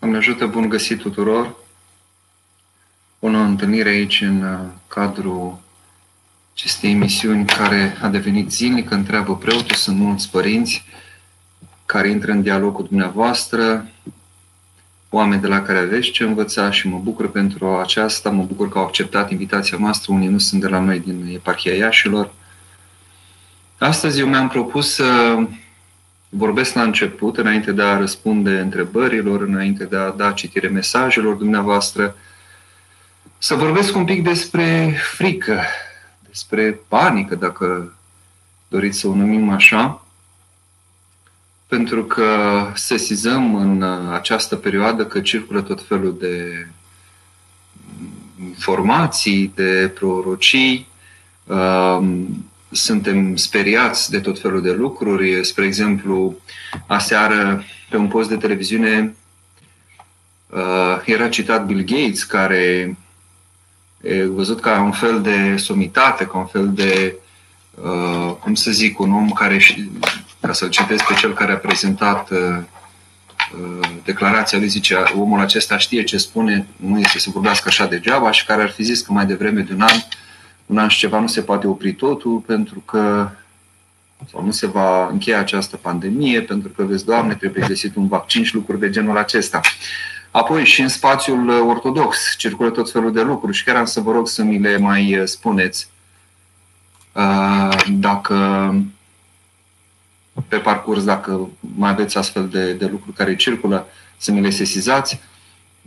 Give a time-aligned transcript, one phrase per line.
[0.00, 1.56] Doamne ajută, bun găsit tuturor!
[3.18, 5.58] O nouă întâlnire aici în uh, cadrul
[6.52, 10.84] acestei emisiuni care a devenit zilnică, întreabă preotul, sunt mulți părinți
[11.86, 13.90] care intră în dialog cu dumneavoastră,
[15.08, 18.78] oameni de la care aveți ce învăța și mă bucur pentru aceasta, mă bucur că
[18.78, 22.32] au acceptat invitația noastră, unii nu sunt de la noi din eparhia Iașilor.
[23.78, 25.38] Astăzi eu mi-am propus să
[26.30, 32.16] vorbesc la început, înainte de a răspunde întrebărilor, înainte de a da citire mesajelor dumneavoastră,
[33.38, 35.60] să vorbesc un pic despre frică,
[36.26, 37.94] despre panică, dacă
[38.68, 40.04] doriți să o numim așa,
[41.66, 42.26] pentru că
[42.74, 46.66] sesizăm în această perioadă că circulă tot felul de
[48.40, 50.86] informații, de prorocii,
[51.44, 55.44] um, suntem speriați de tot felul de lucruri.
[55.44, 56.36] Spre exemplu,
[56.86, 59.14] aseară, pe un post de televiziune,
[60.46, 62.96] uh, era citat Bill Gates, care
[64.00, 67.16] e văzut ca un fel de somitate, ca un fel de,
[67.74, 69.60] uh, cum să zic, un om care,
[70.40, 72.58] ca să-l citesc pe cel care a prezentat uh,
[74.04, 78.44] declarația lui, zice, omul acesta știe ce spune, nu este să vorbească așa degeaba și
[78.44, 79.96] care ar fi zis că mai devreme de un an
[80.70, 83.30] un an și ceva nu se poate opri totul pentru că
[84.30, 88.44] sau nu se va încheia această pandemie pentru că, vezi, Doamne, trebuie găsit un vaccin
[88.44, 89.60] și lucruri de genul acesta.
[90.30, 94.12] Apoi și în spațiul ortodox circulă tot felul de lucruri și chiar am să vă
[94.12, 95.88] rog să mi le mai spuneți
[97.88, 98.74] dacă
[100.48, 105.20] pe parcurs, dacă mai aveți astfel de, de lucruri care circulă, să mi le sesizați.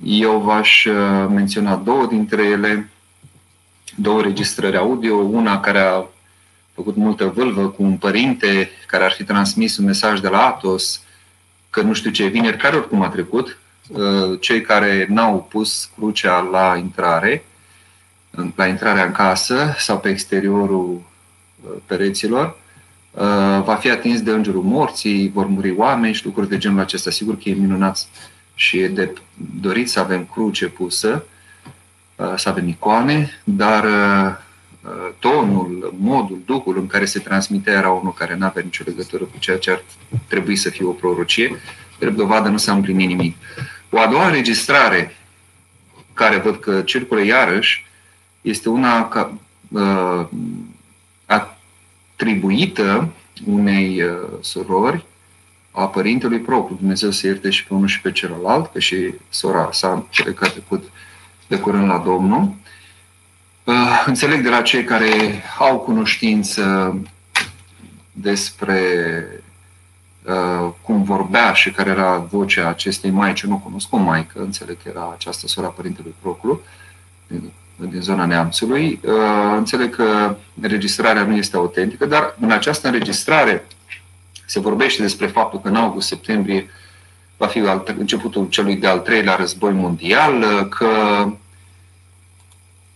[0.04, 0.88] Eu v-aș
[1.30, 2.90] menționa două dintre ele
[3.96, 6.06] două registrări audio, una care a
[6.74, 11.02] făcut multă vâlvă cu un părinte care ar fi transmis un mesaj de la Atos
[11.70, 13.58] că nu știu ce vineri, care oricum a trecut,
[13.90, 17.46] uh, cei care n-au pus crucea la intrare,
[18.56, 21.02] la intrarea în casă sau pe exteriorul
[21.62, 22.58] uh, pereților,
[23.12, 23.22] uh,
[23.64, 27.12] va fi atins de îngerul morții, vor muri oameni și lucruri de genul acesta.
[27.12, 28.08] Sigur că e minunat
[28.56, 29.14] și e de
[29.62, 31.33] dorit să avem cruce pusă, Uh,
[32.36, 34.36] să avem icoane, dar uh,
[34.82, 39.24] uh, tonul, modul, duhul în care se transmite era unul care nu avea nicio legătură
[39.24, 39.84] cu ceea ce ar
[40.28, 41.60] trebui să fie o prorocie.
[42.00, 43.36] Drept dovadă nu s-a împlinit nimic.
[43.90, 45.16] O a doua înregistrare
[46.14, 47.86] care văd că circulă iarăși
[48.42, 49.38] este una ca,
[49.70, 50.28] uh,
[51.26, 53.14] atribuită
[53.46, 54.12] unei uh,
[54.42, 55.06] surori
[55.72, 56.76] a părintelui propriu.
[56.76, 60.50] Dumnezeu să ierte și pe unul și pe celălalt, că și sora sa, cele care
[60.50, 60.84] a trecut
[61.48, 62.54] de curând la Domnul.
[63.64, 66.96] Uh, înțeleg de la cei care au cunoștință
[68.12, 68.80] despre
[70.24, 74.90] uh, cum vorbea și care era vocea acestei maici, nu cunosc o maică, înțeleg că
[74.90, 76.62] era această sora Părintelui Proclu,
[77.28, 79.00] din, din zona Neamțului.
[79.04, 79.14] Uh,
[79.58, 83.66] înțeleg că înregistrarea nu este autentică, dar în această înregistrare
[84.46, 86.70] se vorbește despre faptul că în august-septembrie
[87.44, 90.88] va fi începutul celui de-al treilea război mondial, că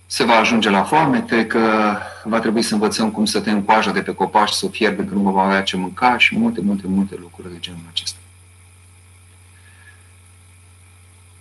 [0.05, 4.01] se va ajunge la foamete, că va trebui să învățăm cum să tăiem coaja de
[4.01, 7.15] pe copaci, să o fierbem, că nu vom avea ce mânca și multe, multe, multe
[7.19, 8.17] lucruri de genul acesta.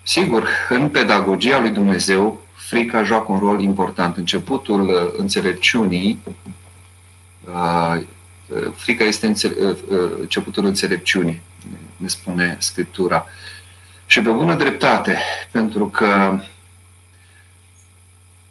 [0.02, 4.16] Sigur, în pedagogia lui Dumnezeu, frica joacă un rol important.
[4.16, 6.18] Începutul uh, înțelepciunii,
[7.44, 8.02] uh,
[8.74, 9.76] frica este uh,
[10.20, 11.40] începutul înțelepciunii,
[11.96, 13.26] ne spune Scriptura.
[14.06, 15.18] Și pe bună dreptate,
[15.50, 16.40] pentru că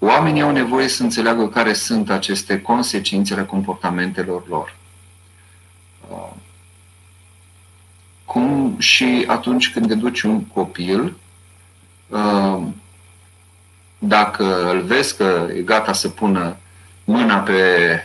[0.06, 4.76] Oamenii au nevoie să înțeleagă care sunt aceste consecințe ale comportamentelor lor.
[6.09, 6.31] Uh,
[8.26, 11.16] cum și atunci când educi un copil,
[12.08, 12.62] uh,
[14.00, 16.58] dacă îl vezi că e gata să pună
[17.03, 18.02] mâna pe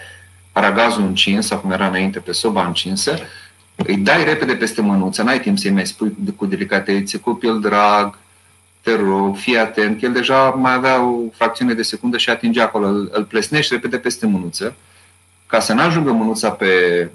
[0.53, 3.19] aragazul încins, sau cum era înainte, pe soba încinsă,
[3.86, 8.18] îi dai repede peste mânuță, n-ai timp să-i mai spui cu delicatețe, copil drag,
[8.80, 12.86] te rog, fii atent, el deja mai avea o fracțiune de secundă și atinge acolo,
[12.86, 14.77] îl, îl plesnești repede peste mânuță,
[15.47, 17.09] ca să nu ajungă mânuța pe,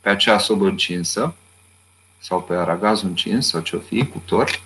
[0.00, 1.34] pe acea sobă încinsă,
[2.18, 4.62] sau pe aragazul încins, sau ce-o fi, cuptor,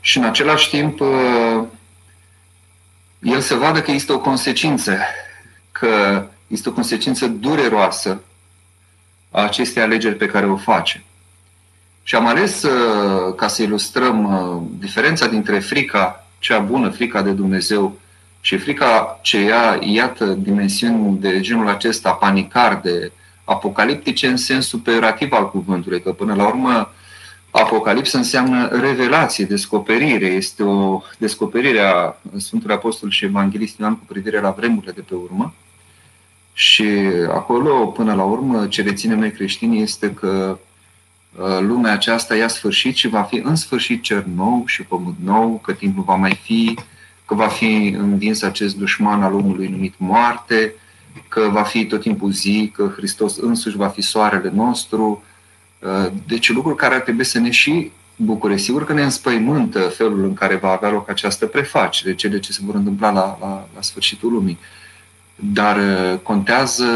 [0.00, 1.62] și în același timp uh,
[3.22, 4.98] el să vadă că există o consecință,
[5.72, 8.20] că este o consecință dureroasă
[9.32, 11.04] a acestei alegeri pe care o face.
[12.02, 17.30] Și am ales, uh, ca să ilustrăm uh, diferența dintre frica cea bună, frica de
[17.30, 17.98] Dumnezeu,
[18.40, 23.12] și frica ce ia, iată, dimensiuni de genul acesta, panicar, de
[23.44, 26.92] apocaliptice, în sensul peorativ al cuvântului, că până la urmă
[27.52, 30.26] Apocalipsă înseamnă revelație, descoperire.
[30.26, 35.14] Este o descoperire a Sfântului Apostol și Evanghelist Ioan cu privire la vremurile de pe
[35.14, 35.54] urmă.
[36.52, 36.84] Și
[37.28, 40.58] acolo, până la urmă, ce reținem noi creștini este că
[41.38, 45.60] uh, lumea aceasta ia sfârșit și va fi în sfârșit cer nou și pământ nou,
[45.64, 46.78] că timpul va mai fi,
[47.26, 50.74] că va fi învins acest dușman al omului numit moarte,
[51.28, 55.22] că va fi tot timpul zi, că Hristos însuși va fi soarele nostru.
[55.78, 58.56] Uh, deci lucruri care ar trebui să ne și bucure.
[58.56, 62.60] Sigur că ne înspăimântă felul în care va avea loc această prefacere, cele ce se
[62.64, 64.58] vor întâmpla la, la, la sfârșitul lumii.
[65.34, 66.86] Dar uh, contează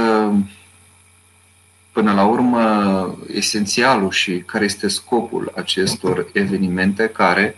[1.93, 7.57] până la urmă esențialul și care este scopul acestor evenimente care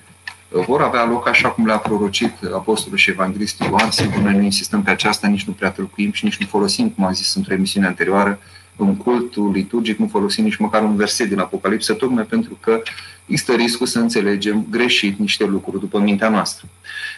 [0.49, 3.91] vor avea loc așa cum le-a prorocit Apostolul și Evanghelistul Ioan.
[3.91, 7.05] Sigur, noi nu insistăm pe aceasta, nici nu prea tălcuim și nici nu folosim, cum
[7.05, 8.39] am zis într-o emisiune anterioară,
[8.77, 12.83] în cultul liturgic nu folosim nici măcar un verset din Apocalipsă, tocmai pentru că
[13.27, 16.67] există riscul să înțelegem greșit niște lucruri după mintea noastră.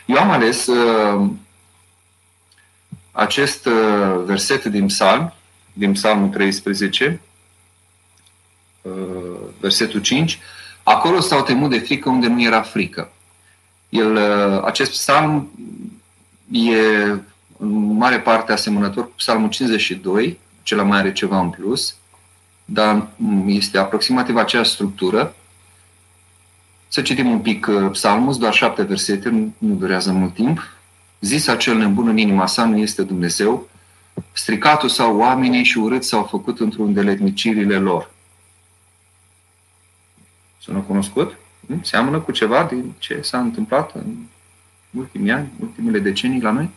[0.06, 1.30] Eu am ales uh,
[3.12, 5.32] acest uh, verset din Psalm,
[5.72, 7.20] din Psalmul 13,
[8.82, 8.92] uh,
[9.60, 10.38] versetul 5,
[10.82, 13.12] acolo s-au temut de frică unde nu era frică.
[13.88, 15.50] El, uh, acest psalm
[16.50, 16.78] e
[17.58, 21.94] în mare parte asemănător cu psalmul 52, acela mai are ceva în plus,
[22.64, 23.06] dar
[23.46, 25.34] este aproximativ aceeași structură.
[26.88, 30.79] Să citim un pic uh, psalmul, doar șapte versete, nu durează mult timp.
[31.20, 33.68] Zis acel nebun în inima sa nu este Dumnezeu,
[34.32, 38.10] stricatul sau oamenii și urât s-au făcut într-un deletnicirile lor.
[40.58, 41.36] Sună cunoscut?
[41.82, 44.16] Seamănă cu ceva din ce s-a întâmplat în
[44.90, 46.70] ultimii ani, ultimele decenii la noi?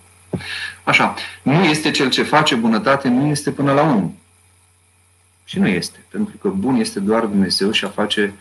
[0.83, 4.11] Așa, nu este cel ce face bunătate, nu este până la unul.
[5.45, 8.33] Și nu este, pentru că bun este doar Dumnezeu și a face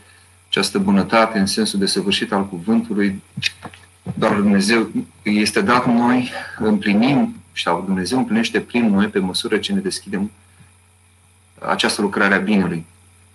[0.48, 3.22] această bunătate în sensul de săvârșit al cuvântului,
[4.14, 4.90] doar Dumnezeu
[5.22, 10.31] este dat noi, împlinim, sau Dumnezeu împlinește prin noi pe măsură ce ne deschidem
[11.58, 12.87] această lucrare a binelui.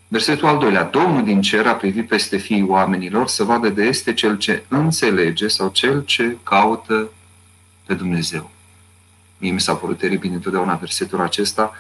[0.08, 0.84] Versetul al doilea.
[0.84, 5.48] Domnul din cer a privit peste fiii oamenilor să vadă de este cel ce înțelege
[5.48, 7.10] sau cel ce caută
[7.86, 8.52] pe Dumnezeu.
[9.38, 11.72] Mie mi s-a părut teribil întotdeauna versetul acesta.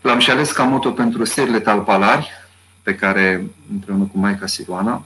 [0.00, 2.30] L-am și ales ca moto pentru serile talpalari,
[2.82, 5.04] pe care împreună cu Maica Siroana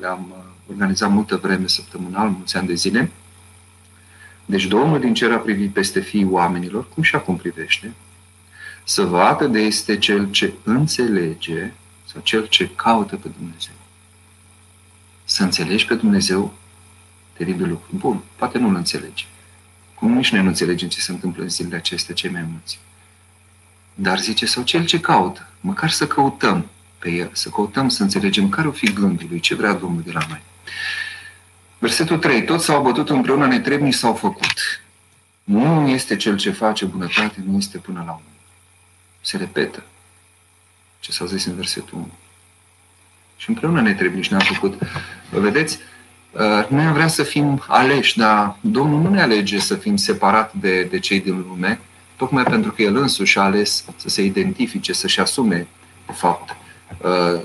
[0.00, 3.10] le-am uh, organizat multă vreme săptămânal, mulți ani de zile.
[4.44, 7.92] Deci Domnul din cer a privit peste fiii oamenilor, cum și acum privește,
[8.84, 11.72] să vadă de este cel ce înțelege
[12.12, 13.74] sau cel ce caută pe Dumnezeu.
[15.24, 16.54] Să înțelegi pe Dumnezeu,
[17.32, 17.88] teribil lucru.
[17.96, 19.26] Bun, poate nu-L înțelegi.
[19.94, 22.78] Cum nici noi nu înțelegem ce se întâmplă în zilele acestea cei mai mulți.
[23.94, 26.66] Dar zice, sau cel ce caută, măcar să căutăm
[26.98, 30.12] pe el, să căutăm să înțelegem care o fi gândul lui, ce vrea Domnul de
[30.12, 30.42] la noi.
[31.78, 32.44] Versetul 3.
[32.44, 34.82] Toți s-au bătut împreună netrebnici s-au făcut.
[35.44, 38.34] Nu este cel ce face bunătate, nu este până la unul
[39.26, 39.82] se repetă
[41.00, 42.10] ce s-a zis în versetul 1.
[43.36, 44.78] Și împreună ne trebuie și ne-a făcut.
[45.30, 45.78] Vă vedeți,
[46.32, 50.54] uh, noi am vrea să fim aleși, dar Domnul nu ne alege să fim separat
[50.54, 51.80] de, de cei din lume,
[52.16, 55.66] tocmai pentru că El însuși a ales să se identifice, să-și asume,
[56.06, 56.56] de fapt, uh,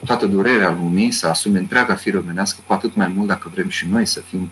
[0.06, 3.88] toată durerea lumii, să asume întreaga fire omenească, cu atât mai mult dacă vrem și
[3.88, 4.50] noi să fim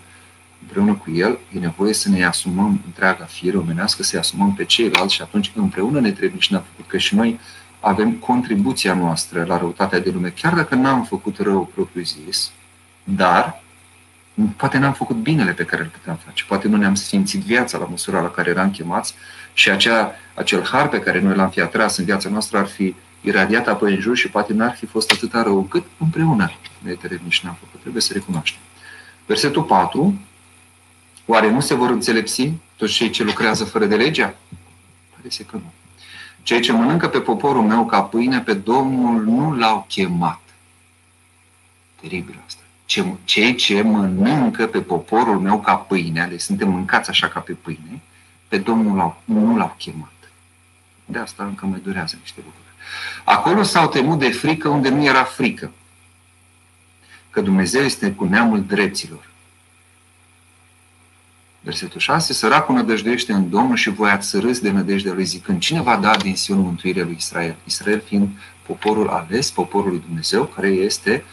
[0.62, 5.14] împreună cu El, e nevoie să ne asumăm întreaga fire omenească, să-i asumăm pe ceilalți
[5.14, 7.40] și atunci împreună ne trebuie și ne-a făcut că și noi
[7.80, 12.52] avem contribuția noastră la răutatea de lume, chiar dacă n-am făcut rău propriu zis,
[13.04, 13.64] dar
[14.58, 17.86] poate n-am făcut binele pe care îl puteam face, poate nu ne-am simțit viața la
[17.86, 19.14] măsura la care eram chemați
[19.54, 22.96] și acea, acel har pe care noi l-am fi atras în viața noastră ar fi
[23.22, 27.42] iradiat apoi în jur și poate n-ar fi fost atâta rău încât împreună ne nici
[27.44, 27.80] n-am făcut.
[27.80, 28.62] Trebuie să recunoaștem.
[29.26, 30.20] Versetul 4
[31.32, 34.36] Oare nu se vor înțelepsi toți cei ce lucrează fără de legea?
[35.16, 35.74] Pare că nu.
[36.44, 40.40] Cei ce mănâncă pe poporul meu ca pâine, pe Domnul nu l-au chemat.
[42.02, 42.62] Teribil asta.
[43.24, 48.02] Cei ce mănâncă pe poporul meu ca pâine, deci suntem mâncați așa ca pe pâine,
[48.48, 50.32] pe Domnul l-au, nu l-au chemat.
[51.06, 52.59] De asta încă mai durează niște lucruri.
[53.24, 55.72] Acolo s-au temut de frică unde nu era frică.
[57.30, 59.28] Că Dumnezeu este cu neamul dreptilor.
[61.62, 62.34] Versetul 6.
[62.34, 66.16] Săracul nădăjduiește în Domnul și voi ați râs de nădejdea lui zicând, cine va da
[66.16, 67.56] din Sion mântuirea lui Israel?
[67.64, 68.30] Israel fiind
[68.66, 71.24] poporul ales, poporul lui Dumnezeu, care este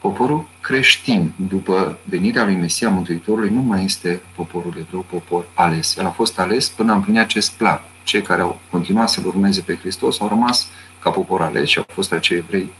[0.00, 1.32] poporul creștin.
[1.36, 5.96] După venirea lui Mesia Mântuitorului, nu mai este poporul evreu, popor ales.
[5.96, 7.80] El a fost ales până a împlinit acest plan.
[8.06, 11.84] Cei care au continuat să-L urmeze pe Hristos au rămas ca popor ales și au
[11.88, 12.72] fost acei evrei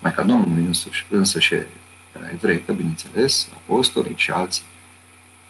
[0.00, 4.62] Maica Domnului însuși, însăși era evreică, bineînțeles, apostolii și alții.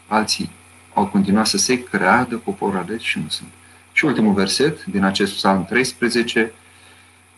[0.07, 0.51] Alții
[0.95, 3.49] au continuat să se creadă poporul ales și nu sunt.
[3.93, 6.53] Și ultimul verset din acest psalm 13,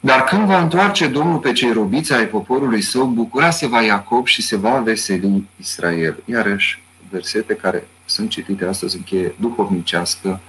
[0.00, 4.26] dar când va întoarce Domnul pe cei robiți ai poporului său, bucura se va Iacob
[4.26, 6.22] și se va veseli Israel.
[6.24, 10.40] Iarăși, versete care sunt citite astăzi în cheie duhovnicească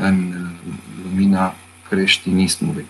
[0.00, 0.34] în
[1.02, 1.54] lumina
[1.88, 2.86] creștinismului.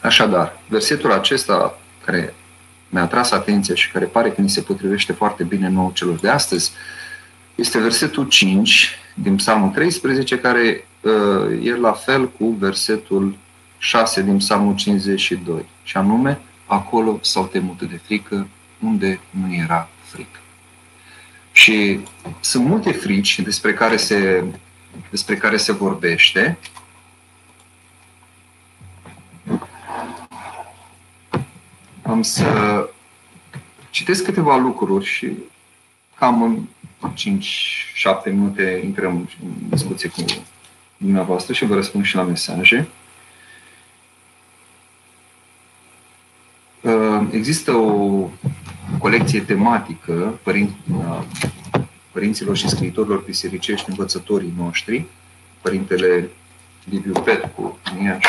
[0.00, 2.34] Așadar, versetul acesta care
[2.88, 6.28] mi-a atras atenția și care pare că ni se potrivește foarte bine nouă celor de
[6.28, 6.72] astăzi,
[7.54, 13.36] este versetul 5 din Psalmul 13, care uh, e la fel cu versetul
[13.78, 15.64] 6 din Psalmul 52.
[15.82, 18.48] Și anume, acolo s-au temut de frică,
[18.80, 20.38] unde nu era frică.
[21.52, 22.00] Și
[22.40, 24.44] sunt multe frici despre care se,
[25.10, 26.58] despre care se vorbește.
[32.02, 32.88] Am să
[33.90, 35.32] citesc câteva lucruri și
[36.18, 36.66] cam în
[37.14, 40.24] 5-7 minute intrăm în discuție cu
[40.96, 42.88] dumneavoastră și vă răspund și la mesaje.
[46.80, 48.28] Uh, există o
[48.98, 50.38] colecție tematică
[52.18, 55.04] părinților și scriitorilor bisericești, învățătorii noștri,
[55.60, 56.28] Părintele
[56.90, 58.26] Liviu Petcu, în Iași,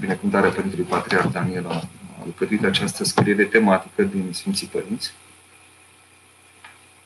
[0.00, 1.88] binecuvântarea Părintelui Patriarh Daniel a
[2.24, 5.12] alcătuit această scriere tematică din Sfinții Părinți.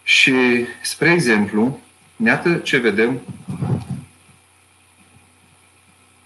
[0.02, 0.34] Și,
[0.82, 1.80] spre exemplu,
[2.24, 3.20] iată ce vedem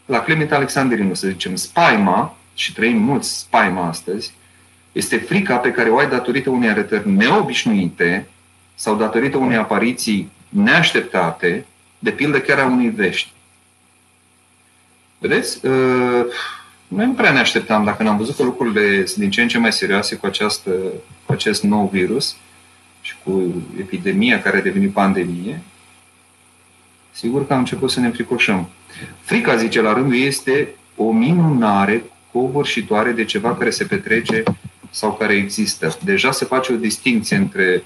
[0.07, 4.33] la Clement Alexandrinu, să zicem, spaima, și trăim mulți spaima astăzi,
[4.93, 8.29] este frica pe care o ai datorită unei arătări neobișnuite
[8.79, 11.67] sau datorită unei apariții neașteptate,
[11.99, 13.33] de pildă chiar a unei vești.
[15.19, 15.67] Vedeți?
[15.67, 16.25] Uh,
[16.89, 19.59] noi nu prea ne așteptam, dacă n-am văzut că lucrurile sunt din ce în ce
[19.59, 20.71] mai serioase cu, această,
[21.27, 22.37] cu acest nou virus
[23.01, 25.61] și cu epidemia care a devenit pandemie,
[27.13, 28.69] sigur că am început să ne înfricoșăm.
[29.21, 34.43] Frica, zice la rândul, este o minunare covârșitoare de ceva care se petrece
[34.91, 35.99] sau care există.
[36.05, 37.85] Deja se face o distinție între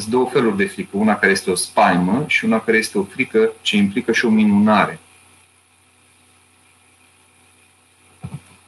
[0.00, 0.90] sunt două feluri de frică.
[0.92, 4.28] Una care este o spaimă și una care este o frică ce implică și o
[4.28, 5.00] minunare.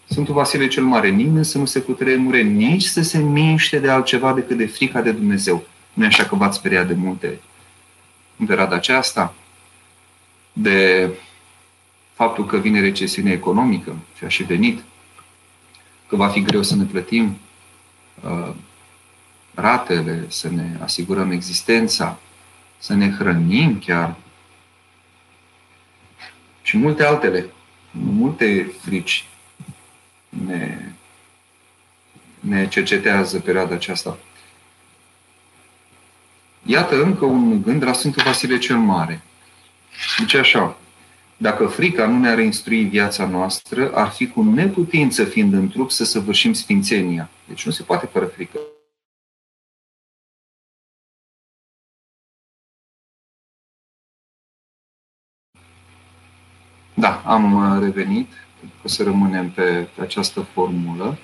[0.04, 4.32] Sfântul Vasile cel Mare, nimeni să nu se cutremure, nici să se miște de altceva
[4.32, 5.66] decât de frica de Dumnezeu.
[5.92, 7.40] Nu e așa că v-ați speriat de multe
[8.36, 9.34] în perioada aceasta?
[10.52, 11.10] De
[12.12, 14.82] faptul că vine recesiune economică și a și venit,
[16.06, 17.38] că va fi greu să ne plătim
[18.24, 18.54] uh,
[19.54, 22.18] ratele, să ne asigurăm existența,
[22.78, 24.16] să ne hrănim chiar
[26.62, 27.50] și multe altele,
[27.90, 29.26] multe frici
[30.46, 30.78] ne,
[32.40, 34.18] ne cercetează perioada aceasta.
[36.62, 39.22] Iată încă un gând la Sfântul Vasile cel Mare.
[40.18, 40.76] Zice așa,
[41.36, 46.04] dacă frica nu ne-ar instrui viața noastră, ar fi cu neputință fiind în trup să
[46.04, 47.30] săvârșim sfințenia.
[47.48, 48.58] Deci nu se poate fără frică.
[56.94, 58.32] Da, am revenit.
[58.84, 61.18] O să rămânem pe, pe această formulă.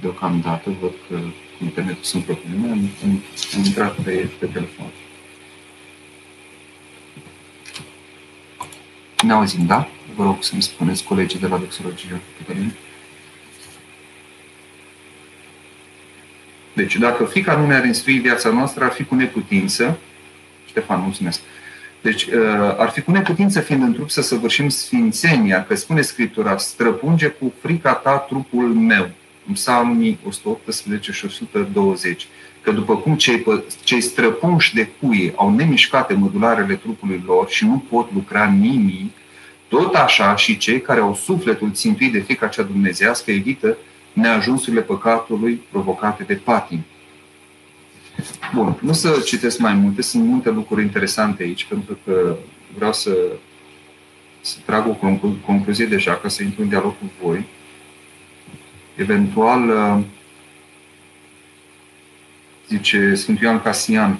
[0.00, 1.16] Deocamdată văd că
[1.58, 2.70] cu internetul sunt probleme.
[2.70, 3.22] Am, am,
[3.56, 4.86] am intrat pe, pe telefon.
[9.22, 9.88] Ne auzim, da?
[10.14, 12.20] Vă rog să-mi spuneți colegii de la Doxologie.
[16.72, 19.98] Deci, dacă frica nu ne-ar instrui viața noastră, ar fi cu neputință.
[20.66, 21.40] Ștefan, mulțumesc.
[22.06, 22.34] Deci, uh,
[22.76, 27.52] ar fi cu neputință fiind în trup să săvârșim sfințenia, că spune Scriptura, străpunge cu
[27.62, 29.10] frica ta trupul meu.
[29.46, 32.28] În psalmii 118 și 120.
[32.62, 33.44] Că după cum cei,
[33.84, 39.12] cei străpunși de cuie au nemișcate mădularele trupului lor și nu pot lucra nimic,
[39.68, 43.76] tot așa și cei care au sufletul țintuit de frica cea dumnezească evită
[44.12, 46.84] neajunsurile păcatului provocate de patim.
[48.54, 52.36] Bun, nu să citesc mai multe, sunt multe lucruri interesante aici, pentru că
[52.76, 53.16] vreau să,
[54.40, 57.44] să trag o conclu- concluzie deja, ca să intru în dialog cu voi.
[58.94, 60.04] Eventual, uh,
[62.68, 64.18] zice Sfântul Ioan Casian,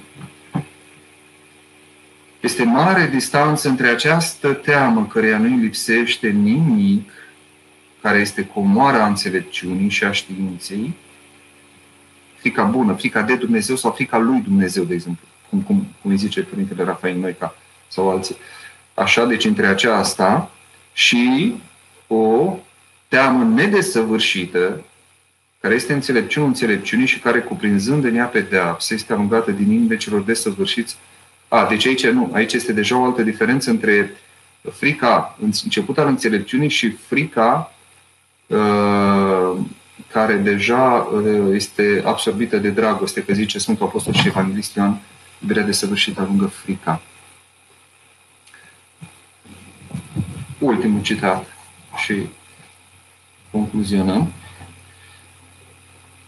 [2.40, 7.10] este mare distanță între această teamă căreia nu-i lipsește nimic,
[8.00, 10.94] care este comoara înțelepciunii și a științei,
[12.46, 16.16] frica bună, frica de Dumnezeu sau frica lui Dumnezeu, de exemplu, cum, cum, cum îi
[16.16, 17.54] zice Părintele Rafael Noica
[17.88, 18.36] sau alții.
[18.94, 20.50] Așa, deci între aceasta
[20.92, 21.54] și
[22.06, 22.56] o
[23.08, 24.84] teamă nedesăvârșită
[25.60, 30.20] care este înțelepciunea înțelepciunii și care, cuprinzând în ea pedeapsă, este alungată din inimile celor
[30.20, 30.96] desăvârșiți.
[31.48, 34.16] A, deci aici nu, aici este deja o altă diferență între
[34.72, 37.74] frica, început al înțelepciunii și frica
[38.46, 39.58] uh,
[40.12, 45.00] care deja uh, este absorbită de dragoste, că zice Sfântul Apostol și Evanghelist Ioan,
[45.40, 47.02] iubirea desăvârșită alungă frica.
[50.58, 51.46] Ultimul citat
[51.96, 52.26] și
[53.50, 54.32] concluzionăm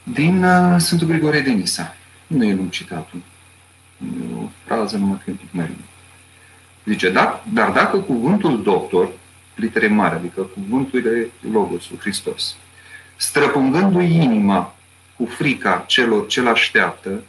[0.03, 1.95] din uh, Sfântul Grigore de Nisa.
[2.27, 3.21] Nu e lung citatul.
[3.99, 5.81] E o frază numai că mai lung.
[6.85, 9.09] Zice, da, dar dacă cuvântul doctor,
[9.55, 12.57] litere mare, adică cuvântul de Logosul, Hristos,
[13.19, 14.75] străpungându-i inima
[15.17, 17.23] cu frica celor ce-l așteaptă,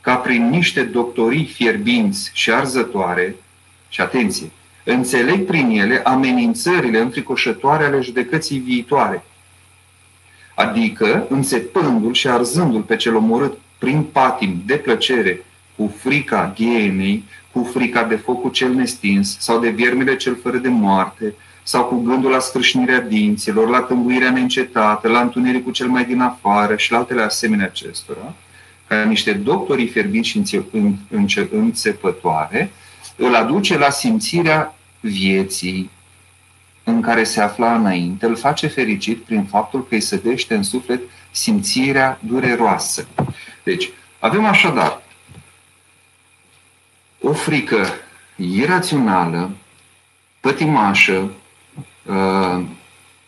[0.00, 3.36] ca prin niște doctorii fierbinți și arzătoare,
[3.88, 4.50] și atenție,
[4.84, 9.24] înțeleg prin ele amenințările înfricoșătoare ale judecății viitoare,
[10.54, 15.44] adică înțepându-l și arzându-l pe cel omorât prin patim de plăcere,
[15.76, 20.68] cu frica ghienei, cu frica de focul cel nestins sau de viermile cel fără de
[20.68, 21.34] moarte,
[21.68, 26.76] sau cu gândul la scrâșnirea dinților, la tâmbuirea neîncetată, la întunericul cel mai din afară
[26.76, 28.34] și la altele asemenea acestora,
[28.86, 30.42] ca niște doctorii fierbinți și
[31.50, 32.70] înțepătoare,
[33.16, 35.90] îl aduce la simțirea vieții
[36.84, 41.00] în care se afla înainte, îl face fericit prin faptul că îi sădește în suflet
[41.30, 43.06] simțirea dureroasă.
[43.62, 45.02] Deci, avem așadar
[47.20, 47.86] o frică
[48.36, 49.50] irațională,
[50.40, 51.30] pătimașă, uh,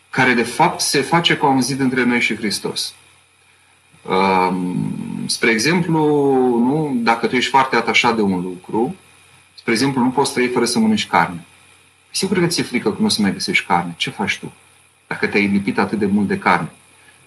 [0.09, 2.93] care de fapt se face ca un zid între noi și Hristos.
[4.01, 4.55] Uh,
[5.25, 5.99] spre exemplu,
[6.57, 8.95] nu, dacă tu ești foarte atașat de un lucru,
[9.53, 11.45] spre exemplu, nu poți trăi fără să mănânci carne.
[12.11, 13.93] Sigur că ți-e frică că nu o să mai găsești carne.
[13.97, 14.51] Ce faci tu?
[15.07, 16.71] Dacă te-ai lipit atât de mult de carne.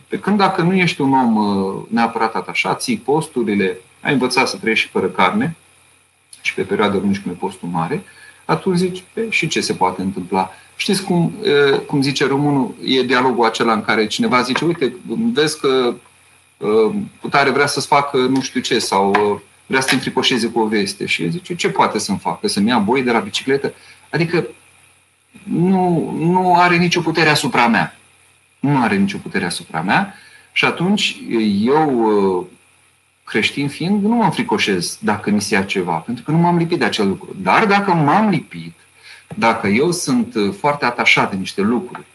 [0.08, 4.56] Pe când dacă nu ești un om uh, neapărat atașat, ții posturile, ai învățat să
[4.56, 5.56] trăiești și fără carne,
[6.40, 8.04] și pe perioade lungi cum e postul mare,
[8.44, 10.50] atunci zici, pe, și ce se poate întâmpla?
[10.76, 14.94] Știți cum, uh, cum zice românul, e dialogul acela în care cineva zice, uite,
[15.32, 15.94] vezi că
[16.56, 16.94] uh,
[17.30, 21.06] tare vrea să-ți facă nu știu ce, sau vrea să te înfricoșeze cu o veste.
[21.06, 22.48] Și el zice, ce poate să-mi facă?
[22.48, 23.74] Să-mi ia boi de la bicicletă?
[24.10, 24.46] Adică
[25.42, 27.96] nu, nu are nicio putere asupra mea.
[28.60, 30.14] Nu are nicio putere asupra mea
[30.56, 31.16] și atunci
[31.60, 32.48] eu,
[33.24, 36.78] creștin fiind, nu mă înfricoșez dacă mi se ia ceva, pentru că nu m-am lipit
[36.78, 37.36] de acel lucru.
[37.42, 38.72] Dar dacă m-am lipit,
[39.36, 42.06] dacă eu sunt foarte atașat de niște lucruri,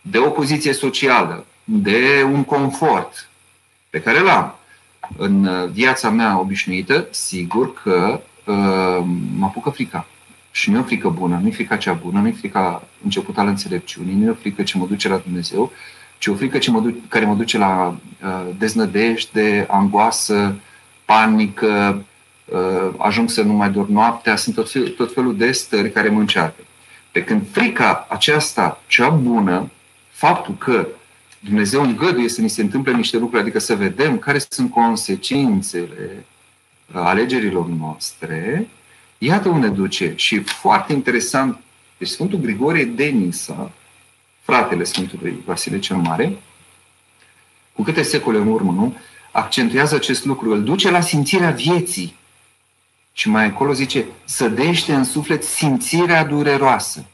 [0.00, 3.28] de o poziție socială, de un confort
[3.90, 4.54] pe care l-am
[5.16, 9.04] în viața mea obișnuită, sigur că uh,
[9.36, 10.06] mă apucă frica.
[10.50, 13.38] Și nu e o frică bună, nu e frica cea bună, nu e frica început
[13.38, 15.72] al înțelepciunii, nu e o frică ce mă duce la Dumnezeu,
[16.18, 20.56] ci o frică ce mă duce, care mă duce la uh, deznădejde, angoasă,
[21.04, 22.04] panică, uh,
[22.96, 26.20] ajung să nu mai dorm noaptea, sunt tot, fel, tot felul de stări care mă
[26.20, 26.62] încearcă.
[27.10, 29.70] Pe când frica aceasta, cea bună,
[30.10, 30.86] faptul că
[31.38, 36.24] Dumnezeu îngăduie să ni se întâmple niște lucruri, adică să vedem care sunt consecințele
[36.92, 38.68] alegerilor noastre,
[39.18, 40.12] Iată unde duce.
[40.16, 41.60] Și foarte interesant,
[41.98, 43.72] deci Sfântul Grigorie de Nisa,
[44.42, 46.36] fratele Sfântului Vasile cel Mare,
[47.72, 48.96] cu câte secole în urmă, nu?
[49.32, 52.16] Accentuează acest lucru, îl duce la simțirea vieții.
[53.18, 57.04] Și mai acolo zice, sădește în suflet simțirea dureroasă.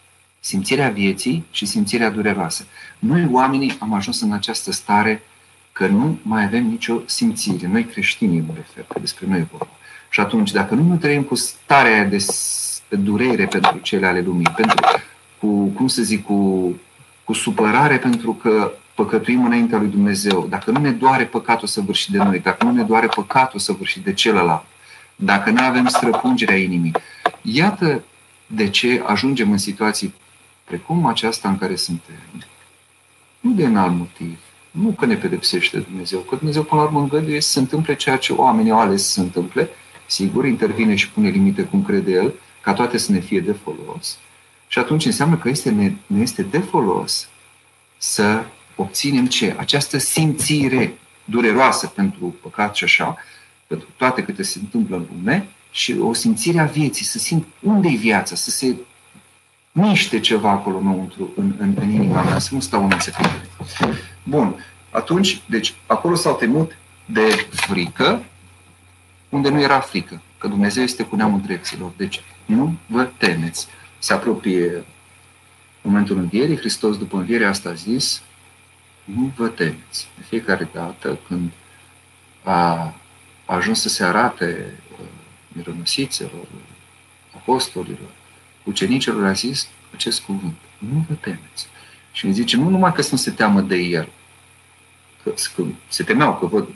[0.40, 2.64] Simțirea vieții și simțirea dureroasă.
[2.98, 5.22] Noi, oamenii, am ajuns în această stare
[5.72, 7.66] că nu mai avem nicio simțire.
[7.66, 9.68] Noi creștinii mă refer, că despre noi vorba.
[10.08, 12.26] Și atunci, dacă nu ne trăim cu starea de
[12.88, 14.84] durere pentru cele ale lumii, pentru,
[15.38, 16.72] cu, cum să zic, cu,
[17.24, 22.10] cu supărare pentru că păcătuim înaintea lui Dumnezeu, dacă nu ne doare păcatul să vârși
[22.10, 24.64] de noi, dacă nu ne doare păcatul să vârși de celălalt,
[25.16, 26.92] dacă nu avem străpungerea inimii,
[27.42, 28.05] iată
[28.46, 30.14] de ce ajungem în situații
[30.64, 32.44] precum aceasta în care suntem.
[33.40, 34.38] Nu de un alt motiv,
[34.70, 38.16] nu că ne pedepsește Dumnezeu, că Dumnezeu până la urmă îngăduie să se întâmple ceea
[38.16, 39.70] ce oamenii au ales să se întâmple,
[40.12, 44.18] Sigur, intervine și pune limite cum crede el, ca toate să ne fie de folos.
[44.66, 47.29] Și atunci înseamnă că este, ne, ne este de folos
[47.98, 48.44] să
[48.77, 49.55] obținem ce?
[49.59, 53.16] Această simțire dureroasă pentru păcat și așa,
[53.72, 57.88] pentru toate câte se întâmplă în lume, și o simțire a vieții, să simt unde
[57.88, 58.76] e viața, să se
[59.72, 63.32] miște ceva acolo înăuntru, în, în, în inima mea, să nu stau în secundă.
[64.22, 64.64] Bun.
[64.90, 68.24] Atunci, deci, acolo s-au temut de frică,
[69.28, 71.92] unde nu era frică, că Dumnezeu este cu neamul dreptilor.
[71.96, 73.66] Deci nu vă temeți.
[73.98, 74.85] Se apropie
[75.82, 78.22] momentul învierii, Hristos după înviere asta a zis,
[79.04, 80.08] nu vă temeți.
[80.16, 81.50] De fiecare dată când
[82.42, 82.94] a
[83.44, 85.07] ajuns să se arate uh,
[85.48, 86.46] mironosițelor,
[87.37, 88.11] apostolilor,
[88.62, 90.55] ucenicilor, a zis acest cuvânt.
[90.78, 91.66] Nu vă temeți.
[92.12, 94.09] Și îmi zice, nu numai că să nu se teamă de el,
[95.22, 96.68] că, că se temeau că văd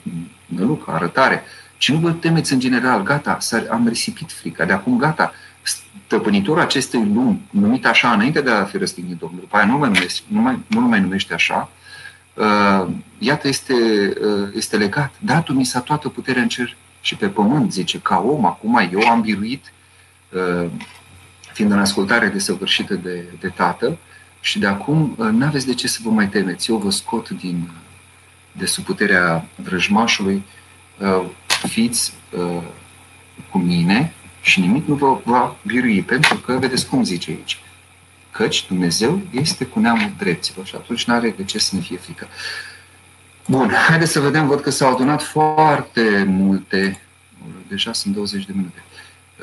[0.45, 1.43] nălucă, arătare,
[1.77, 3.37] ci nu vă temeți în general, gata,
[3.69, 8.77] am risipit frica, de acum gata, stăpânitorul acestei lumi, numit așa înainte de a fi
[8.77, 11.76] răstignit Domnul, după aia nu mai numește, nu mai, nu mai numește așa, uh,
[13.17, 15.13] iată, este, uh, este legat.
[15.19, 19.09] Datul mi s-a toată puterea în cer și pe pământ, zice, ca om, acum eu
[19.09, 19.73] am biruit,
[20.29, 20.69] uh,
[21.53, 23.97] fiind în ascultare desăvârșită de, de Tatăl,
[24.41, 26.71] și de acum uh, nu aveți de ce să vă mai temeți.
[26.71, 27.69] Eu vă scot din,
[28.51, 30.43] de sub puterea vrăjmașului,
[30.99, 32.63] uh, fiți uh,
[33.51, 37.59] cu mine și nimic nu vă va birui, pentru că, vedeți cum zice aici,
[38.37, 41.97] căci Dumnezeu este cu neamul dreptilor și atunci nu are de ce să ne fie
[41.97, 42.27] frică.
[43.47, 47.01] Bun, haideți să vedem, văd că s-au adunat foarte multe,
[47.67, 48.83] deja sunt 20 de minute,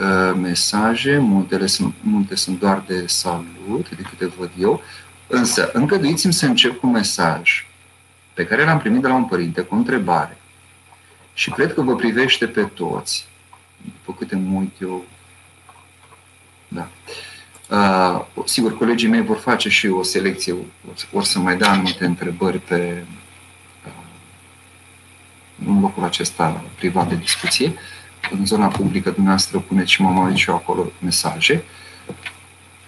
[0.00, 4.82] uh, mesaje, multele sunt, multe sunt doar de salut, de câte văd eu,
[5.26, 7.66] însă îngăduiți-mi să încep cu un mesaj
[8.34, 10.38] pe care l-am primit de la un părinte cu o întrebare
[11.34, 13.26] și cred că vă privește pe toți
[13.76, 15.04] după câte mă uit eu,
[16.68, 16.88] da.
[17.06, 17.32] Uh,
[18.44, 20.54] sigur, colegii mei vor face și o selecție,
[21.10, 23.04] vor să mai da anumite întrebări pe
[23.86, 23.92] uh,
[25.66, 27.74] în locul acesta privat de discuție.
[28.30, 31.64] În zona publică dumneavoastră puneți și mă uit și eu acolo mesaje.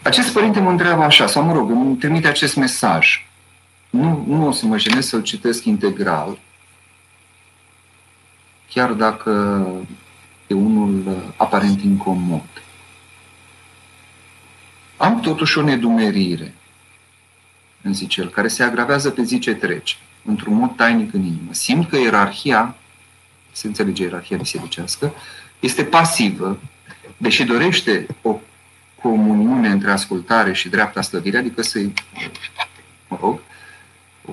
[0.02, 3.26] Acest părinte mă întreabă așa, sau mă rog, îmi trimite acest mesaj.
[3.90, 6.38] Nu, nu o să mă jenesc să-l citesc integral,
[8.68, 9.66] chiar dacă
[10.46, 12.55] e unul uh, aparent incomod.
[14.96, 16.54] Am totuși o nedumerire,
[17.82, 21.52] îmi zice el, care se agravează pe zi ce trece, într-un mod tainic în inimă.
[21.52, 22.74] Simt că ierarhia,
[23.52, 25.12] se înțelege ierarhia bisericească,
[25.60, 26.60] este pasivă,
[27.16, 28.38] deși dorește o
[29.02, 31.92] comuniune între ascultare și dreapta slăvire, adică să-i,
[33.08, 33.40] mă rog,
[34.24, 34.32] o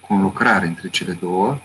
[0.00, 1.58] conlucrare între cele două,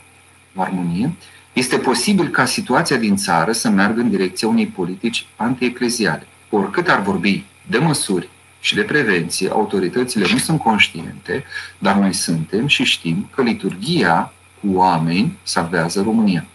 [0.56, 1.14] o armonie,
[1.54, 6.28] este posibil ca situația din țară să meargă în direcția unei politici antiecleziale.
[6.50, 11.44] Oricât ar vorbi de măsuri și de prevenție, autoritățile nu sunt conștiente,
[11.78, 16.46] dar noi suntem și știm că liturgia cu oameni salvează România.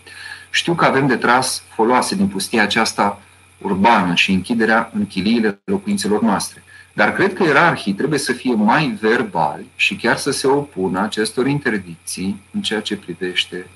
[0.50, 3.20] Știu că avem de tras foloase din pustia aceasta
[3.58, 6.62] urbană și închiderea în chiliile locuințelor noastre.
[6.92, 11.46] Dar cred că ierarhii trebuie să fie mai verbali și chiar să se opună acestor
[11.46, 13.66] interdicții în ceea ce privește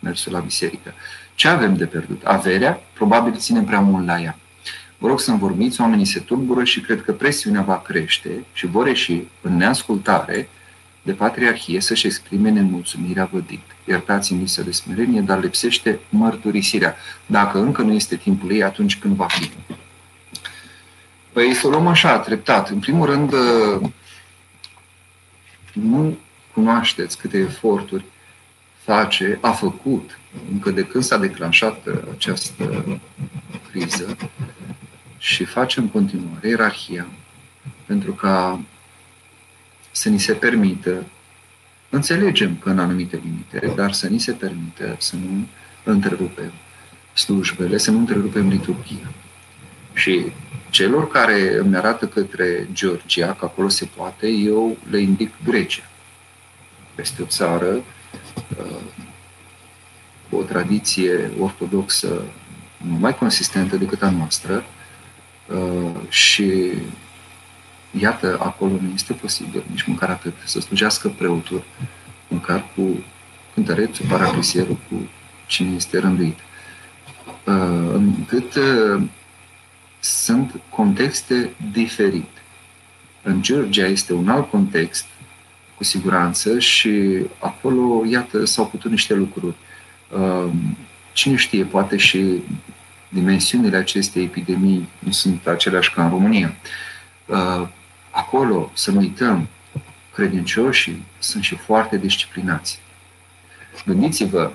[0.00, 0.94] mersul la biserică.
[1.34, 2.24] Ce avem de pierdut?
[2.24, 2.80] Averea?
[2.92, 4.38] Probabil ținem prea mult la ea.
[4.98, 8.86] Vă rog să-mi vorbiți, oamenii se tulbură și cred că presiunea va crește și vor
[8.86, 10.48] ieși în neascultare
[11.02, 13.62] de patriarhie să-și exprime nemulțumirea vădit.
[13.84, 16.96] Iertați-mi să de smerenie, dar lipsește mărturisirea.
[17.26, 19.50] Dacă încă nu este timpul ei, atunci când va fi?
[21.32, 22.70] Păi să o luăm așa, treptat.
[22.70, 23.34] În primul rând,
[25.72, 26.18] nu
[26.52, 28.04] cunoașteți câte eforturi
[28.84, 30.18] face, a făcut,
[30.52, 32.84] încă de când s-a declanșat această
[33.70, 34.16] criză,
[35.18, 37.06] și face în continuare ierarhia
[37.86, 38.60] pentru ca
[39.90, 41.04] să ni se permită,
[41.88, 45.46] înțelegem că în anumite limite, dar să ni se permită să nu
[45.84, 46.52] întrerupem
[47.14, 49.12] slujbele, să nu întrerupem liturgia.
[49.92, 50.32] Și
[50.70, 55.82] celor care îmi arată către Georgia, că acolo se poate, eu le indic Grecia.
[56.94, 57.82] Peste o țară
[60.28, 62.22] cu o tradiție ortodoxă
[62.98, 64.77] mai consistentă decât a noastră uh,
[66.08, 66.72] și
[67.90, 71.62] iată, acolo nu este posibil nici măcar atât să slujească preotul,
[72.28, 73.04] măcar cu
[73.54, 75.08] cântărețul, paraclisierul, cu
[75.46, 76.38] cine este rânduit.
[77.44, 79.02] Uh, încât uh,
[80.00, 82.42] sunt contexte diferite.
[83.22, 85.06] În Georgia este un alt context
[85.76, 89.54] cu siguranță și acolo, iată, s-au putut niște lucruri.
[90.16, 90.76] Um,
[91.12, 92.42] cine știe, poate și
[93.08, 96.54] dimensiunile acestei epidemii nu sunt aceleași ca în România.
[97.26, 97.68] Uh,
[98.10, 99.48] acolo, să nu uităm,
[100.14, 102.80] credincioșii sunt și foarte disciplinați.
[103.86, 104.50] Gândiți-vă,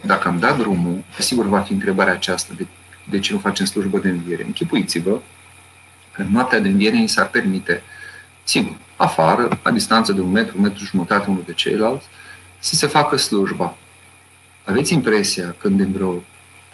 [0.00, 2.66] dacă am dat drumul, sigur va fi întrebarea aceasta, de,
[3.10, 4.44] de ce nu facem slujbă de înviere?
[4.44, 5.20] Închipuiți-vă
[6.12, 7.82] că în noaptea de înviere îi s-ar permite,
[8.44, 12.06] sigur, afară, la distanță de un metru, un metru jumătate unul de ceilalți,
[12.58, 13.76] să se facă slujba.
[14.64, 16.22] Aveți impresia când în vreo,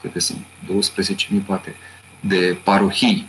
[0.01, 1.75] câte sunt, 12.000 poate,
[2.21, 3.29] de parohii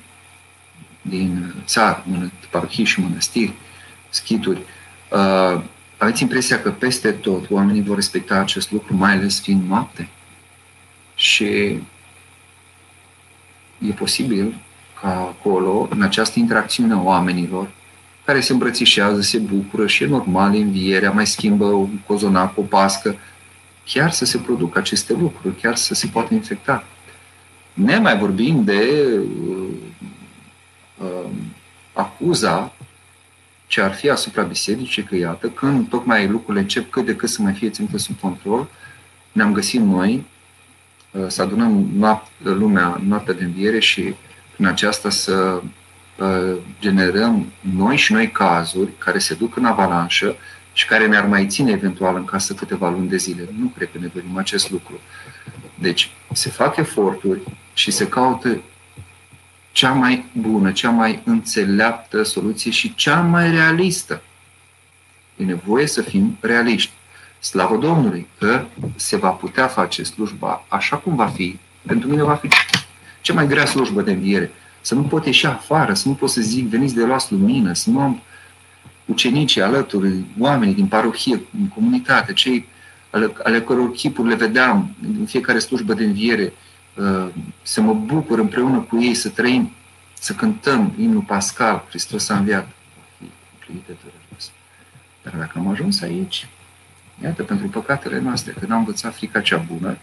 [1.02, 2.06] din țară,
[2.50, 3.54] parohii și mănăstiri,
[4.10, 4.62] schituri,
[5.10, 5.62] uh,
[5.98, 10.08] aveți impresia că peste tot oamenii vor respecta acest lucru, mai ales fiind noapte?
[11.16, 11.46] Și
[13.88, 14.56] e posibil
[15.02, 17.72] ca acolo, în această interacțiune a oamenilor,
[18.26, 23.16] care se îmbrățișează, se bucură și e normal învierea, mai schimbă un cozonac, o pască,
[23.94, 26.84] chiar să se producă aceste lucruri, chiar să se poată infecta.
[27.74, 29.10] Ne mai vorbim de
[29.50, 29.68] uh,
[30.98, 31.30] uh,
[31.94, 32.74] acuza
[33.68, 37.42] ce ar fi asupra bisericii, că iată, când tocmai lucrurile încep cât de cât să
[37.42, 38.68] mai fie ținute sub control,
[39.32, 40.26] ne-am găsit noi
[41.12, 44.14] uh, să adunăm noapte, lumea noaptea de înviere și
[44.54, 45.62] prin aceasta să
[46.18, 50.36] uh, generăm noi și noi cazuri care se duc în avalanșă
[50.74, 53.50] și care ne-ar mai ține eventual în casă câteva luni de zile.
[53.60, 55.00] Nu cred că ne dorim acest lucru.
[55.76, 57.40] Deci se fac eforturi
[57.74, 58.62] și se caută
[59.72, 64.22] cea mai bună, cea mai înțeleaptă soluție și cea mai realistă.
[65.38, 66.92] E nevoie să fim realiști.
[67.40, 71.60] Slavă Domnului că se va putea face slujba așa cum va fi.
[71.88, 72.48] Pentru mine va fi
[73.22, 74.52] cea mai grea slujbă de înviere.
[74.82, 77.90] Să nu pot ieși afară, să nu pot să zic veniți de luați lumină, să
[77.90, 78.22] nu am
[79.12, 82.68] ucenicii alături, oamenii din parohie, în comunitate, cei
[83.10, 86.54] ale, ale căror chipuri le vedeam în fiecare slujbă de înviere,
[86.96, 87.28] uh,
[87.62, 89.72] să mă bucur împreună cu ei, să trăim,
[90.14, 92.70] să cântăm imnul Pascal, Hristos a înviat.
[95.24, 96.48] Dar dacă am ajuns aici,
[97.24, 99.98] iată, pentru păcatele noastre, că n-am învățat frica cea bună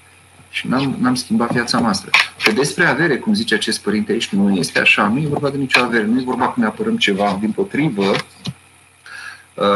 [0.50, 2.10] și n-am, n-am schimbat viața noastră.
[2.42, 5.56] Că despre avere, cum zice acest părinte aici, nu este așa, nu e vorba de
[5.56, 8.58] nicio avere, nu e vorba că ne apărăm ceva, din potrivă, Uh,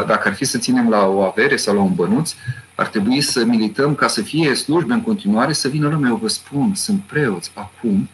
[0.07, 2.33] dacă ar fi să ținem la o avere sau la un bănuț,
[2.75, 6.09] ar trebui să milităm ca să fie slujbe în continuare, să vină lumea.
[6.09, 8.09] Eu vă spun, sunt preoți acum,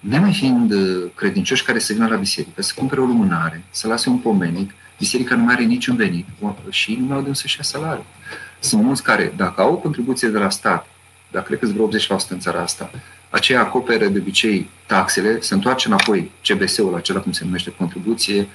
[0.00, 4.08] nemai fiind uh, credincioși care să vină la biserică, să cumpere o lumânare, să lase
[4.08, 6.26] un pomenic, biserica nu mai are niciun venit
[6.68, 8.06] și nu mai au de unde să-și ia salariul.
[8.58, 10.86] Sunt mulți care, dacă au o contribuție de la stat,
[11.30, 12.90] dar cred că vreo 80% în țara asta,
[13.30, 18.48] aceea acoperă de obicei taxele, se întoarce înapoi CBS-ul acela, cum se numește, contribuție Uh,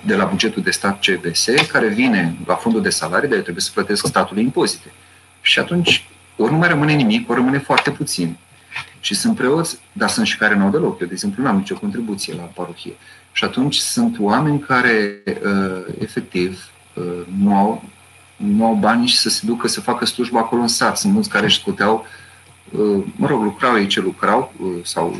[0.00, 3.70] de la bugetul de stat CBS, care vine la fondul de salarii, dar trebuie să
[3.74, 4.92] plătesc statului impozite.
[5.40, 8.36] Și atunci, ori nu mai rămâne nimic, ori rămâne foarte puțin.
[9.00, 11.00] Și sunt preoți, dar sunt și care nu au deloc.
[11.00, 12.92] Eu, de exemplu, nu am nicio contribuție la parohie.
[13.32, 17.84] Și atunci sunt oameni care, uh, efectiv, uh, nu au,
[18.36, 20.98] nu au bani și să se ducă să facă slujba acolo în sat.
[20.98, 22.06] Sunt mulți care își scoteau,
[23.16, 25.16] mă rog, lucrau ei ce lucrau, sau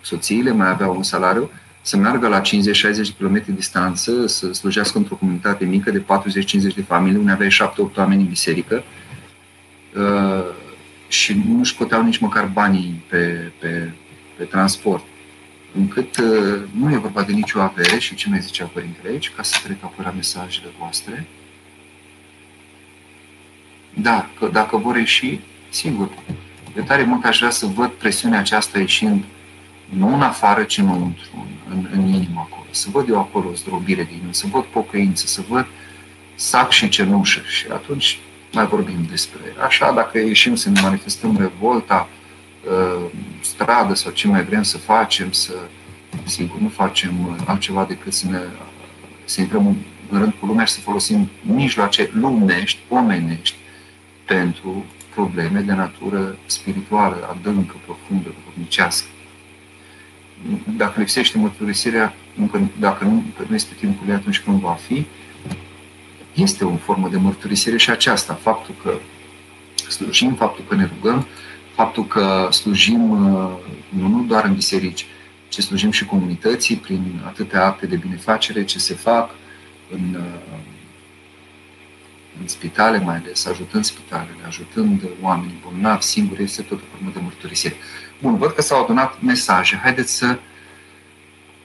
[0.00, 1.50] soțiile mai aveau un salariu,
[1.82, 6.04] să meargă la 50-60 de km distanță, să slujească într-o comunitate mică de 40-50
[6.74, 7.56] de familii, unde aveai
[7.92, 8.82] 7-8 oameni în biserică
[9.96, 10.44] uh,
[11.08, 13.92] și nu își coteau nici măcar banii pe, pe,
[14.36, 15.04] pe transport.
[15.74, 19.42] Încât uh, nu e vorba de nicio avere și ce mai zicea Părintele aici, ca
[19.42, 21.26] să trec apăra mesajele voastre.
[23.94, 26.08] Dar, că dacă vor ieși, sigur,
[26.74, 29.24] de tare mult aș vrea să văd presiunea aceasta ieșind
[29.88, 32.66] nu în afară, ci înăuntru, în, în inimă acolo.
[32.70, 35.66] Să văd eu acolo zdrobire din inimă, să văd pocăință, să văd
[36.34, 37.40] sac și cenușă.
[37.46, 38.18] Și atunci
[38.52, 42.08] mai vorbim despre Așa, dacă ieșim să ne manifestăm revolta,
[42.64, 45.54] uh, stradă sau ce mai vrem să facem, să,
[46.24, 48.40] sigur, nu facem altceva decât să ne
[49.24, 49.76] să intrăm în,
[50.08, 53.56] în rând cu lumea și să folosim mijloace lumești, omenești,
[54.24, 59.06] pentru probleme de natură spirituală, adâncă, profundă, duhovnicească
[60.76, 65.06] dacă lipsește mărturisirea, încă, dacă nu, nu este timpul ei atunci când va fi,
[66.34, 68.98] este o formă de mărturisire și aceasta, faptul că
[69.90, 71.26] slujim, faptul că ne rugăm,
[71.74, 73.50] faptul că slujim uh,
[73.88, 75.06] nu, nu doar în biserici,
[75.48, 79.30] ci slujim și comunității prin atâtea acte de binefacere ce se fac
[79.90, 80.58] în, uh,
[82.40, 87.20] în spitale, mai ales ajutând spitalele, ajutând oamenii bolnavi singuri, este tot o formă de
[87.22, 87.76] mărturisire.
[88.22, 89.80] Bun, văd că s-au adunat mesaje.
[89.82, 90.38] Haideți să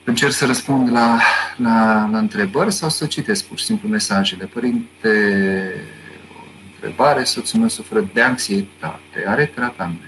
[0.04, 1.20] încerc să răspund la,
[1.56, 4.44] la, la întrebări sau să citesc pur și simplu mesajele.
[4.44, 5.08] Părinte,
[6.36, 10.00] o întrebare, soțul meu suferă de anxietate, are tratament,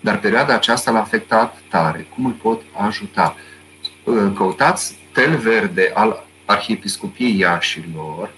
[0.00, 2.06] dar perioada aceasta l-a afectat tare.
[2.14, 3.36] Cum îl pot ajuta?
[4.34, 8.30] Căutați tel verde al Arhiepiscopiei Iașilor,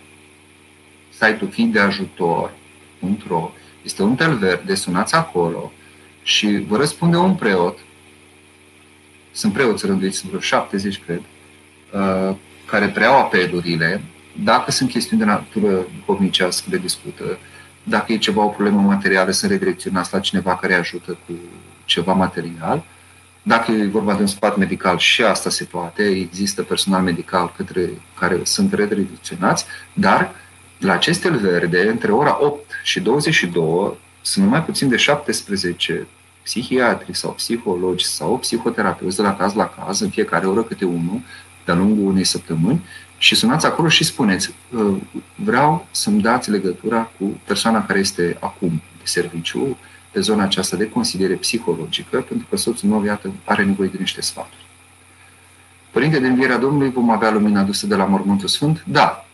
[1.20, 2.52] site-ul fiind de ajutor,
[3.83, 5.72] este un tel verde, sunați acolo,
[6.22, 7.78] și vă răspunde un preot,
[9.33, 11.22] sunt preoți rânduiți, vreo 70, cred,
[11.92, 14.02] uh, care preiau apelurile,
[14.44, 17.38] dacă sunt chestiuni de natură duhovnicească, le discută,
[17.83, 21.33] dacă e ceva, o problemă materială, sunt redirecționați la cineva care ajută cu
[21.85, 22.85] ceva material,
[23.42, 27.90] Dacă e vorba de un sfat medical, și asta se poate, există personal medical către
[28.18, 30.35] care sunt redirecționați, dar
[30.80, 36.06] la acestel verde, între ora 8 și 22, sunt numai puțin de 17
[36.42, 41.20] psihiatri sau psihologi sau psihoterapeuți de la caz la caz, în fiecare oră câte unul,
[41.64, 42.84] de-a lungul unei săptămâni,
[43.18, 44.98] și sunați acolo și spuneți, ă,
[45.34, 49.76] vreau să-mi dați legătura cu persoana care este acum de serviciu,
[50.10, 54.20] pe zona aceasta de consiliere psihologică, pentru că soțul meu, iată, are nevoie de niște
[54.20, 54.66] sfaturi.
[55.90, 58.84] Părinte de învierea Domnului, vom avea lumina adusă de la Mormântul Sfânt?
[58.86, 59.24] Da.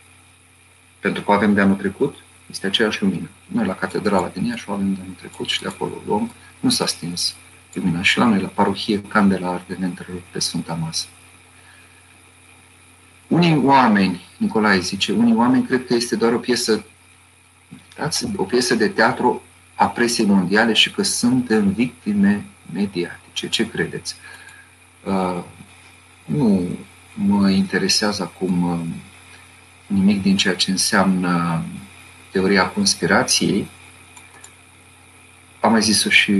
[1.07, 2.15] Pentru că avem de anul trecut,
[2.51, 3.29] este aceeași lumină.
[3.45, 6.31] Noi la Catedrala din Iași o avem de anul trecut și de acolo o luăm.
[6.59, 7.35] Nu s-a stins
[7.73, 8.01] lumina.
[8.01, 11.05] Și la noi, la parohie, candela arde neîntrerupt pe Sfânta Masă.
[13.27, 16.85] Unii oameni, Nicolae zice, unii oameni cred că este doar o piesă,
[18.35, 19.41] o piesă de teatru
[19.75, 23.49] a presiei mondiale și că suntem victime mediatice.
[23.49, 24.15] Ce credeți?
[25.03, 25.43] Uh,
[26.25, 26.67] nu
[27.13, 28.79] mă interesează acum uh,
[29.87, 31.63] nimic din ceea ce înseamnă
[32.31, 33.67] teoria conspirației.
[35.59, 36.31] Am mai zis-o și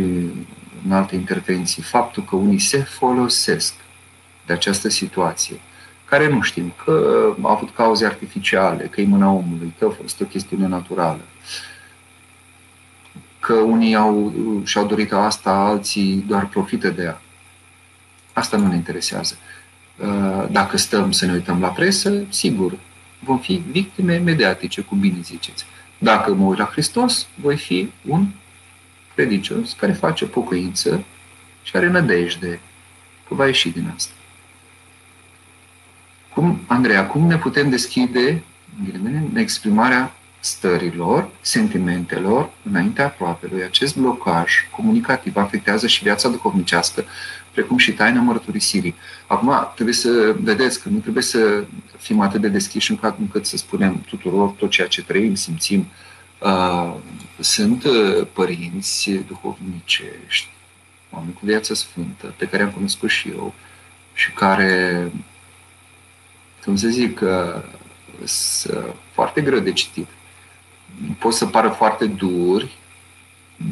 [0.85, 3.73] în alte intervenții, faptul că unii se folosesc
[4.45, 5.59] de această situație,
[6.05, 10.21] care nu știm, că a avut cauze artificiale, că e mâna omului, că a fost
[10.21, 11.21] o chestiune naturală,
[13.39, 14.33] că unii au,
[14.63, 17.21] și-au dorit asta, alții doar profită de ea.
[18.33, 19.37] Asta nu ne interesează.
[19.95, 22.77] Uh, dacă stăm să ne uităm la presă, sigur,
[23.19, 25.65] vom fi victime mediatice, cum bine ziceți.
[25.97, 28.27] Dacă mă uit la Hristos, voi fi un
[29.15, 31.03] credincios care face pocăință
[31.63, 32.59] și are nădejde
[33.27, 34.13] că va ieși din asta.
[36.33, 38.43] Cum, Andreea, cum ne putem deschide
[38.93, 43.63] în exprimarea stărilor, sentimentelor înaintea aproapelui.
[43.63, 47.05] Acest blocaj comunicativ afectează și viața duhovnicească,
[47.57, 48.95] precum și taina mărturisirii.
[49.27, 51.63] Acum, trebuie să vedeți că nu trebuie să
[51.97, 55.87] fim atât de deschiși încât, încât să spunem tuturor tot ceea ce trăim, simțim.
[56.39, 56.93] Uh,
[57.39, 60.49] sunt uh, părinți duhovnicești,
[61.11, 63.53] oameni cu viață sfântă, pe care am cunoscut și eu
[64.13, 65.11] și care,
[66.63, 67.63] cum să zic, uh,
[68.23, 70.07] sunt foarte greu de citit
[71.19, 72.77] pot să pară foarte duri,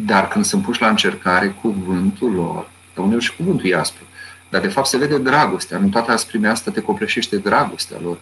[0.06, 4.04] dar când sunt puși la încercare, cuvântul lor, că uneori și cuvântul e aspru,
[4.50, 5.78] dar de fapt se vede dragostea.
[5.78, 8.18] În toată asprimea asta te copleșește dragostea lor.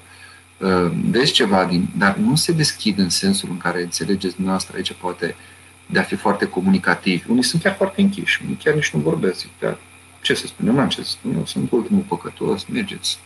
[0.58, 1.88] Uh, vezi ceva din...
[1.98, 5.36] Dar nu se deschid în sensul în care înțelegeți dumneavoastră aici poate
[5.86, 7.26] de a fi foarte comunicativ.
[7.28, 9.46] Unii sunt chiar foarte închiși, unii chiar nici nu vorbesc.
[9.60, 9.78] Dar
[10.22, 10.68] ce să spun?
[10.68, 11.34] Eu n-am ce să spun.
[11.36, 13.20] Eu sunt ultimul păcătos, mergeți.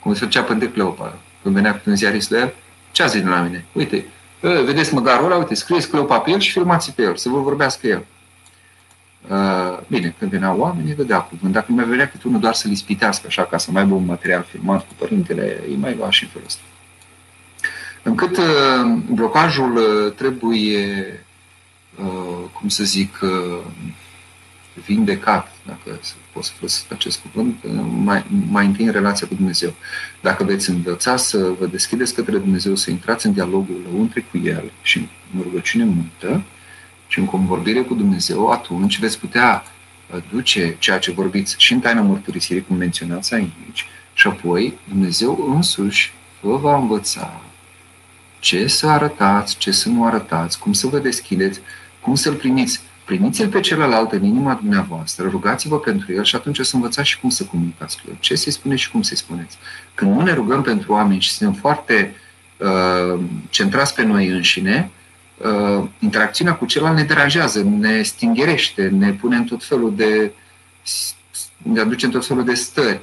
[0.00, 1.18] Cum se făcea Pânte Cleopa.
[1.42, 2.54] Când venea cu un ziarist la el,
[2.92, 3.64] ce a zis de la mine?
[3.72, 4.06] Uite,
[4.40, 7.86] vedeți măgarul ăla, uite, scrieți Cleopa pe el și filmați pe el, să vă vorbească
[7.86, 8.04] el.
[9.28, 11.52] Uh, bine, când veneau oamenii, dădea cuvânt.
[11.52, 14.46] Dacă mai venea câte unul doar să-l ispitească așa, ca să mai aibă un material
[14.50, 16.62] filmat cu părintele, îi mai lua și în felul ăsta.
[18.02, 18.44] Încât uh,
[19.10, 21.20] blocajul uh, trebuie,
[22.52, 23.18] cum să zic,
[24.86, 26.00] vindecat, dacă
[26.32, 27.56] pot să folosesc acest cuvânt,
[28.04, 29.74] mai, mai întâi în relația cu Dumnezeu.
[30.20, 34.72] Dacă veți învăța să vă deschideți către Dumnezeu, să intrați în dialogul lăuntre cu El
[34.82, 36.42] și în rugăciune multă
[37.06, 39.64] și în convorbire cu Dumnezeu, atunci veți putea
[40.14, 45.52] uh, duce ceea ce vorbiți și în taina mărturisirii, cum menționați aici, și apoi Dumnezeu
[45.54, 47.40] însuși vă va învăța
[48.38, 51.60] ce să arătați, ce să nu arătați, cum să vă deschideți,
[52.00, 56.62] cum să-L primiți primiți-l pe celălalt în inima dumneavoastră, rugați-vă pentru el și atunci o
[56.62, 58.16] să învățați și cum să comunicați cu el.
[58.20, 59.58] Ce să-i spuneți și cum să-i spuneți.
[59.94, 62.14] Când nu ne rugăm pentru oameni și suntem foarte
[62.56, 64.95] uh, centrați pe noi înșine, uh,
[65.98, 70.32] interacțiunea cu celălalt ne deranjează, ne stingerește, ne pune în tot felul de...
[71.56, 73.00] ne aduce în tot felul de stări.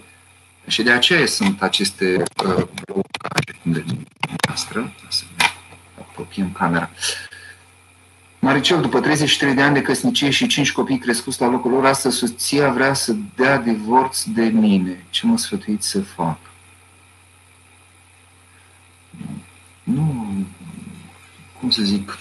[0.68, 3.84] Și de aceea sunt aceste uh, blocaje, cum de
[4.48, 5.46] noastră, să ne
[6.00, 6.90] apropiem camera.
[6.92, 7.34] Uh,
[8.44, 12.18] Maricel, după 33 de ani de căsnicie și 5 copii crescuți la locul lor, astăzi
[12.18, 15.06] soția vrea să dea divorț de mine.
[15.10, 16.40] Ce mă sfătuiți să fac?
[19.84, 20.34] Nu,
[21.64, 22.18] cum să zic,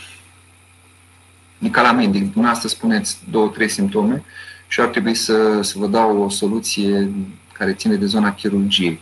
[1.59, 2.23] e ca la medic.
[2.23, 4.25] Dumneavoastră spuneți două, trei simptome
[4.67, 7.11] și ar trebui să, să vă dau o soluție
[7.53, 9.01] care ține de zona chirurgiei.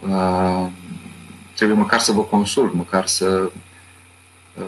[0.00, 0.66] Uh,
[1.54, 3.50] trebuie măcar să vă consult, măcar să
[4.54, 4.64] uh,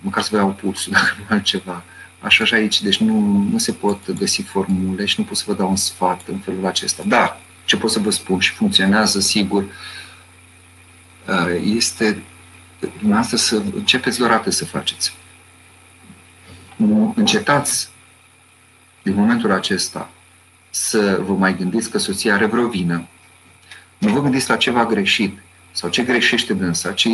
[0.00, 1.82] măcar să vă iau pulsul, dacă nu altceva.
[2.20, 5.54] Așa și aici, deci nu, nu se pot găsi formule și nu pot să vă
[5.54, 7.02] dau un sfat în felul acesta.
[7.06, 9.62] Dar, ce pot să vă spun și funcționează, sigur,
[11.28, 12.22] uh, este
[12.98, 15.12] dumneavoastră să începeți doar atât să faceți.
[16.76, 17.88] Nu încetați
[19.02, 20.10] din momentul acesta
[20.70, 23.06] să vă mai gândiți că soția are vreo vină.
[23.98, 25.38] Nu vă gândiți la ceva greșit
[25.72, 27.08] sau ce greșește dânsa, ci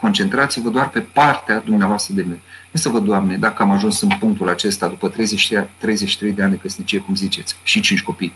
[0.00, 2.40] concentrați-vă doar pe partea dumneavoastră de mine.
[2.70, 6.50] Nu să vă, Doamne, dacă am ajuns în punctul acesta după 30, 33 de ani
[6.50, 8.32] de căsnicie, cum ziceți, și 5 copii,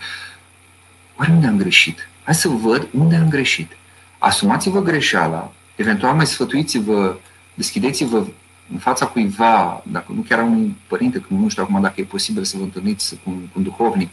[1.16, 2.08] oare unde am greșit?
[2.22, 3.70] Hai să văd unde am greșit.
[4.18, 5.52] Asumați-vă greșeala,
[5.82, 7.16] eventual mai sfătuiți-vă,
[7.54, 8.24] deschideți-vă
[8.72, 12.04] în fața cuiva, dacă nu chiar a unui părinte, că nu știu acum dacă e
[12.04, 14.08] posibil să vă întâlniți cu un, cu un duhovnic,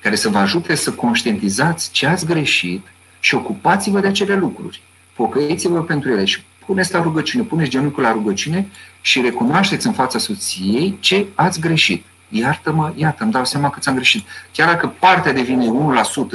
[0.00, 2.86] care să vă ajute să conștientizați ce ați greșit
[3.20, 4.82] și ocupați-vă de acele lucruri.
[5.14, 8.66] Pocăiți-vă pentru ele și puneți la rugăciune, puneți genunchiul la rugăciune
[9.00, 12.04] și recunoașteți în fața soției ce ați greșit.
[12.28, 14.26] Iartă-mă, iată, îmi dau seama că ți-am greșit.
[14.52, 15.66] Chiar dacă partea devine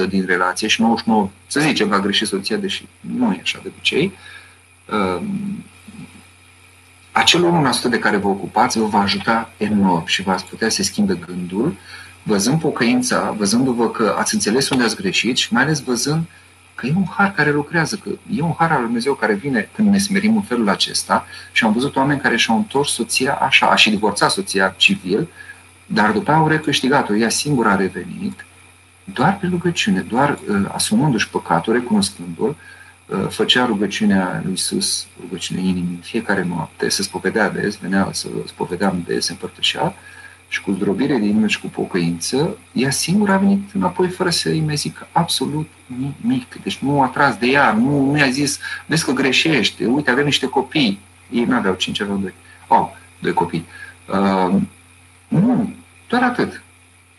[0.06, 3.60] 1% din relație și 99%, să zicem că a greșit soția, deși nu e așa
[3.62, 4.12] de obicei, uh,
[7.12, 11.18] acel 1% de care vă ocupați vă va ajuta enorm și v-ați putea să schimbe
[11.26, 11.76] gândul,
[12.22, 16.24] văzând pocăința, văzându-vă că ați înțeles unde ați greșit și mai ales văzând
[16.74, 19.68] că e un har care lucrează, că e un har al Lui Dumnezeu care vine
[19.74, 23.66] când ne smerim în felul acesta și am văzut oameni care și-au întors soția așa,
[23.66, 25.28] a și divorțat soția civil,
[25.86, 28.46] dar după au recâștigat-o, ea singură a revenit,
[29.04, 32.56] doar pe rugăciune, doar uh, asumându-și păcatul, recunoscându-l, uh,
[33.28, 39.02] făcea rugăciunea lui Iisus, rugăciunea inimii, în fiecare noapte, se spovedea des, venea să spovedeam
[39.06, 39.94] des, se împărtășea,
[40.50, 44.48] și cu zdrobire de inimă și cu pocăință, ea singură a venit înapoi fără să
[44.48, 46.54] îi mai zic absolut nimic.
[46.62, 50.24] Deci nu a tras de ea, nu, nu i-a zis, vezi că greșește, uite, avem
[50.24, 51.00] niște copii.
[51.30, 52.34] Ei nu aveau cinci, aveau doi.
[52.68, 53.66] Au, doi copii.
[54.08, 54.60] Uh,
[55.28, 55.74] nu,
[56.08, 56.62] doar atât.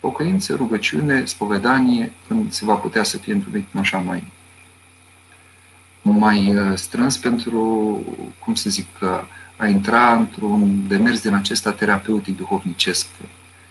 [0.00, 4.32] Pocăință, rugăciune, spovedanie, când se va putea să fie într-un ritm așa mai,
[6.02, 7.60] mai uh, strâns pentru,
[8.38, 9.08] cum să zic, uh,
[9.56, 13.06] a intra într-un demers din acesta terapeutic duhovnicesc,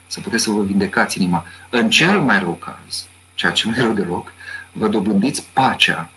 [0.07, 1.45] să puteți să vă vindecați inima.
[1.69, 4.33] În cel mai rău caz, ceea ce nu e rău deloc,
[4.71, 6.09] vă dobândiți pacea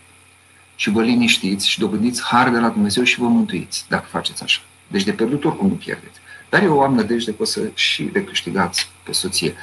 [0.74, 4.60] și vă liniștiți și dobândiți har de la Dumnezeu și vă mântuiți, dacă faceți așa.
[4.86, 6.18] Deci de pierdut oricum nu pierdeți.
[6.48, 9.54] Dar eu am nădejde că o să și recâștigați pe soție.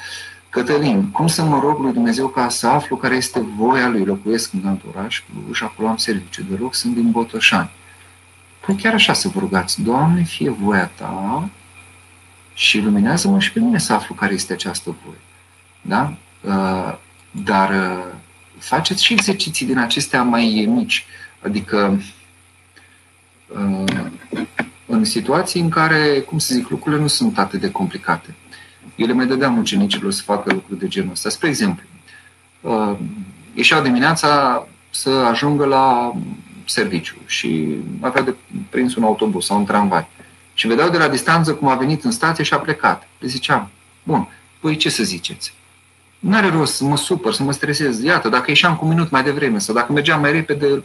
[0.51, 4.05] Cătălin, cum să mă rog lui Dumnezeu ca să aflu care este voia lui?
[4.05, 5.23] Locuiesc în alt oraș,
[5.53, 7.69] și acolo am serviciu de loc, sunt din Botoșani.
[8.65, 11.49] Păi chiar așa să vă rugați, Doamne, fie voia Ta
[12.53, 15.19] și luminează-mă și pe mine să aflu care este această voie.
[15.81, 16.13] Da?
[16.41, 16.97] Uh,
[17.31, 18.13] dar uh,
[18.57, 21.05] faceți și exerciții din acestea mai mici.
[21.41, 22.01] Adică
[23.47, 24.09] uh,
[24.85, 28.35] în situații în care, cum să zic, lucrurile nu sunt atât de complicate.
[28.95, 31.29] Eu le mai dădeam ucenicilor să facă lucruri de genul ăsta.
[31.29, 31.83] Spre exemplu,
[33.53, 36.13] ieșeau dimineața să ajungă la
[36.65, 38.35] serviciu și avea de
[38.69, 40.07] prins un autobuz sau un tramvai.
[40.53, 43.07] Și vedeau de la distanță cum a venit în stație și a plecat.
[43.19, 43.69] Le ziceam,
[44.03, 44.27] bun,
[44.59, 45.53] păi ce să ziceți?
[46.19, 48.03] Nu are rost să mă supăr, să mă stresez.
[48.03, 50.83] Iată, dacă ieșeam cu un minut mai devreme sau dacă mergeam mai repede, îl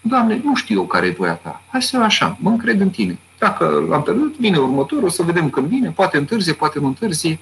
[0.00, 1.62] Doamne, nu știu eu care e voia ta.
[1.70, 3.18] Hai să așa, mă încred în tine.
[3.40, 7.38] Dacă l-am pierdut, vine următorul, o să vedem când vine, poate întârzie, poate nu întârzie.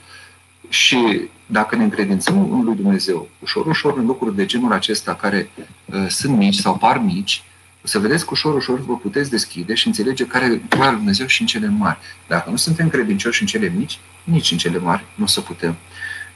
[0.68, 5.51] Și dacă ne încredințăm în lui Dumnezeu, ușor, ușor, în lucruri de genul acesta care
[5.84, 7.42] uh, sunt mici sau par mici,
[7.82, 11.26] să vedeți că ușor, ușor vă puteți deschide și înțelege care e voia lui Dumnezeu
[11.26, 11.99] și în cele mari.
[12.28, 15.76] Dacă nu suntem credincioși în cele mici, nici în cele mari nu o să putem.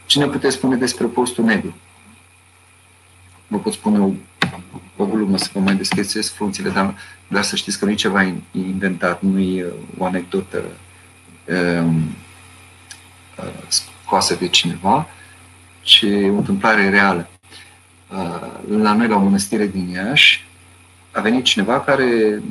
[0.06, 1.74] Cine puteți spune despre postul negru?
[3.46, 4.14] Vă pot spune
[4.52, 6.94] o, o glumă să vă mai deschideți frunțile, dar,
[7.28, 9.66] dar să știți că nu e ceva inventat, nu e
[9.98, 10.62] o anecdotă
[11.80, 12.16] um,
[13.38, 15.08] uh, scoasă de cineva,
[15.80, 17.28] ci o întâmplare reală.
[18.08, 20.46] Uh, la noi, la o mănăstire din Iași,
[21.10, 22.42] a venit cineva care,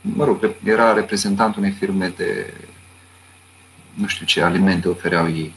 [0.00, 2.54] mă rog, era reprezentant unei firme de,
[3.94, 5.54] nu știu ce alimente ofereau ei.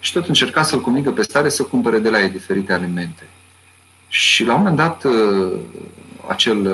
[0.00, 3.22] Și tot încerca să-l convingă pe stare să cumpere de la ei diferite alimente.
[4.14, 5.58] Și la un moment dat, uh,
[6.26, 6.66] acel,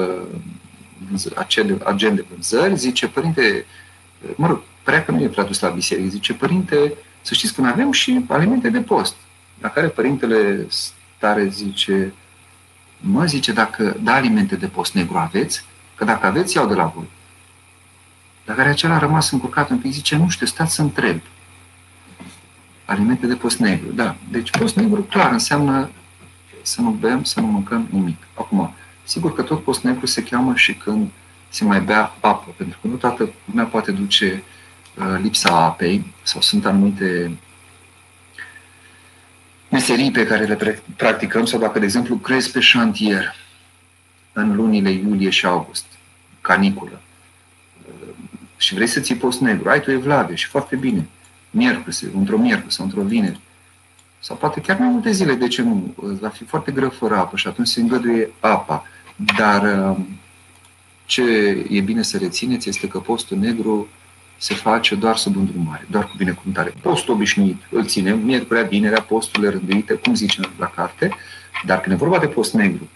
[1.12, 3.66] uh, acel agent de vânzări zice, părinte,
[4.34, 7.60] mă rog, părea că nu e prea dus la biserică, zice, părinte, să știți că
[7.60, 9.14] noi avem și alimente de post.
[9.60, 12.12] La care părintele stare zice,
[13.00, 15.64] Mă, zice, dacă da alimente de post negru aveți,
[15.94, 17.08] că dacă aveți, iau de la voi.
[18.44, 21.20] Dar care acela a rămas încurcat un pic, zice, nu știu, stați să întreb.
[22.84, 24.16] Alimente de post negru, da.
[24.30, 25.90] Deci post negru, clar, înseamnă
[26.62, 28.26] să nu bem, să nu mâncăm nimic.
[28.34, 31.10] Acum, sigur că tot post negru se cheamă și când
[31.48, 34.42] se mai bea apă, pentru că nu toată lumea poate duce
[34.98, 37.38] uh, lipsa apei sau sunt anumite
[39.70, 43.34] meserii pe care le practicăm sau dacă, de exemplu, crezi pe șantier
[44.32, 45.84] în lunile iulie și august,
[46.40, 47.00] caniculă,
[48.56, 51.08] și vrei să ții post negru, ai tu evlavie și foarte bine,
[51.50, 53.40] miercuri, într-o miercuri sau într-o vineri,
[54.20, 55.94] sau poate chiar mai multe zile, de ce nu?
[55.96, 58.86] Va fi foarte greu fără apă și atunci se îngăduie apa.
[59.36, 60.06] Dar um,
[61.04, 61.22] ce
[61.70, 63.88] e bine să rețineți este că postul negru
[64.36, 66.74] se face doar sub îndrumare, doar cu binecuvântare.
[66.82, 71.10] Postul obișnuit îl ținem, miercurea, vinerea, posturile rânduite, cum zicem la carte,
[71.66, 72.88] dar când e vorba de post negru,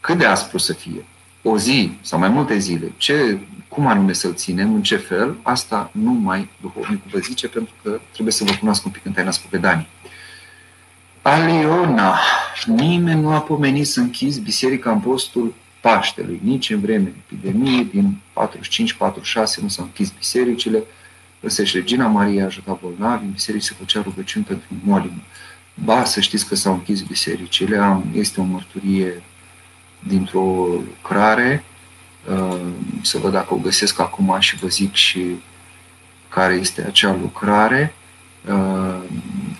[0.00, 1.04] cât de aspru să fie,
[1.42, 3.38] o zi sau mai multe zile, ce,
[3.68, 8.00] cum anume să-l ținem, în ce fel, asta nu mai duhovnicul vă zice, pentru că
[8.12, 9.88] trebuie să vă cunoască un pic în taina spovedanii.
[11.22, 12.18] Aliona,
[12.66, 18.20] nimeni nu a pomenit să închizi biserica în postul Paștelui, nici în vreme epidemiei, din
[18.32, 18.44] 45-46
[19.60, 20.82] nu s-au închis bisericile,
[21.40, 25.22] Răsește Regina Maria ajuta bolnavi, în biserici se făcea rugăciuni pentru molimă.
[25.74, 29.22] Ba, să știți că s-au închis bisericile, am, este o mărturie
[29.98, 31.64] dintr-o lucrare,
[32.30, 32.60] uh,
[33.02, 35.20] să văd dacă o găsesc acum și vă zic și
[36.28, 38.01] care este acea lucrare, uh,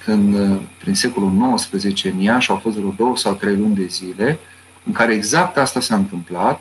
[0.04, 3.86] când uh, prin secolul XIX în Iași au fost vreo două sau trei luni de
[3.86, 4.38] zile,
[4.84, 6.60] în care exact asta s-a întâmplat,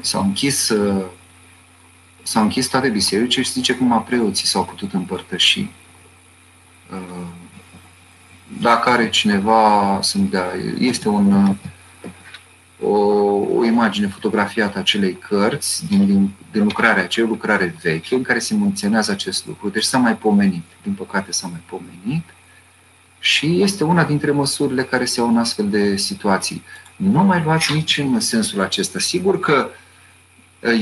[0.00, 0.72] s-au închis,
[2.22, 5.70] s-au închis toate bisericile și zice cum a preoții s-au putut împărtăși.
[8.60, 11.56] Dacă are cineva să-mi dea, este un
[12.82, 12.96] o,
[13.56, 18.38] o imagine fotografiată a acelei cărți, din, din, din lucrarea aceea, lucrare veche, în care
[18.38, 19.68] se menționează acest lucru.
[19.68, 22.24] Deci s-a mai pomenit, din păcate s-a mai pomenit
[23.18, 26.62] și este una dintre măsurile care se iau în astfel de situații.
[26.96, 28.98] Nu mai luați nici în sensul acesta.
[28.98, 29.68] Sigur că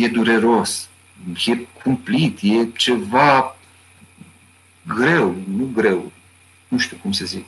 [0.00, 0.88] e dureros,
[1.46, 3.56] e cumplit, e ceva
[4.86, 6.12] greu, nu greu,
[6.68, 7.44] nu știu cum să zic,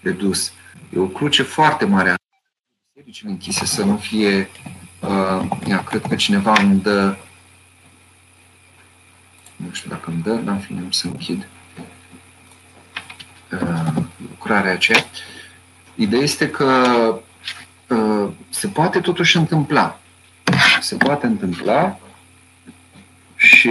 [0.00, 0.52] de dus.
[0.94, 2.14] E o cruce foarte mare
[3.04, 4.50] bisericile închise să nu fie,
[5.00, 7.16] uh, ia, cred că cineva îmi dă,
[9.56, 11.48] nu știu dacă îmi dă, dar în fine, să închid
[13.52, 15.04] uh, lucrarea aceea.
[15.94, 16.74] Ideea este că
[17.88, 20.00] uh, se poate totuși întâmpla.
[20.80, 21.98] Se poate întâmpla
[23.36, 23.68] și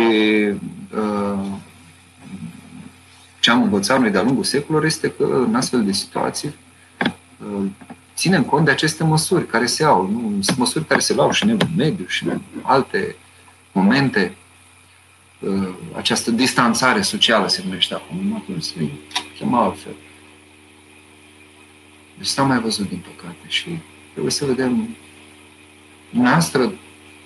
[0.95, 1.45] uh,
[3.39, 6.55] ce am învățat noi de-a lungul secolor este că în astfel de situații
[7.37, 7.65] uh,
[8.19, 10.07] ținem cont de aceste măsuri care se iau.
[10.11, 10.41] Nu?
[10.41, 13.15] Sunt măsuri care se luau și în mediu și în alte
[13.71, 14.35] momente.
[15.39, 18.35] Uh, această distanțare socială se numește acum.
[18.35, 18.89] Atunci se
[19.37, 19.95] chema altfel.
[22.17, 23.79] Deci s-a mai văzut, din păcate, și
[24.11, 24.95] trebuie să vedem.
[26.09, 26.73] Dumneavoastră,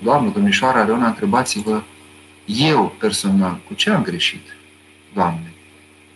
[0.01, 1.83] Doamnă, Domnișoara Leona, întrebați-vă
[2.45, 4.55] eu personal, cu ce am greșit,
[5.13, 5.53] Doamne,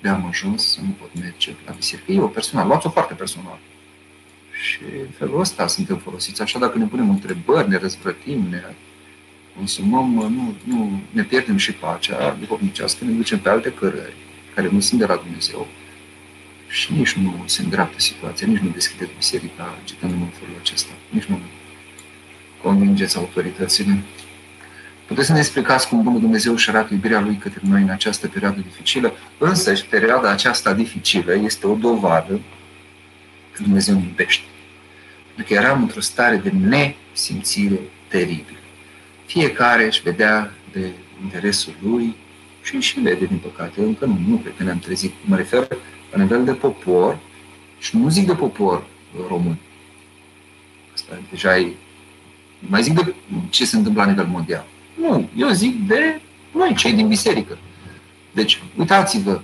[0.01, 2.11] de am ajuns să nu pot merge la biserică.
[2.11, 3.59] Eu personal, luați-o foarte personal.
[4.62, 6.41] Și în felul ăsta suntem folosiți.
[6.41, 8.64] Așa dacă ne punem întrebări, ne răzvrătim, ne
[9.55, 14.16] consumăm, nu, nu ne pierdem și pacea duhovnicească, ne ducem pe alte cărări
[14.55, 15.68] care nu sunt de la Dumnezeu
[16.68, 21.24] și nici nu se îndreaptă situația, nici nu deschide biserica agitându-mă în felul acesta, nici
[21.24, 21.39] nu
[22.62, 24.03] convingeți autoritățile.
[25.08, 28.28] Puteți să ne explicați cum Bunul Dumnezeu își arată iubirea Lui către noi în această
[28.28, 29.14] perioadă dificilă?
[29.38, 32.39] Însă, perioada aceasta dificilă este o dovadă
[33.58, 34.45] că Dumnezeu ne iubește.
[35.36, 38.58] Pentru că eram într-o stare de nesimțire teribilă.
[39.26, 40.91] Fiecare își vedea de
[41.24, 42.16] interesul lui
[42.64, 45.14] și și vede, din păcate, încă nu, nu cred că ne-am trezit.
[45.26, 45.68] Mă refer
[46.12, 47.20] la nivel de popor
[47.80, 48.88] și nu zic de popor
[49.28, 49.58] român.
[50.93, 51.74] Asta deja e...
[52.60, 53.14] Mai zic de
[53.49, 54.66] ce se întâmplă la nivel mondial.
[54.99, 57.58] Nu, eu zic de noi, cei din biserică.
[58.32, 59.41] Deci, uitați-vă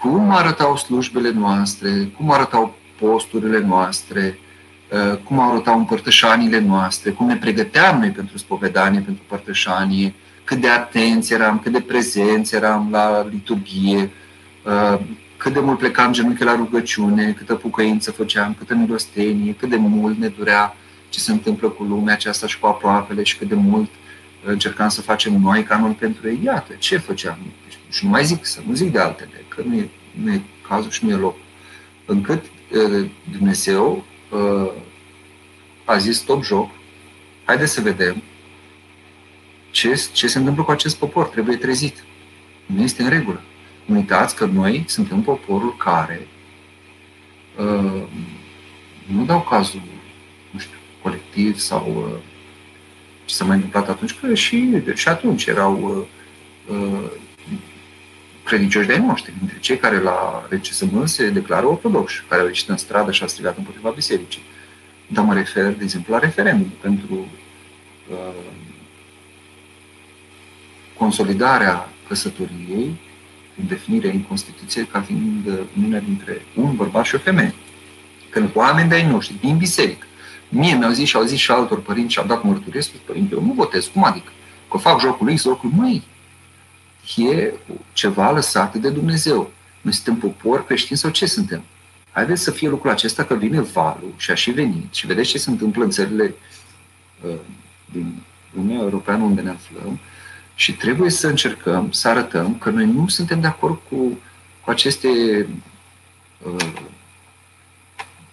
[0.00, 4.38] cum arătau slujbele noastre, cum arătau posturile noastre,
[4.88, 10.68] uh, cum arătau împărtășanile noastre, cum ne pregăteam noi pentru spovedanie, pentru părtășanie, cât de
[10.68, 14.10] atenți eram, cât de prezenți eram la liturghie,
[14.64, 15.00] uh,
[15.36, 20.18] cât de mult plecam genunchi la rugăciune, câtă pucăință făceam, câtă milostenie, cât de mult
[20.18, 20.76] ne durea
[21.08, 23.90] ce se întâmplă cu lumea aceasta și cu aproapele și cât de mult
[24.44, 26.40] încercam să facem noi canul pentru ei.
[26.44, 27.38] Iată, ce făceam?
[27.90, 29.88] Și nu mai zic, să nu zic de altele, că nu e,
[30.22, 31.36] nu e cazul și nu e loc.
[32.04, 32.44] Încât
[33.30, 34.04] Dumnezeu
[35.84, 36.70] a zis stop joc,
[37.44, 38.22] haideți să vedem
[39.70, 42.04] ce, ce se întâmplă cu acest popor, trebuie trezit.
[42.66, 43.42] Nu este în regulă.
[43.84, 46.26] Nu uitați că noi suntem poporul care
[47.58, 48.02] uh,
[49.06, 49.82] nu dau cazul,
[50.50, 52.22] nu știu, colectiv sau uh,
[53.24, 56.06] ce s-a mai întâmplat atunci, că și, și atunci erau
[56.68, 57.10] uh, uh,
[58.44, 62.76] credincioși de-ai noștri, dintre cei care la RCSM se declară ortodoxi, care au ieșit în
[62.76, 64.42] stradă și au strigat împotriva bisericii.
[65.06, 67.26] Dar mă refer, de exemplu, la referendum pentru
[68.10, 68.44] uh,
[70.98, 73.00] consolidarea căsătoriei
[73.54, 77.54] prin definirea în Constituție ca fiind uniunea dintre un bărbat și o femeie.
[78.30, 80.06] Când oameni de-ai noștri, din biserică,
[80.48, 83.34] mie mi-au zis și au zis și altor părinți și au dat mărturie, spus, părinte,
[83.34, 84.30] eu nu votez, cum adică?
[84.70, 86.02] Că fac jocul lui, jocul măi.
[87.16, 87.52] E
[87.92, 89.50] ceva lăsat de Dumnezeu.
[89.80, 91.62] Noi suntem popor creștin sau ce suntem?
[92.10, 95.38] Haideți să fie lucrul acesta că vine valul și a și venit și vedeți ce
[95.38, 96.34] se întâmplă în țările
[97.24, 97.34] uh,
[97.92, 98.22] din
[98.56, 99.98] Uniunea Europeană unde ne aflăm
[100.54, 104.18] și trebuie să încercăm să arătăm că noi nu suntem de acord cu,
[104.64, 105.08] cu aceste
[106.38, 106.72] uh,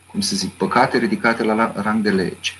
[0.06, 2.52] cum să zic, păcate ridicate la rang de lege.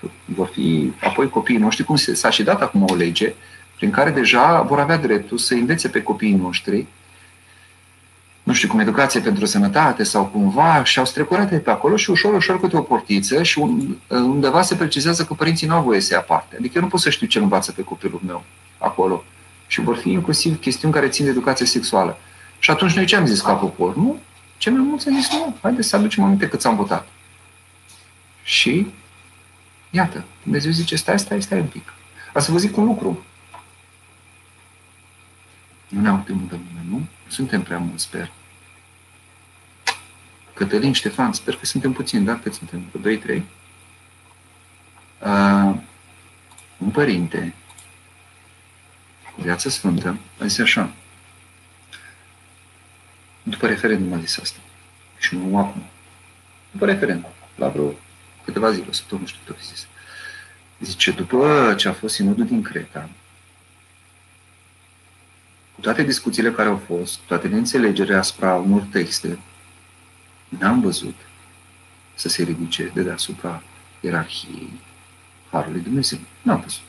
[0.00, 3.34] Că vor fi apoi copiii noștri, cum s-a și dat acum o lege,
[3.82, 6.86] prin care deja vor avea dreptul să învețe pe copiii noștri
[8.42, 12.10] nu știu cum, educație pentru sănătate sau cumva și au strecurat de pe acolo și
[12.10, 13.58] ușor, ușor câte o portiță și
[14.08, 16.56] undeva se precizează că părinții nu au voie să ia parte.
[16.58, 18.44] Adică eu nu pot să știu ce învață pe copilul meu
[18.78, 19.24] acolo.
[19.66, 22.18] Și vor fi inclusiv chestiuni care țin de educație sexuală.
[22.58, 23.96] Și atunci noi ce am zis ca popor?
[23.96, 24.18] Nu?
[24.58, 25.56] Ce mai mulți am zis nu.
[25.62, 27.08] Haideți să aducem aminte cât am votat.
[28.42, 28.86] Și
[29.90, 31.92] iată, Dumnezeu zice stai, stai, stai un pic.
[32.32, 33.24] A să vă zic un lucru.
[35.92, 37.06] Nu ne auzim de lume, nu?
[37.28, 38.30] Suntem prea mulți, sper.
[40.54, 42.38] Cătălin, Ștefan, sper că suntem puțini, da?
[42.38, 42.84] Cât suntem?
[42.92, 43.42] Că 2-3.
[45.18, 45.76] Uh,
[46.78, 47.54] un părinte
[49.34, 50.90] cu viață sfântă a zis așa.
[53.42, 54.58] După referendum a zis asta.
[55.18, 55.82] Și nu acum.
[56.70, 57.94] După referendum, la vreo
[58.44, 59.86] câteva zile, o săptămână, nu știu tot zis.
[60.80, 63.08] Zice, după ce a fost sinodul din Creta,
[65.82, 69.38] toate discuțiile care au fost, toate neînțelegerile asupra unor texte,
[70.48, 71.14] n-am văzut
[72.14, 73.62] să se ridice de deasupra
[74.00, 74.80] ierarhiei
[75.50, 76.18] Harului Dumnezeu.
[76.42, 76.86] N-am văzut.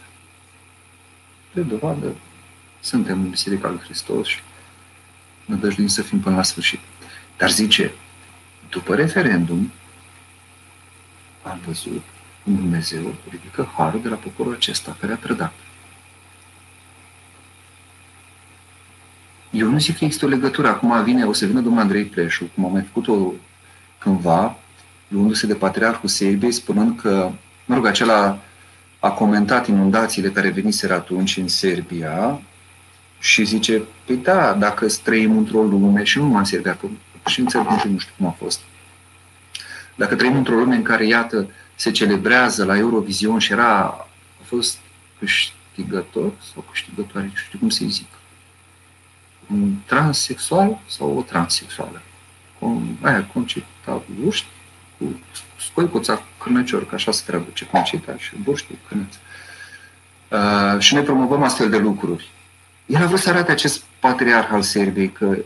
[1.54, 2.16] De dovadă,
[2.80, 4.39] suntem în Biserica lui Hristos și
[5.46, 6.80] nădăjduim să fim până la sfârșit.
[7.38, 7.94] Dar zice,
[8.70, 9.72] după referendum,
[11.44, 12.04] am văzut
[12.44, 15.54] cum Dumnezeu ridică harul de la poporul acesta care a trădat.
[19.54, 20.68] Eu nu zic că există o legătură.
[20.68, 23.34] Acum vine, o să vină domnul Andrei Preșu, cum am mai făcut-o
[23.97, 24.58] cândva,
[25.08, 27.32] luându-se de Patriarhul Serbiei, spunând că,
[27.66, 28.39] mă rog, acela
[28.99, 32.41] a comentat inundațiile care veniseră atunci în Serbia
[33.20, 36.88] și zice, păi da, dacă trăim într-o lume, și nu numai în Serbia, că
[37.30, 38.60] și în țări nu știu cum a fost,
[39.95, 43.80] dacă trăim într-o lume în care, iată, se celebrează la Eurovision și era,
[44.41, 44.78] a fost
[45.20, 48.08] câștigător sau câștigătoare, nu știu cum să-i zic,
[49.52, 52.02] un transexual sau o transexuală.
[52.60, 54.46] Cum, aia, Concita Vuști,
[54.98, 55.20] cu
[55.60, 59.16] scoicuța Cârnăcior, că așa se traduce Concita și Vuști, Cârnăț.
[60.28, 62.32] Uh, și noi promovăm astfel de lucruri.
[62.86, 65.38] El a vrut să arate acest patriarh al Serbiei că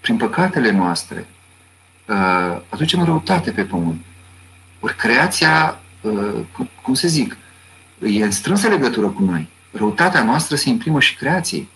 [0.00, 1.26] prin păcatele noastre
[2.08, 4.00] uh, aducem răutate pe pământ.
[4.80, 7.36] Ori creația, uh, cum, cum să zic,
[7.98, 9.48] e în strânsă legătură cu noi.
[9.72, 11.68] Răutatea noastră se imprimă și creației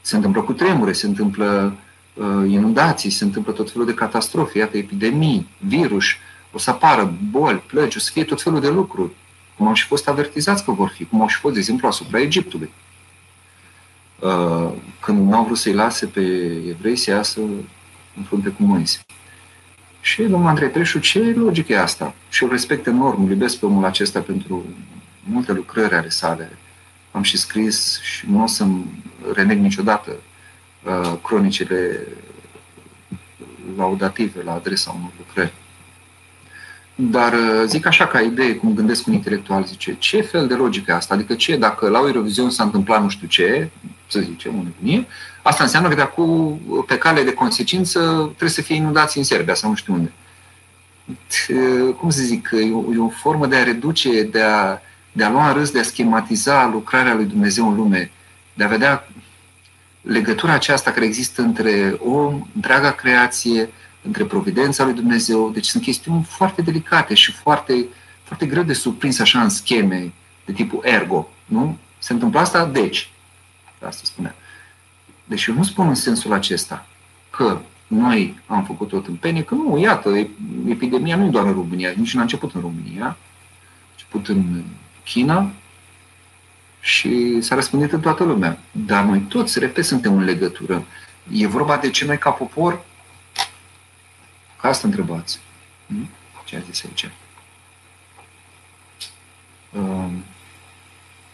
[0.00, 1.76] se întâmplă cu tremure, se întâmplă
[2.14, 6.04] uh, inundații, se întâmplă tot felul de catastrofe, iată, epidemii, virus,
[6.52, 9.10] o să apară boli, plăci, o să fie tot felul de lucruri,
[9.56, 12.20] cum au și fost avertizați că vor fi, cum au și fost, de exemplu, asupra
[12.20, 12.70] Egiptului.
[14.18, 16.20] Uh, când nu au vrut să-i lase pe
[16.68, 17.40] evrei să iasă
[18.16, 19.00] în frunte cu Moise.
[20.00, 22.14] Și domnul Andrei Preșu, ce logică e asta?
[22.28, 24.64] Și eu respect enorm, îl iubesc pe omul acesta pentru
[25.22, 26.58] multe lucrări ale sale.
[27.14, 28.84] Am și scris și nu o să-mi
[29.34, 30.16] reneg niciodată
[30.82, 32.06] uh, cronicile
[33.76, 35.52] laudative la adresa unor lucrări.
[36.94, 40.90] Dar uh, zic așa ca idee, cum gândesc un intelectual, zice, ce fel de logică
[40.90, 41.14] e asta?
[41.14, 43.70] Adică ce, dacă la Eurovision s-a întâmplat nu știu ce,
[44.06, 45.06] să zicem, o nebunie,
[45.42, 49.54] asta înseamnă că de acum, pe cale de consecință, trebuie să fie inundații în Serbia
[49.54, 50.12] sau nu știu unde.
[51.06, 54.78] Uh, cum să zic, e o, e o formă de a reduce, de a,
[55.16, 58.10] de a lua în râs, de a schematiza lucrarea lui Dumnezeu în lume,
[58.54, 59.08] de a vedea
[60.00, 63.70] legătura aceasta care există între om, întreaga creație,
[64.02, 65.50] între providența lui Dumnezeu.
[65.50, 67.86] Deci sunt chestiuni foarte delicate și foarte,
[68.22, 70.12] foarte greu de surprins așa în scheme
[70.44, 71.28] de tipul ergo.
[71.44, 71.78] Nu?
[71.98, 73.10] Se întâmplă asta, deci.
[73.86, 74.34] Asta spunea.
[75.24, 76.86] Deci eu nu spun în sensul acesta
[77.30, 80.28] că noi am făcut tot în pene, că nu, iată,
[80.68, 83.16] epidemia nu e doar în România, nici nu a început în România, a
[83.92, 84.62] început în
[85.04, 85.52] China,
[86.84, 88.58] și s-a răspândit în toată lumea.
[88.72, 90.84] Dar noi toți, repet, suntem în legătură.
[91.32, 92.84] E vorba de ce noi ca popor?
[94.60, 95.38] Ca asta întrebați.
[95.86, 96.08] Hmm?
[96.44, 97.10] Ce a zis aici?
[99.72, 100.24] Um,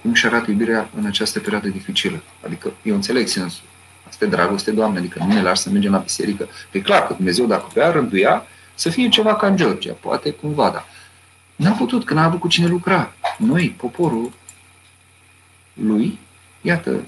[0.03, 2.23] cum și arată iubirea în această perioadă dificilă?
[2.45, 3.65] Adică eu înțeleg sensul.
[4.09, 6.49] Asta e dragoste, Doamne, adică nu ne lași să mergem la biserică.
[6.71, 10.71] Pe clar că Dumnezeu, dacă vrea, rânduia să fie ceva ca în Georgia, poate cumva,
[10.71, 10.85] dar
[11.61, 13.13] n-a putut, că n-a avut cu cine lucra.
[13.39, 14.33] Noi, poporul
[15.73, 16.19] lui,
[16.61, 17.05] iată,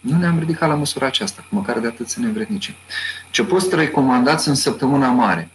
[0.00, 2.74] nu ne-am ridicat la măsura aceasta, măcar de atât să ne învrednicim.
[3.30, 5.50] Ce post recomandați în săptămâna mare?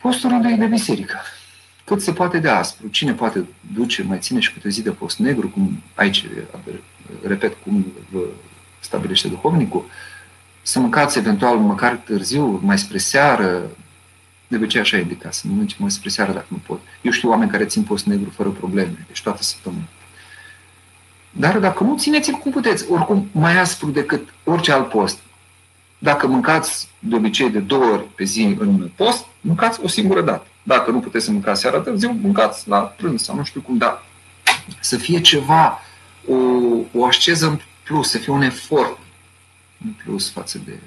[0.00, 1.20] Postul unde de biserică.
[1.84, 2.88] Cât se poate de aspru.
[2.88, 3.44] Cine poate
[3.74, 6.26] duce, mai ține și câte zi de post negru, cum aici,
[7.26, 8.20] repet, cum vă
[8.80, 9.84] stabilește duhovnicul,
[10.62, 13.70] să mâncați eventual măcar târziu, mai spre seară,
[14.52, 16.80] de obicei așa e indicat, să mănânci mai spre seară dacă nu pot.
[17.02, 19.84] Eu știu oameni care țin post negru fără probleme, deci toată săptămâna.
[21.30, 22.84] Dar dacă nu, țineți-l cum puteți.
[22.90, 25.18] Oricum, mai aspru decât orice alt post.
[25.98, 30.46] Dacă mâncați de obicei de două ori pe zi în post, mâncați o singură dată.
[30.62, 34.04] Dacă nu puteți să mâncați seara târziu, mâncați la prânz sau nu știu cum, dar
[34.80, 35.80] să fie ceva,
[36.28, 36.34] o,
[36.92, 38.98] o asceză în plus, să fie un efort
[39.84, 40.78] în plus față de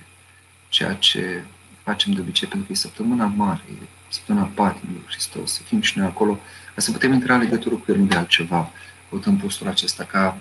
[0.70, 1.44] ceea ce
[1.86, 5.82] facem de obicei, pentru că e săptămâna mare, e săptămâna patimii lui Hristos, să fim
[5.82, 6.40] și noi acolo,
[6.76, 8.72] ca să putem intra în legătură cu El, nu de altceva
[9.10, 10.38] căutăm postul acesta ca,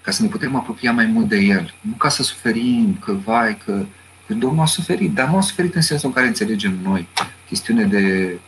[0.00, 1.74] ca să ne putem apropia mai mult de El.
[1.80, 3.84] Nu ca să suferim, că vai, că,
[4.26, 7.08] că Domnul a suferit, dar nu a suferit în sensul în care înțelegem noi.
[7.46, 8.38] Chestiune de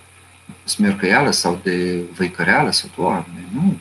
[0.64, 3.79] smercăială sau de văicăreală sau Doamne, nu.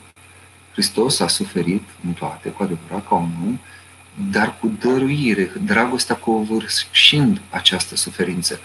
[0.72, 3.60] Hristos a suferit în toate, cu adevărat, ca om,
[4.32, 8.60] dar cu dăruire, dragostea covârșind această suferință.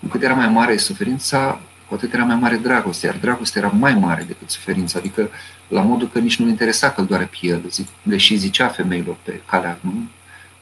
[0.00, 3.70] Cu cât era mai mare suferința, cu atât era mai mare dragoste, iar dragostea era
[3.78, 5.30] mai mare decât suferința, adică
[5.68, 7.62] la modul că nici nu-l interesa că îl doare pe el,
[8.02, 10.08] deși zicea femeilor pe calea nu,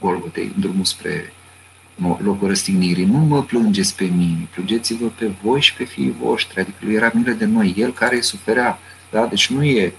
[0.00, 1.32] Golgotei, în drumul spre
[2.18, 6.76] locul răstignirii, nu mă plângeți pe mine, plângeți-vă pe voi și pe fiii voștri, adică
[6.80, 8.78] lui era milă de noi, el care suferea,
[9.10, 9.26] da?
[9.26, 9.92] deci nu e,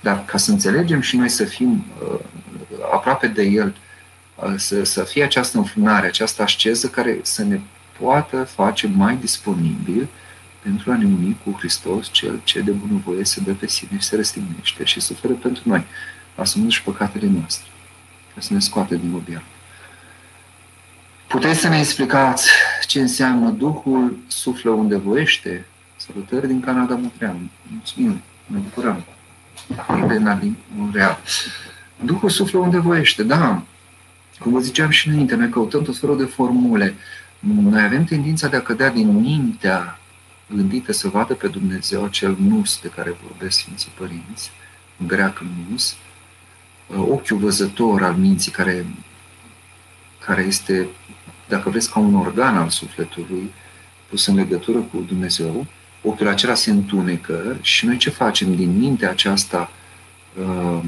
[0.00, 2.18] dar ca să înțelegem și noi să fim uh,
[2.92, 3.76] aproape de el,
[4.34, 7.60] uh, să, să fie această înfrânare, această asceză care să ne
[8.00, 10.08] poată face mai disponibil
[10.62, 14.06] pentru a ne uni cu Hristos, Cel ce de bunăvoie se dă pe sine și
[14.06, 15.84] se răstignește și suferă pentru noi,
[16.34, 17.68] asumându-și păcatele noastre,
[18.34, 19.44] ca să ne scoate din obiect.
[21.26, 22.50] Puteți să ne explicați
[22.86, 25.66] ce înseamnă Duhul suflă unde voiește?
[25.96, 27.36] Salutări din Canada, Montreal.
[27.70, 29.04] Mulțumim, ne bucurăm.
[29.88, 31.18] Elena din Montreal.
[32.04, 33.62] Duhul suflă unde voiește, da.
[34.38, 36.94] Cum vă ziceam și înainte, noi căutăm tot felul de formule.
[37.40, 39.98] Noi avem tendința de a cădea din mintea
[40.54, 44.50] gândită să vadă pe Dumnezeu acel nus de care vorbesc Sfinții Părinți,
[44.96, 45.96] în greacă nus,
[46.86, 48.86] uh, ochiul văzător al minții care,
[50.26, 50.86] care este,
[51.48, 53.52] dacă vreți, ca un organ al sufletului
[54.08, 55.66] pus în legătură cu Dumnezeu,
[56.02, 59.70] ochiul acela se întunecă și noi ce facem din mintea aceasta
[60.40, 60.82] uh,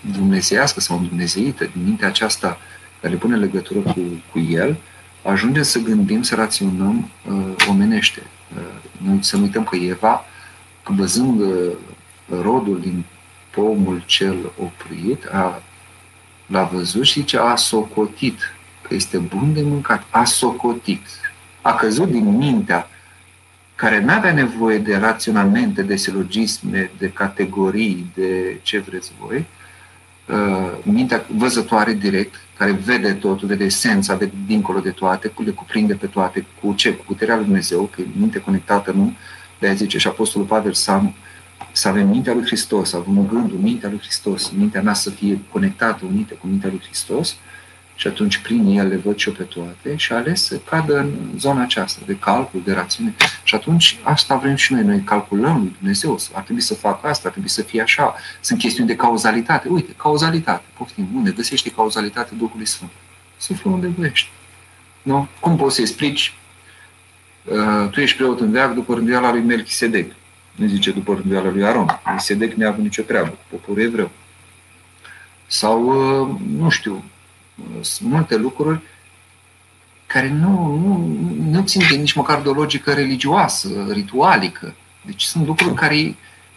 [0.00, 2.58] dumnezeiască sau îndumnezeită, din mintea aceasta
[3.00, 4.00] care pune legătură cu,
[4.32, 4.76] cu El,
[5.22, 8.22] ajungem să gândim, să raționăm uh, omenește.
[8.56, 10.24] Uh, să nu uităm că Eva,
[10.84, 11.72] văzând uh,
[12.42, 13.04] rodul din
[13.50, 15.62] pomul cel oprit, a,
[16.46, 18.38] l-a văzut și zice, a socotit,
[18.82, 21.06] că este bun de mâncat, a socotit.
[21.62, 22.88] A căzut din mintea
[23.84, 29.46] care nu avea nevoie de raționamente, de silogisme, de categorii, de ce vreți voi,
[30.28, 35.94] uh, mintea văzătoare direct, care vede totul, vede esența, vede dincolo de toate, le cuprinde
[35.94, 36.94] pe toate, cu ce?
[36.94, 39.12] Cu puterea lui Dumnezeu, că e minte conectată, nu?
[39.58, 41.14] de aia zice și Apostolul Pavel să, am,
[41.72, 45.38] să avem mintea lui Hristos, să avem gândul, mintea lui Hristos, mintea mea să fie
[45.52, 47.36] conectată, unită cu mintea lui Hristos,
[47.96, 51.38] și atunci prin el le văd și eu pe toate și ales să cadă în
[51.38, 53.14] zona aceasta de calcul, de rațiune.
[53.42, 54.82] Și atunci asta vrem și noi.
[54.82, 58.14] Noi calculăm lui Dumnezeu, ar trebui să facă asta, ar trebui să fie așa.
[58.40, 59.68] Sunt chestiuni de cauzalitate.
[59.68, 60.64] Uite, cauzalitate.
[60.76, 62.90] Poftim, unde găsește cauzalitate Duhului Sfânt?
[63.36, 64.28] Suflul unde voiește.
[65.02, 65.28] Nu?
[65.40, 66.34] Cum poți să explici?
[67.44, 70.12] Uh, tu ești preot în veac după rânduiala lui Melchisedec.
[70.54, 72.00] Nu zice după rânduiala lui Aron.
[72.04, 74.10] Melchisedec nu a avut nicio treabă cu poporul evreu.
[75.46, 76.28] Sau, uh,
[76.58, 77.04] nu știu,
[77.80, 78.80] sunt multe lucruri
[80.06, 81.16] care nu, nu,
[81.50, 84.74] nu țin de nici măcar de o logică religioasă, ritualică.
[85.02, 86.14] Deci sunt lucruri care,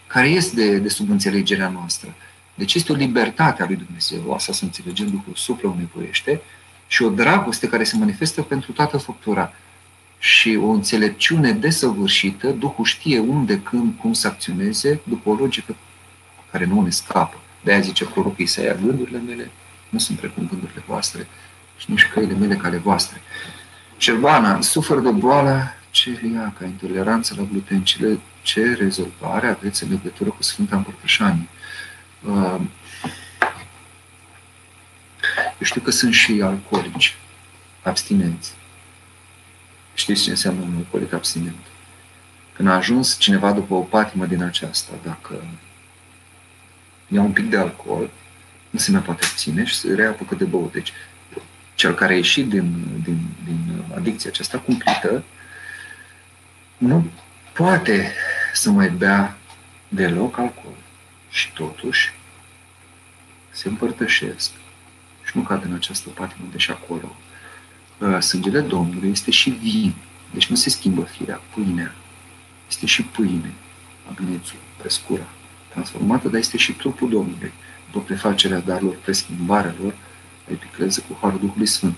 [0.07, 2.13] care ies de, de sub înțelegerea noastră.
[2.55, 6.41] Deci este o libertate a lui Dumnezeu, asta să înțelegem Duhul suplă nevoiește,
[6.87, 9.53] și o dragoste care se manifestă pentru toată făptura.
[10.19, 15.75] Și o înțelepciune desăvârșită, Duhul știe unde, când, cum să acționeze, după o logică
[16.51, 17.37] care nu ne scapă.
[17.63, 19.51] De-aia zice prorocul Isaia, gândurile mele
[19.97, 21.27] nu sunt precum gândurile voastre
[21.77, 23.21] și nici căile mele ca ale voastre.
[23.97, 27.83] Șervana, suferă de boală celiacă, intoleranță la gluten.
[27.83, 31.47] Ce, ce rezolvare aveți în legătură cu Sfânta Împărtășanie?
[32.23, 32.61] Uh,
[35.59, 37.15] Eu știu că sunt și alcoolici,
[37.83, 38.53] abstinenți.
[39.93, 41.65] Știți ce înseamnă un alcoolic abstinent?
[42.53, 45.43] Când a ajuns cineva după o patimă din aceasta, dacă
[47.07, 48.09] ia un pic de alcool,
[48.69, 50.71] nu se mai poate abține și se reapucă de băut.
[50.71, 50.93] Deci,
[51.75, 55.23] cel care a ieșit din, din, din adicția aceasta cumplită,
[56.77, 57.11] nu
[57.53, 58.13] poate
[58.53, 59.37] să mai bea
[59.87, 60.75] deloc alcool.
[61.29, 62.13] Și totuși
[63.49, 64.51] se împărtășesc
[65.23, 67.15] și nu cad în această patimă, deși acolo
[67.97, 69.93] uh, sângele Domnului este și vin.
[70.33, 71.95] Deci nu se schimbă firea, pâinea.
[72.67, 73.53] Este și pâine,
[74.05, 75.27] magnețul, prescura,
[75.69, 77.53] transformată, dar este și trupul Domnului,
[77.91, 79.93] după prefacerea darurilor, preschimbarea lor,
[80.51, 81.95] epicleză cu Harul Duhului Sfânt.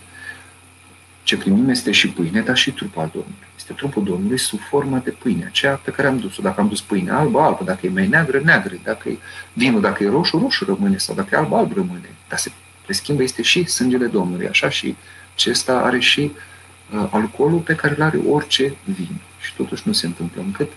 [1.23, 3.47] Ce primim este și pâine, dar și trupul al Domnului.
[3.57, 6.41] Este trupul Domnului sub formă de pâine, aceea pe care am dus-o.
[6.41, 9.17] Dacă am dus pâine albă, albă, dacă e mai neagră, neagră, dacă e
[9.53, 12.15] vinul, dacă e roșu, roșu rămâne, sau dacă e alb, alb rămâne.
[12.27, 12.51] Dar se
[12.85, 14.95] preschimbă, este și sângele Domnului, așa și
[15.33, 16.31] acesta are și
[16.93, 19.15] uh, alcoolul pe care îl are orice vin.
[19.39, 20.71] Și totuși nu se întâmplă încât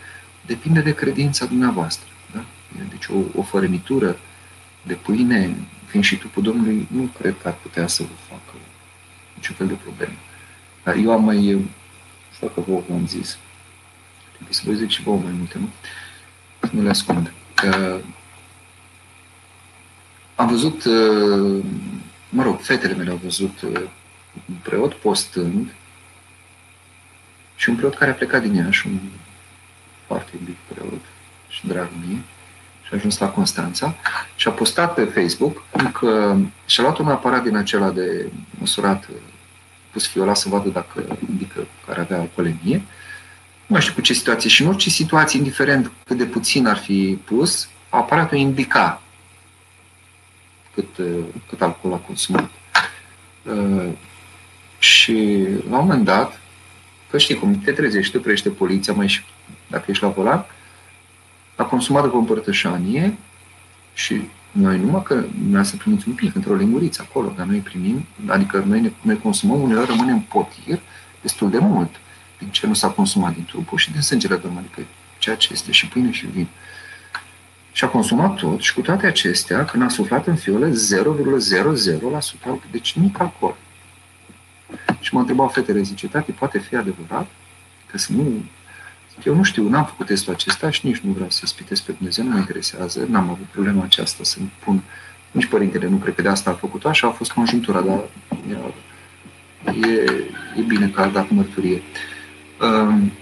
[0.46, 2.08] depinde de credința dumneavoastră.
[2.34, 2.44] Da?
[2.88, 4.18] Deci o, o fărămitură
[4.83, 5.57] de pâine,
[5.87, 8.59] fiind și trupul Domnului, nu cred că ar putea să vă facă
[9.35, 10.14] niciun fel de problemă.
[10.83, 11.68] Dar eu am mai, nu
[12.33, 13.39] știu dacă vă am zis,
[14.33, 15.68] trebuie să vă zic și vouă mai multe, nu?
[16.70, 17.33] Nu le ascund.
[17.55, 18.01] Că
[20.35, 21.64] am văzut, uh,
[22.28, 23.80] mă rog, fetele mele au văzut uh,
[24.49, 25.74] un preot postând
[27.57, 28.99] și un preot care a plecat din ea și un
[30.07, 31.01] foarte iubit preot
[31.49, 32.22] și drag mie
[32.93, 33.95] și a ajuns la Constanța
[34.36, 36.36] și a postat pe Facebook că
[36.66, 38.28] și-a luat un aparat din acela de
[38.59, 39.09] măsurat
[39.90, 42.82] pus fiola să vadă dacă indică care avea alcoolemie.
[43.66, 47.18] Nu știu cu ce situație și în orice situație, indiferent cât de puțin ar fi
[47.24, 49.03] pus, aparatul indica
[50.74, 50.88] cât,
[51.49, 52.51] cât alcool a consumat.
[53.43, 53.93] Uh,
[54.78, 56.40] și la un moment dat,
[57.11, 59.20] că știi cum te trezești, te oprește poliția, mai și
[59.66, 60.47] dacă ești la volan,
[61.57, 63.18] a consumat după împărtășanie
[63.94, 68.07] și noi numai că noi să primim un pic într-o linguriță acolo, dar noi primim,
[68.26, 70.80] adică noi, ne, noi consumăm, uneori rămânem potir
[71.20, 71.90] destul de mult
[72.38, 74.88] din ce nu s-a consumat din trupul și din sângele Domnului, adică
[75.18, 76.48] ceea ce este și pâine și vin.
[77.72, 80.74] Și a consumat tot și cu toate acestea, când a suflat în fiole 0,00%,
[82.70, 83.57] deci nimic alcool.
[85.00, 87.26] Și mă întrebau fetele, zice, tati, poate fi adevărat?
[87.90, 88.44] Că să nu...
[89.24, 92.24] Eu nu știu, n-am făcut testul acesta și nici nu vreau să spitez pe Dumnezeu,
[92.24, 94.82] nu mă interesează, n-am avut problema aceasta să-mi pun...
[95.30, 98.04] Nici părintele nu cred că de asta a făcut-o, așa a fost conjunctura, dar
[99.64, 99.90] e,
[100.56, 101.82] e bine că a dat mărturie.
[102.60, 103.12] Um,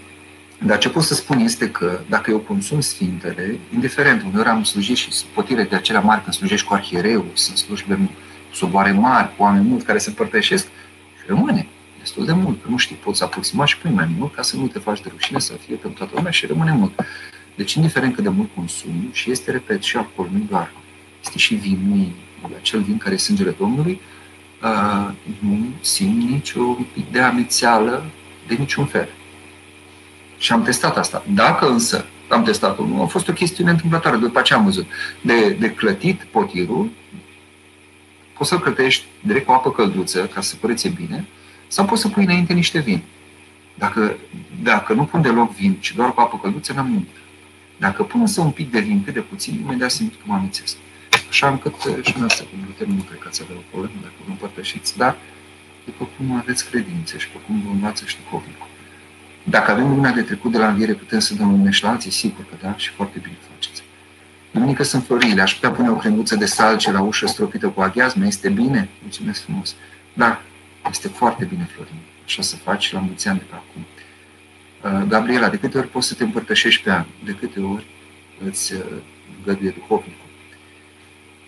[0.65, 4.95] dar ce pot să spun este că dacă eu consum Sfintele, indiferent, uneori am slujit
[4.95, 7.95] și potire de acelea mari când slujești cu arhiereu, sunt slujbe
[8.49, 10.65] cu soboare mari, cu oameni mulți care se împărtășesc,
[11.19, 11.67] și rămâne
[12.01, 12.59] destul de mult.
[12.67, 15.39] Nu știi, poți aproxima și pui mai mult ca să nu te faci de rușine,
[15.39, 16.91] să fie pentru toată lumea și rămâne mult.
[17.55, 20.71] Deci, indiferent cât de mult consum, și este, repet, și alcool, nu doar,
[21.23, 22.11] este și vin,
[22.59, 24.01] acel vin care e sângele Domnului,
[24.63, 28.05] uh, nu simt nicio pic de amețeală
[28.47, 29.09] de niciun fel.
[30.37, 31.23] Și am testat asta.
[31.33, 34.87] Dacă însă am testat-o, nu a fost o chestiune întâmplătoare, după ce am văzut,
[35.21, 36.89] de, de clătit potirul,
[38.37, 41.27] poți să-l clătești direct cu apă călduță, ca să părețe bine,
[41.71, 43.01] sau poți să pui înainte niște vin.
[43.75, 44.15] Dacă,
[44.63, 47.15] dacă nu pun deloc vin, ci doar cu apă călduță, n-am nimic.
[47.77, 50.75] Dacă pun însă un pic de vin, cât de puțin, imediat simt că mă amițesc.
[51.29, 54.13] Așa încât și în asta, cu gluten, nu cred că ați avea o problemă dacă
[54.25, 55.15] vă împărtășiți, dar
[55.85, 58.67] după cum aveți credințe și după cum vă învață și duhovnicul.
[59.43, 62.11] Dacă avem lumina de trecut de la înviere, putem să dăm lumea și la alții,
[62.11, 63.83] sigur că da, și foarte bine faceți.
[64.51, 68.25] Duminică sunt florile, aș putea pune o cremuță de salce la ușă stropită cu aghiazmă,
[68.25, 68.89] este bine?
[69.01, 69.75] Mulțumesc frumos.
[70.13, 70.41] Da,
[70.89, 71.95] este foarte bine, Florin.
[72.25, 73.85] Așa să faci la mulți ani de pe acum.
[74.99, 77.05] Uh, Gabriela, de câte ori poți să te împărtășești pe an?
[77.23, 77.85] De câte ori
[78.45, 78.79] îți uh,
[79.45, 80.29] găduie duhovnicul?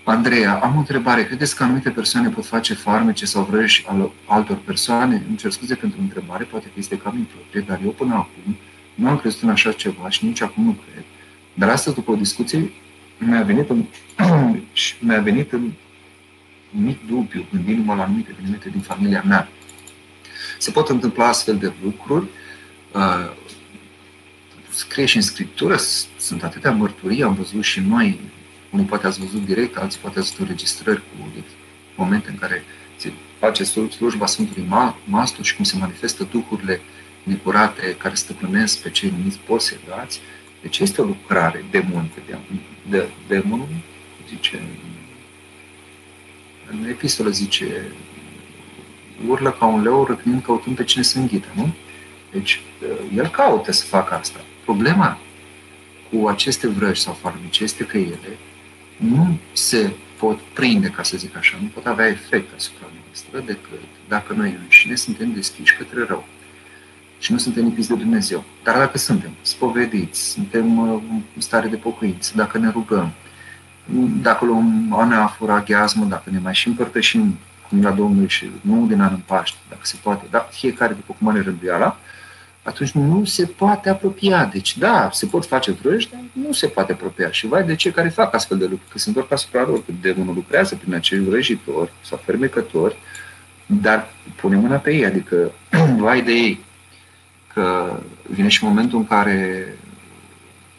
[0.04, 1.26] Andreea, am o întrebare.
[1.26, 5.24] Credeți că anumite persoane pot face farmece sau vrăji al altor persoane?
[5.28, 8.56] Îmi cer scuze pentru întrebare, poate că este cam improprie, dar eu până acum
[8.96, 11.04] nu am crezut în așa ceva și nici acum nu cred.
[11.54, 12.72] Dar astăzi, după o discuție,
[13.18, 13.86] mi-a venit în,
[15.08, 15.72] mi-a venit în
[16.76, 19.50] mic dubiu, gândindu-mă la anumite evenimente din familia mea.
[20.58, 22.26] Se pot întâmpla astfel de lucruri,
[22.92, 23.32] uh,
[24.70, 25.78] scrie și în scriptură,
[26.18, 28.20] sunt atâtea mărturii, am văzut și noi,
[28.70, 31.34] unii poate ați văzut direct, alții poate ați văzut înregistrări cu
[31.96, 32.64] momente în care
[32.96, 34.70] se face slujba Sfântului
[35.06, 36.82] Mastru și cum se manifestă duhurile
[37.24, 40.20] necurate care stăpânesc pe cei numiți posedați.
[40.62, 42.22] Deci este o lucrare demonică.
[42.90, 43.68] De, demonul,
[44.28, 44.62] zice
[46.80, 47.92] În epistolă zice,
[49.28, 51.74] urlă ca un leu răcnind căutând pe cine să înghită, nu?
[52.32, 52.62] Deci,
[53.16, 54.40] el caută să facă asta.
[54.64, 55.18] Problema
[56.12, 58.38] cu aceste vrăji sau farmice este că ele
[58.98, 63.82] nu se pot prinde, ca să zic așa, nu pot avea efect asupra noastră decât
[64.08, 66.26] dacă noi înșine suntem deschiși către rău
[67.20, 68.44] și nu suntem lipiți de Dumnezeu.
[68.64, 71.02] Dar dacă suntem spovediți, suntem uh,
[71.36, 73.12] în stare de pocăință, dacă ne rugăm,
[74.22, 77.38] dacă luăm o neafura, gheazmă, dacă ne mai și împărtășim
[77.70, 81.16] cum la Domnul și nu din an în Paște, dacă se poate, da, fiecare după
[81.18, 81.98] cum are rânduiala,
[82.64, 84.46] atunci nu se poate apropia.
[84.46, 87.32] Deci, da, se pot face vrăji, dar nu se poate apropia.
[87.32, 89.92] Și vai de cei care fac astfel de lucruri, că se întorc asupra lor, că
[90.02, 92.96] demonul lucrează prin acești vrăjitori sau fermecători,
[93.66, 95.52] dar pune mâna pe ei, adică
[95.98, 96.64] vai de ei,
[97.54, 97.98] că
[98.30, 99.68] vine și momentul în care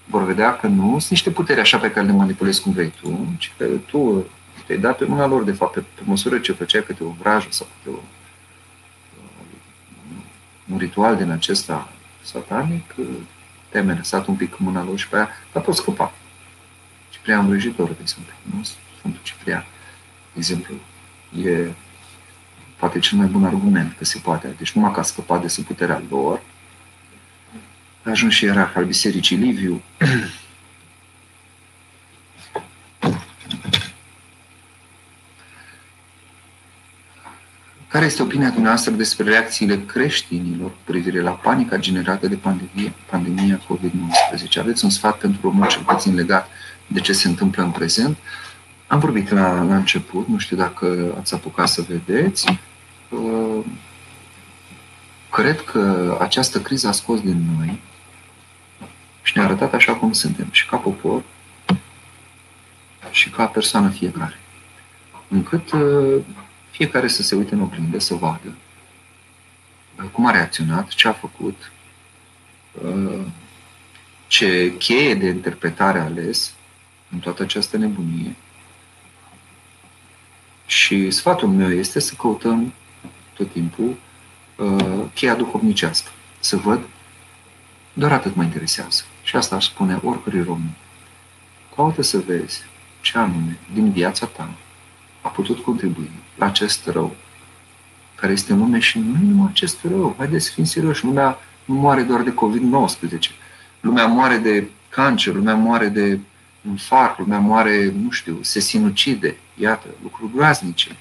[0.05, 3.35] vor vedea că nu sunt niște puteri așa pe care le manipulezi cum vrei tu,
[3.39, 4.27] ci că tu
[4.67, 7.47] te-ai dat pe mâna lor, de fapt, pe, pe măsură ce făceai câte o vrajă
[7.51, 8.01] sau câte o,
[10.73, 11.93] un ritual din acesta
[12.23, 12.95] satanic,
[13.69, 16.13] te-ai amenințat un pic mâna lor și pe aia, dar poți scăpa.
[17.11, 18.63] Ciprian Vrăjitor, de exemplu, nu?
[18.99, 19.65] Sfântul Ciprian,
[20.33, 20.75] de exemplu,
[21.43, 21.73] e
[22.77, 24.55] poate cel mai bun argument că se poate.
[24.59, 26.41] Deci numai că a scăpat de sub puterea lor,
[28.05, 29.83] a ajuns și era al Bisericii Liviu.
[37.89, 43.61] Care este opinia dumneavoastră despre reacțiile creștinilor cu privire la panica generată de pandemie, pandemia
[43.61, 44.59] COVID-19?
[44.59, 46.49] Aveți un sfat pentru român cel puțin legat
[46.87, 48.17] de ce se întâmplă în prezent?
[48.87, 52.59] Am vorbit la, la început, nu știu dacă ați apucat să vedeți.
[53.09, 53.65] Uh,
[55.31, 57.81] cred că această criză a scos din noi
[59.25, 61.23] și ne-a arătat așa cum suntem, și ca popor,
[63.11, 64.39] și ca persoană fiecare.
[65.29, 66.23] Încât uh,
[66.71, 68.55] fiecare să se uite în oglindă, să vadă
[69.99, 71.73] uh, cum a reacționat, ce a făcut,
[72.73, 73.21] uh,
[74.27, 76.55] ce cheie de interpretare a ales
[77.13, 78.35] în toată această nebunie.
[80.67, 82.73] Și sfatul meu este să căutăm
[83.35, 83.97] tot timpul
[85.15, 86.11] cheia duhovnicească.
[86.41, 86.81] Să văd,
[87.93, 89.05] doar atât mă interesează.
[89.25, 90.75] Și asta aș spune oricărui român.
[91.77, 92.63] Caută să vezi
[93.01, 94.51] ce anume din viața ta
[95.21, 97.17] a putut contribui la acest rău
[98.15, 100.15] care este în lume și nu numai acest rău.
[100.19, 101.05] Haideți să fim serioși.
[101.05, 103.19] Lumea nu moare doar de COVID-19.
[103.81, 106.19] Lumea moare de cancer, lumea moare de
[106.69, 109.37] infarct, lumea moare, nu știu, se sinucide.
[109.55, 110.97] Iată, lucruri groaznice.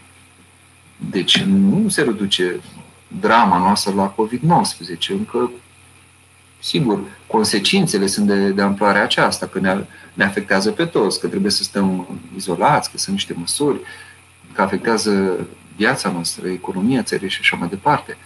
[1.10, 2.60] Deci nu se reduce
[3.08, 5.08] drama noastră la COVID-19.
[5.10, 5.52] Încă
[6.64, 11.52] Sigur, consecințele sunt de, de amploare aceasta, că ne, ne afectează pe toți, că trebuie
[11.52, 13.80] să stăm izolați, că sunt niște măsuri,
[14.54, 15.34] că afectează
[15.76, 18.18] viața noastră, economia țării și așa mai departe.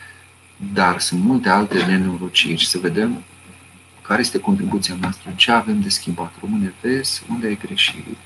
[0.74, 3.24] Dar sunt multe alte nenorociri și să vedem
[4.02, 6.34] care este contribuția noastră, ce avem de schimbat.
[6.42, 8.18] Române, vezi unde ai greșit,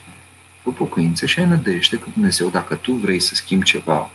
[0.63, 4.09] cu pocăință și ai nădejde că Dumnezeu, dacă tu vrei să schimbi ceva,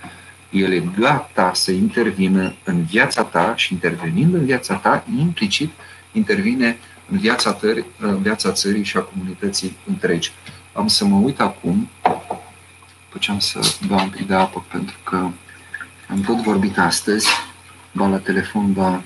[0.51, 5.71] El e gata să intervină în viața ta și intervenind în viața ta, implicit
[6.13, 6.79] intervine
[7.11, 10.33] în viața, tări, în viața țării și a comunității întregi.
[10.73, 14.97] Am să mă uit acum, după ce am să beau un pic de apă, pentru
[15.05, 15.17] că
[16.09, 17.29] am tot vorbit astăzi,
[17.93, 19.03] ba la telefon, ba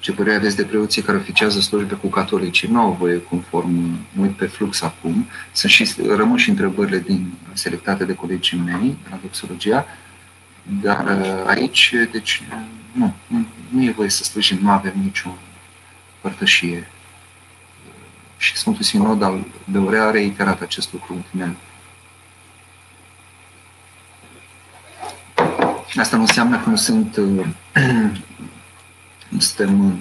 [0.00, 2.68] ce părere aveți de preoții care oficează slujbe cu catolicii?
[2.68, 5.26] Nu au voie conform, mă uit pe flux acum.
[5.52, 9.86] Sunt și, rămân și întrebările din selectate de colegii mei la doxologia,
[10.62, 12.42] dar aici, deci,
[12.92, 15.36] nu, nu, nu e voie să slujim, nu avem nicio
[16.20, 16.90] părtășie.
[18.36, 21.56] Și Sfântul Sinod al Beurea a reiterat acest lucru în ultimele
[25.96, 27.46] Asta nu înseamnă că nu sunt nu
[29.38, 29.98] suntem în,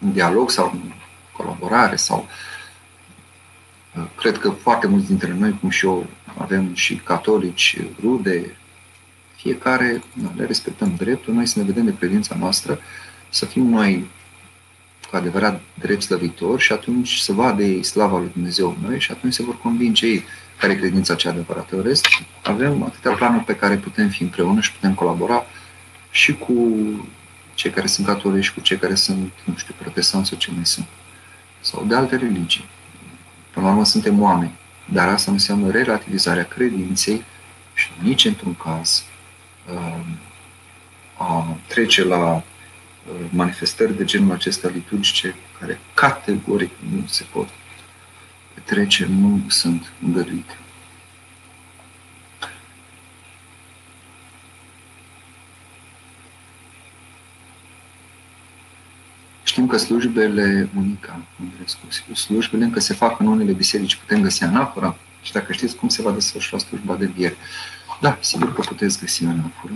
[0.00, 0.92] în dialog sau în
[1.32, 2.28] colaborare sau
[4.16, 6.06] cred că foarte mulți dintre noi, cum și eu,
[6.38, 8.56] avem și catolici, rude,
[9.36, 12.78] fiecare da, le respectăm dreptul, noi să ne vedem de credința noastră,
[13.28, 14.10] să fim noi
[15.10, 19.10] cu adevărat drept slăvitori și atunci să vadă ei slava lui Dumnezeu în noi și
[19.10, 20.24] atunci se vor convinge ei
[20.58, 21.76] care e credința cea adevărată.
[21.76, 22.06] În rest,
[22.42, 25.46] avem atâtea planuri pe care putem fi împreună și putem colabora
[26.10, 26.54] și cu
[27.54, 30.86] cei care sunt catolici, cu cei care sunt, nu știu, protestanți sau ce mai sunt.
[31.60, 32.68] Sau de alte religii.
[33.50, 34.52] Până la urmă suntem oameni.
[34.92, 37.24] Dar asta nu înseamnă relativizarea credinței
[37.74, 39.04] și nici într-un caz
[39.70, 40.18] Um,
[41.16, 47.48] a trece la uh, manifestări de genul acesta liturgice care categoric nu se pot
[48.64, 50.56] trece, nu sunt îngăduite.
[59.60, 65.32] Încă slujbele, Monica Andrescu, slujbele încă se fac în unele biserici, putem găsi anafora și
[65.32, 67.36] dacă știți cum se va desfășura slujba de viere.
[68.00, 69.72] Da, sigur că puteți găsi anaforă,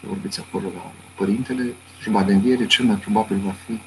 [0.00, 3.80] să vorbiți acolo la Părintele, slujba de înviere cel mai probabil va fi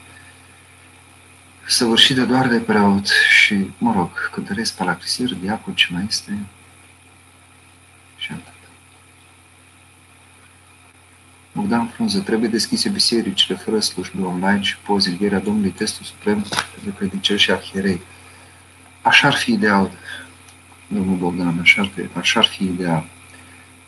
[1.67, 6.37] săvârșită doar de preot și, mă rog, cântăresc palacrisir, diacon, ce mai este,
[8.17, 8.53] și atât.
[11.53, 16.91] Bogdan Frunză, trebuie deschise bisericile fără slujbe online și pozi învierea Domnului Testul Suprem pentru
[16.97, 18.01] credincioși și arhierei.
[19.01, 19.91] Așa ar fi ideal,
[20.87, 23.05] domnul Bogdan, așa ar fi, așa ar fi ideal.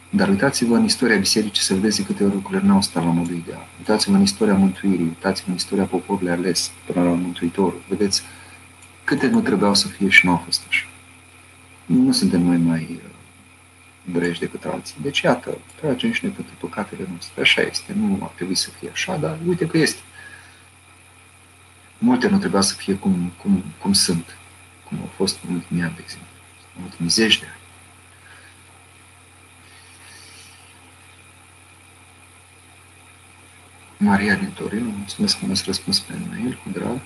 [0.09, 3.68] Dar uitați-vă în istoria bisericii să vedeți câte lucruri nu au stat la modul ideal.
[3.78, 7.82] Uitați-vă în istoria mântuirii, uitați-vă în istoria poporului ales până la Mântuitorul.
[7.88, 8.24] Vedeți
[9.03, 10.86] câte nu trebuiau să fie și nu au fost așa.
[11.86, 12.99] Nu suntem noi mai
[14.12, 14.95] greși decât alții.
[15.01, 17.41] Deci, iată, tragem și noi pentru păcatele noastre.
[17.41, 20.01] Așa este, nu ar trebui să fie așa, dar uite că este.
[21.97, 24.38] Multe nu trebuia să fie cum, cum, cum sunt,
[24.88, 26.28] cum au fost în ultimii ani, de exemplu,
[26.78, 27.62] în ultimii zeci de ani.
[33.97, 36.99] Maria din Torino, mulțumesc că mi-ați răspuns pe mail, cu drag.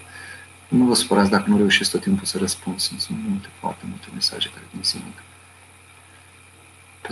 [0.67, 4.49] Nu vă supărați dacă nu reușesc tot timpul să răspund, sunt multe, foarte multe mesaje
[4.49, 5.21] care vin zilnic pe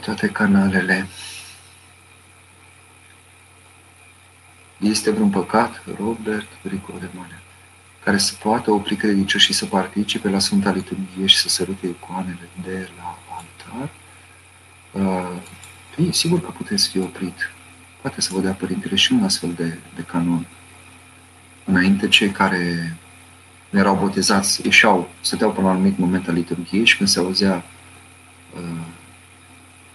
[0.06, 1.08] toate canalele.
[4.78, 7.41] Este vreun păcat, Robert Rico de Mare,
[8.03, 12.89] care să poată opri credincioșii să participe la Sfânta Liturghie și să sărute icoanele de
[12.97, 13.89] la altar?
[14.91, 17.51] Uh, sigur că puteți fi oprit.
[18.01, 20.47] Poate să vă dea Părintele și un astfel de, de canon.
[21.64, 22.95] Înainte, cei care
[23.70, 27.64] erau botezați ieșeau, stăteau până la un anumit moment al liturghiei și când se auzea
[28.56, 28.86] uh,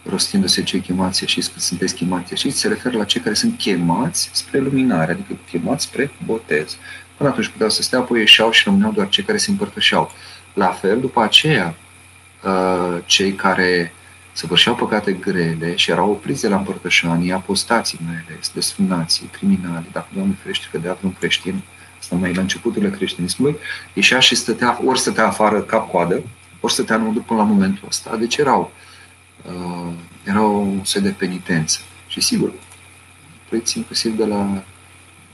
[0.02, 4.30] rostindu-se cei chemați și că sunteți chemați și se referă la cei care sunt chemați
[4.32, 6.76] spre luminare, adică chemați spre botez.
[7.16, 10.12] Până atunci puteau să stea, apoi ieșeau și rămâneau doar cei care se împărtășeau.
[10.54, 11.74] La fel, după aceea,
[12.44, 13.92] uh, cei care
[14.32, 20.06] săvârșeau păcate grele și erau opriți de la împărtășanii, apostații mai ales, desfânații, criminali, dacă
[20.14, 21.62] Doamne ferește că de un creștin,
[21.98, 23.56] asta mai la începuturile creștinismului,
[23.92, 26.22] ieșea și stătea, ori stătea afară cap-coadă,
[26.60, 28.16] ori stătea în până la momentul ăsta.
[28.16, 28.89] Deci erau uh,
[30.24, 31.80] era o soi de penitență.
[32.06, 32.52] Și sigur,
[33.48, 34.62] plăiți inclusiv de la,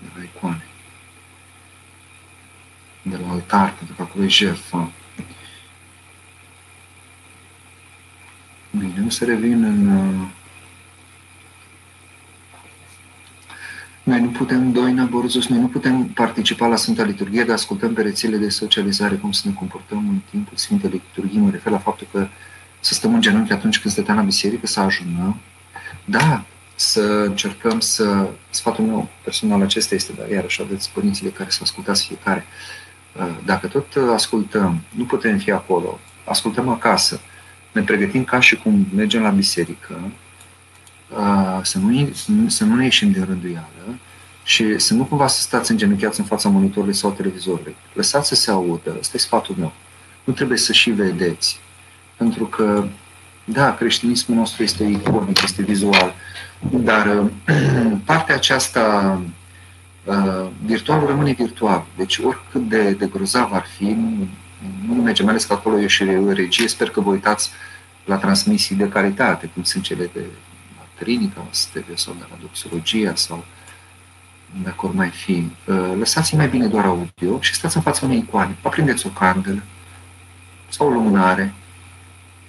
[0.01, 0.65] de la icoane,
[3.03, 4.91] de la altar, pentru că acolo e jertfa.
[8.71, 9.97] Bine, o să revin în...
[9.97, 10.29] Uh,
[14.03, 18.03] noi nu putem, Doina Borzus, noi nu putem participa la Sfânta Liturghie, dar ascultăm pe
[18.03, 21.41] rețele de socializare cum să ne comportăm în timpul Sfintei Liturghii.
[21.41, 22.29] Mă refer la faptul că
[22.87, 25.37] să stăm în genunchi atunci când stăteam la biserică, să ajungem.
[26.05, 28.29] Da, să încercăm să...
[28.51, 32.45] Sfatul meu personal acesta este, dar iarăși aveți părinții care să ascultați fiecare.
[33.13, 37.21] Uh, dacă tot ascultăm, nu putem fi acolo, ascultăm acasă,
[37.73, 40.01] ne pregătim ca și cum mergem la biserică,
[41.11, 42.13] uh, să nu,
[42.47, 43.99] să nu ne ieșim de rânduială
[44.45, 47.77] și să nu cumva să stați îngenunchiați în fața monitorului sau televizorului.
[47.93, 49.73] Lăsați să se audă, ăsta e sfatul meu.
[50.25, 51.61] Nu trebuie să și vedeți.
[52.17, 52.85] Pentru că,
[53.45, 56.15] da, creștinismul nostru este iconic, este vizual,
[56.71, 57.23] dar
[58.05, 59.21] partea aceasta
[60.05, 61.85] uh, virtual rămâne virtual.
[61.97, 64.29] Deci oricât de, de grozav ar fi, nu,
[64.95, 67.51] nu merge, mai ales că acolo e și regie, sper că vă uitați
[68.05, 70.25] la transmisii de calitate, cum sunt cele de
[70.77, 71.47] la Trinica
[71.95, 73.45] sau de la Doxologia sau
[74.63, 75.51] dacă ori mai fi.
[75.65, 78.57] Uh, lăsați mai bine doar audio și stați în fața unei icoane.
[78.63, 79.63] Aprindeți o candelă
[80.69, 81.55] sau o lumânare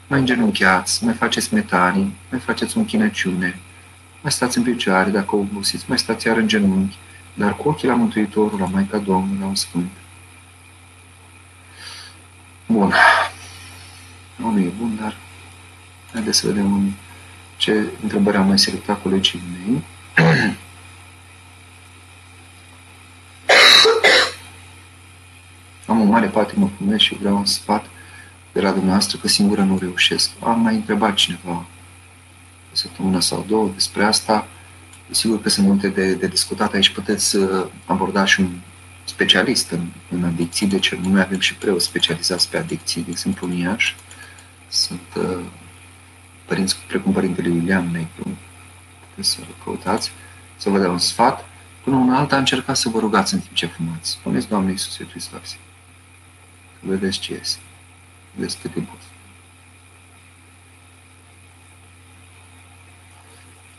[0.08, 3.60] mai îngenunchiați, mai faceți metanii, mai faceți o închinăciune,
[4.22, 6.98] mai stați în picioare dacă o obosiți, mai stați iar în genunchi,
[7.34, 9.92] dar cu ochii la Mântuitorul, la Maica Domnului, la un Sfânt.
[12.66, 12.94] Bun.
[14.36, 15.16] Nu e bun, dar
[16.14, 16.94] haideți să vedem
[17.58, 19.84] ce întrebări am mai selectat colegii mei.
[25.86, 27.86] am o mare patimă cu și vreau un sfat
[28.58, 30.30] de la dumneavoastră că singură nu reușesc.
[30.40, 31.52] Am mai întrebat cineva
[32.72, 34.48] o săptămână sau două despre asta.
[35.10, 36.90] Sigur că sunt multe de, de discutat aici.
[36.90, 38.50] Puteți uh, aborda și un
[39.04, 43.12] specialist în, în adicții, de ce nu noi avem și preoți specializați pe adicții, de
[43.12, 43.96] exemplu în Iași.
[44.68, 45.40] Sunt uh,
[46.46, 48.38] părinți precum Părintele Iulian Negru,
[49.10, 50.12] puteți să-l căutați,
[50.56, 51.46] să vă dea un sfat.
[51.84, 54.10] Până una alta încercați să vă rugați în timp ce fumați.
[54.10, 55.56] Spuneți, Doamne Iisuse Hristos,
[56.80, 57.60] vedeți ce este
[58.39, 58.97] despre timpul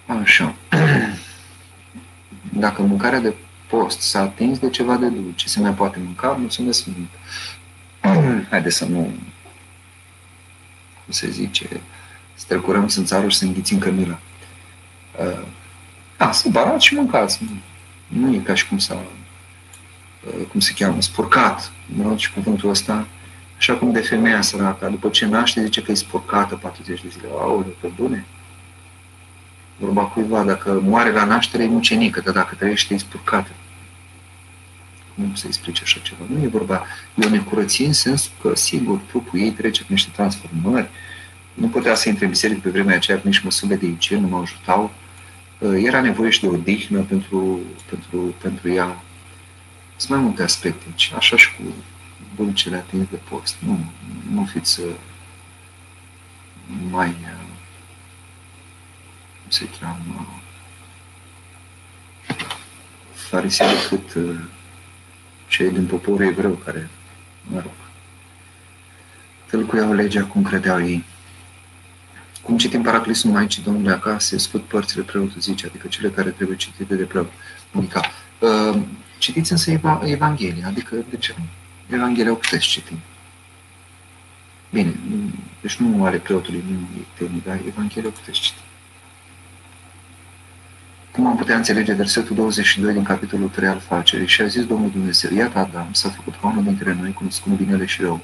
[0.08, 0.54] Așa.
[2.64, 3.34] Dacă mâncarea de
[3.66, 7.10] post, s-a atins de ceva de dulce, se mai poate mânca, mulțumesc mult.
[8.50, 9.00] Haideți să nu,
[11.04, 11.80] cum se zice,
[12.34, 14.18] strecurăm țară și să înghițim cămila.
[15.20, 15.46] Uh,
[16.16, 17.40] da, să barat și mâncați.
[18.06, 21.72] Nu e ca și cum s-a, uh, cum se cheamă, spurcat.
[21.86, 23.06] Nu și cuvântul ăsta.
[23.58, 27.28] Așa cum de femeia săracă, după ce naște, zice că e spurcată 40 de zile.
[27.38, 28.24] Aoleu, pe bune?
[29.76, 33.50] Vorba cuiva, dacă moare la naștere, e mucenică, dar dacă trăiește, e spurcată.
[35.14, 36.20] Cum să explice așa ceva?
[36.26, 40.10] Nu e vorba, e o necurăție în sens că, sigur, trupul ei trece prin niște
[40.14, 40.88] transformări,
[41.54, 44.36] nu putea să intre în biserică pe vremea aceea, nici măsurile de igienă nu mă
[44.36, 44.90] aujutau.
[45.58, 49.02] Uh, era nevoie și de odihnă pentru, pentru, pentru ea.
[49.96, 50.84] Sunt mai multe aspecte.
[51.16, 51.62] Așa și cu
[52.38, 53.56] dulcele atins de post.
[53.58, 53.84] Nu,
[54.30, 54.94] nu fiți uh,
[56.90, 57.46] mai, uh,
[59.42, 60.26] cum se cheamă,
[63.12, 64.38] farisei decât
[65.48, 66.88] cei din poporul evreu care,
[67.42, 67.72] mă rog,
[69.50, 71.04] tălcuiau legea cum credeau ei.
[72.42, 76.94] Cum citim Paraclisul Maicii Domnului acasă, scot părțile preotul zice, adică cele care trebuie citite
[76.94, 77.30] de preot.
[77.72, 78.00] Adică,
[78.38, 78.80] uh,
[79.18, 79.70] citiți însă
[80.02, 81.44] Evanghelia, adică de ce nu?
[81.88, 82.92] Evanghelia o puteți citi.
[84.70, 84.94] Bine,
[85.60, 88.60] deci nu are preotului nimeni tehnic, dar Evanghelia o puteți citi.
[91.10, 94.26] Cum am putea înțelege versetul 22 din capitolul 3 al facerii?
[94.26, 97.86] Și a zis Domnul Dumnezeu, iată Adam s-a făcut ca unul dintre noi, cunoscând binele
[97.86, 98.20] și rău.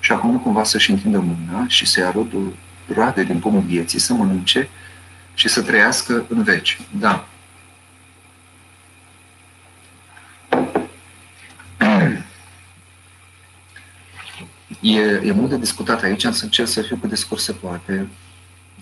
[0.00, 2.56] Și acum nu cumva să-și întindă mâna și să ia rodul
[2.94, 4.68] roade din pomul vieții, să mănânce
[5.34, 6.80] și să trăiască în veci.
[6.98, 7.28] Da.
[14.80, 18.08] E, e mult de discutat aici, însă încerc să fiu cât de scurt se poate.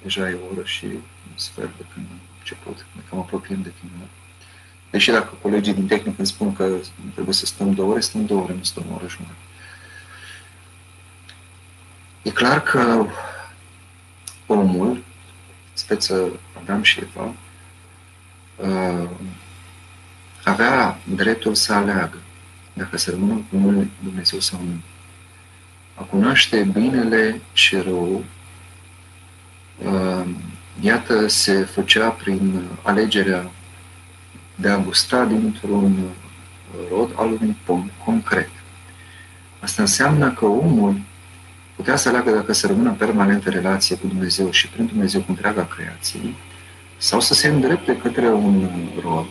[0.02, 3.72] Deja e o oră și un sfert de când am început, ne cam apropiem de
[3.80, 4.08] final.
[4.90, 6.76] Deși dacă colegii din tehnică îmi spun că
[7.12, 9.38] trebuie să stăm două ore, stăm două ore, nu stăm o oră jumătate.
[12.22, 13.06] E clar că
[14.46, 15.04] omul,
[15.72, 17.34] speță Adam și Eva,
[18.56, 19.10] uh,
[20.44, 22.18] avea dreptul să aleagă
[22.72, 24.80] dacă să rămână cu numele Dumnezeu sau nu.
[25.94, 28.24] A cunoaște binele și rău,
[29.84, 30.26] uh,
[30.80, 33.50] iată, se făcea prin alegerea
[34.54, 35.96] de a gusta dintr-un
[36.90, 38.50] rod al unui pom concret.
[39.60, 41.00] Asta înseamnă că omul
[41.76, 45.26] putea să aleagă dacă să rămână în permanentă relație cu Dumnezeu și prin Dumnezeu cu
[45.28, 46.20] întreaga creație,
[46.96, 48.68] sau să se îndrepte către un
[49.02, 49.26] rod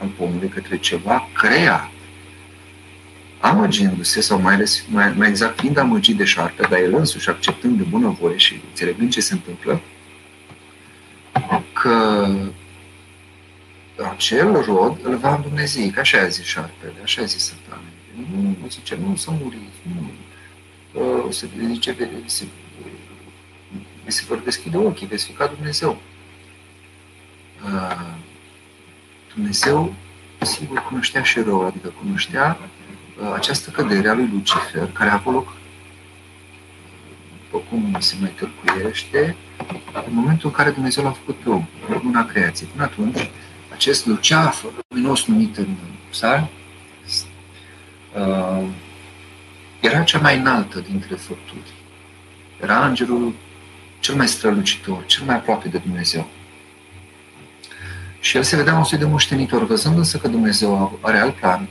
[0.00, 1.90] al pomului, către ceva creat,
[3.40, 7.76] amăgindu-se, sau mai, ales, mai, mai exact fiind amăgit de șarpe, dar el însuși acceptând
[7.76, 9.80] de bună voie și înțelegând ce se întâmplă,
[11.72, 12.36] că
[14.10, 17.84] acel rod îl va îndumnezei, că așa a zis șarpele, așa a zis satanul.
[18.14, 20.10] Nu, nu zice, nu să muriți, nu,
[21.26, 21.96] o să zice,
[22.26, 22.44] se,
[24.06, 26.00] se vor deschide ochii, veți fi ca Dumnezeu.
[29.34, 29.94] Dumnezeu,
[30.42, 32.58] sigur, cunoștea și rău, adică cunoștea
[33.34, 35.56] această cădere a lui Lucifer, care a avut loc,
[37.50, 39.36] după cum se mai târcuiește,
[40.06, 42.68] în momentul în care Dumnezeu l-a făcut pe om, în luna creației.
[42.72, 43.30] Până atunci,
[43.72, 45.76] acest luceafă, luminos numit în
[46.10, 46.48] psalm,
[49.80, 51.72] era cea mai înaltă dintre făpturi.
[52.62, 53.34] Era îngerul
[54.00, 56.28] cel mai strălucitor, cel mai aproape de Dumnezeu.
[58.20, 61.68] Și el se vedea un soi de moștenitor, văzând însă că Dumnezeu are alt plan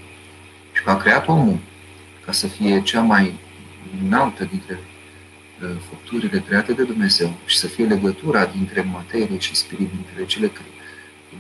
[0.88, 1.60] și că a creat omul
[2.26, 3.34] ca să fie cea mai
[4.04, 4.80] înaltă dintre
[5.62, 10.52] uh, făpturile create de Dumnezeu și să fie legătura dintre materie și spirit, dintre cele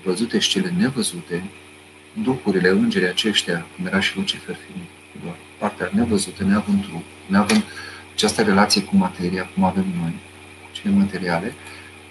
[0.03, 1.43] văzute și cele nevăzute,
[2.13, 4.87] duhurile, îngerii aceștia, cum era și Lucifer fiind
[5.23, 7.63] doar partea nevăzută, neavând trup, neavând
[8.13, 10.13] această relație cu materia, cum avem noi,
[10.61, 11.53] cu cele materiale,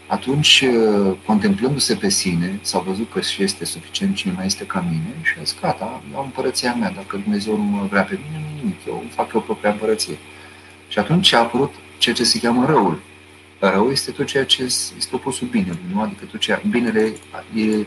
[0.06, 4.84] atunci, uh, contemplându-se pe sine, s-a văzut că și este suficient cine mai este ca
[4.88, 8.44] mine și a zis, gata, am împărăția mea, dacă Dumnezeu nu mă vrea pe mine,
[8.44, 10.18] nu nimic, eu fac eu propria împărăție.
[10.88, 13.00] Și atunci a apărut ceea ce se cheamă răul.
[13.58, 16.00] Rău este tot ceea ce este opusul binelui, nu?
[16.00, 17.12] Adică tot ceea, binele
[17.54, 17.86] e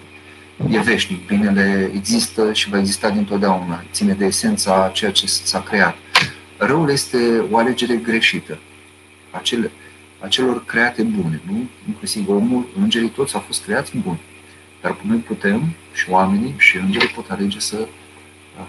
[0.68, 5.96] e veșnic, binele există și va exista dintotdeauna, ține de esența ceea ce s-a creat.
[6.58, 8.60] Răul este o alegere greșită
[9.32, 9.72] acele,
[10.20, 11.68] acelor create bune, nu?
[11.88, 14.20] Inclusiv omul, îngerii toți au fost creați buni.
[14.82, 17.88] Dar noi putem, și oamenii, și îngerii pot alege să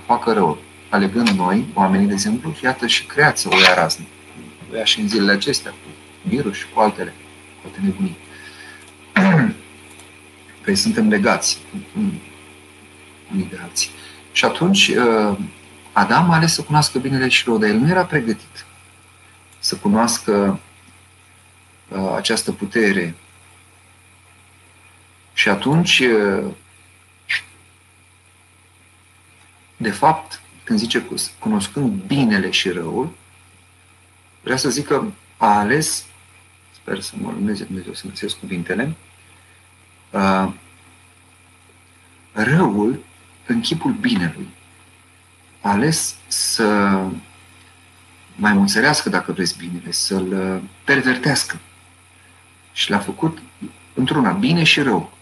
[0.06, 0.58] facă rău.
[0.88, 4.04] Alegând noi, oamenii, de exemplu, iată și creați o ia raznă.
[4.72, 5.88] O ia și în zilele acestea, cu
[6.28, 7.14] virus și cu altele,
[7.62, 8.16] cu alte nebunii
[10.62, 11.58] că suntem legați
[13.32, 13.90] unii de alții.
[14.32, 15.38] Și atunci uh,
[15.92, 18.66] Adam a ales să cunoască binele și rău, dar el nu era pregătit
[19.58, 20.58] să cunoască uh,
[22.14, 23.14] această putere.
[25.32, 26.52] Și atunci, uh,
[29.76, 31.06] de fapt, când zice
[31.38, 33.12] cunoscând binele și răul,
[34.42, 35.04] vrea să zic că
[35.36, 36.04] a ales,
[36.74, 38.94] sper să mă Dumnezeu, Dumnezeu să găsesc cuvintele,
[40.10, 40.52] uh,
[42.32, 43.04] răul
[43.46, 44.48] în chipul binelui.
[45.60, 46.98] A ales să
[48.36, 51.58] mai muțărească, dacă vreți, binele, să-l uh, pervertească.
[52.72, 53.38] Și l-a făcut
[53.94, 55.12] într-una, bine și rău.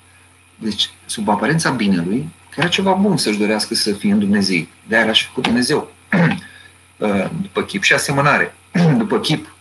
[0.57, 4.67] Deci, sub aparența binelui, că era ceva bun să-și dorească să fie în Dumnezeu.
[4.87, 5.91] De-aia l-a și făcut Dumnezeu.
[6.99, 8.55] Uh, după chip și asemănare.
[8.99, 9.55] După chip,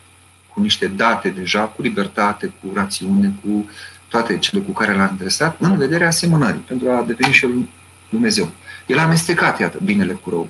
[0.54, 3.70] cu niște date deja, cu libertate, cu rațiune, cu
[4.08, 7.68] toate cele cu care l-a adresat, în vederea asemănării, pentru a deveni și el
[8.10, 8.52] Dumnezeu.
[8.86, 10.50] El a amestecat, iată, binele cu rău.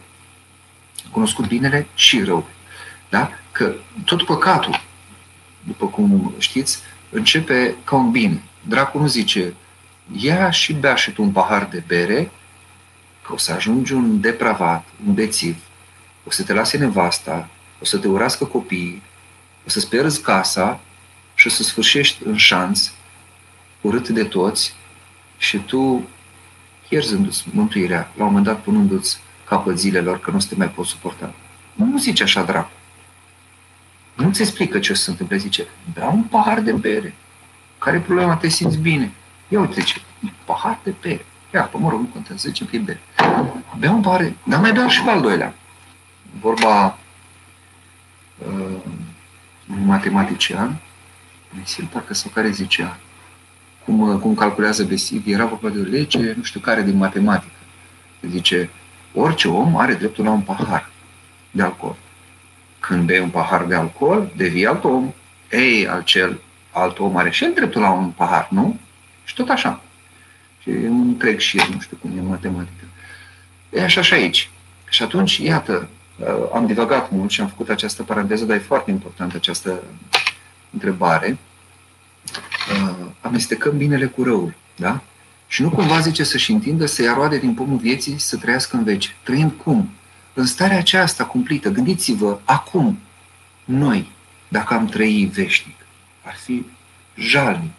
[1.06, 2.48] A cunoscut binele și rău.
[3.10, 3.32] Da?
[3.52, 3.74] Că
[4.06, 4.82] tot păcatul,
[5.64, 8.44] după cum știți, începe ca un bine.
[8.62, 9.54] Dracul nu zice,
[10.18, 12.32] ia și bea și tu un pahar de bere,
[13.26, 15.58] că o să ajungi un depravat, un bețiv,
[16.24, 17.50] o să te lase nevasta,
[17.82, 19.02] o să te urască copiii,
[19.66, 20.80] o să-ți pierzi casa
[21.36, 22.92] și o să sfârșești în șanț,
[23.82, 24.74] urât de toți,
[25.38, 26.10] și tu
[26.88, 31.34] pierzându-ți mântuirea, la un moment dat punându-ți capăt zilelor, că nu te mai poți suporta.
[31.74, 32.72] Nu zice așa, dracu.
[34.18, 35.38] Nu-ți explică ce se întâmplă.
[35.38, 37.16] Zice, bea un pahar de bere.
[37.78, 38.36] Care e problema?
[38.36, 39.12] Te simți bine.
[39.48, 41.26] Ia uite ce, un pahar de bere.
[41.54, 43.00] Ia, pe mă rog, nu contează, zice că e bere.
[43.78, 45.54] Bea un pahar, dar mai bea și pe al doilea.
[46.40, 46.98] Vorba
[48.38, 48.82] uh,
[49.70, 50.78] un matematician,
[51.58, 52.98] Mesil, parcă sau care zicea,
[53.86, 57.52] cum, cum calculează Besiv, era vorba de o lege, nu știu care, din matematică.
[58.30, 58.70] Zice,
[59.14, 60.90] orice om are dreptul la un pahar
[61.52, 61.96] de alcool.
[62.88, 65.14] Când bei un pahar de alcool, devii alt om.
[65.52, 66.40] Ei, acel
[66.72, 68.80] alt om are și el dreptul la un pahar, nu?
[69.24, 69.82] Și tot așa.
[70.62, 72.84] Și e un întreg șir, nu știu cum e matematică.
[73.70, 74.50] E așa și aici.
[74.90, 75.90] Și atunci, iată,
[76.20, 79.84] uh, am divagat mult și am făcut această paranteză, dar e foarte importantă această
[80.70, 81.38] întrebare.
[82.72, 85.02] Uh, amestecăm binele cu răul, da?
[85.48, 88.84] Și nu cumva zice să-și întindă, să ia roade din pomul vieții, să trăiască în
[88.84, 89.16] veci.
[89.24, 89.90] Trăind cum?
[90.38, 91.70] În starea aceasta cumplită.
[91.70, 93.00] Gândiți-vă, acum,
[93.66, 94.12] noi,
[94.48, 95.76] dacă am trăi veșnic,
[96.24, 96.66] ar fi
[97.16, 97.74] jalnic.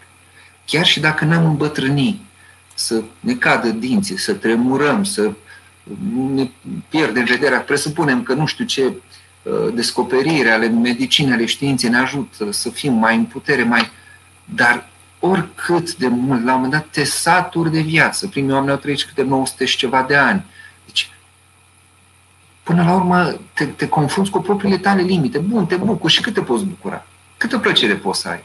[0.65, 2.21] Chiar și dacă n-am îmbătrâni,
[2.75, 5.33] să ne cadă dinții, să tremurăm, să
[6.35, 6.49] ne
[6.89, 12.53] pierdem vederea, presupunem că nu știu ce uh, descoperire ale medicinei, ale științei ne ajută
[12.53, 13.91] să fim mai în putere, mai...
[14.45, 18.29] Dar oricât de mult, la un moment dat, te saturi de viață.
[18.29, 20.45] Primii oameni au trăit câte 900 și ceva de ani.
[22.69, 25.39] Deci, până la urmă, te, te confrunți cu propriile tale limite.
[25.39, 27.07] Bun, te bucuri și cât te poți bucura?
[27.37, 28.45] Câtă plăcere poți să ai?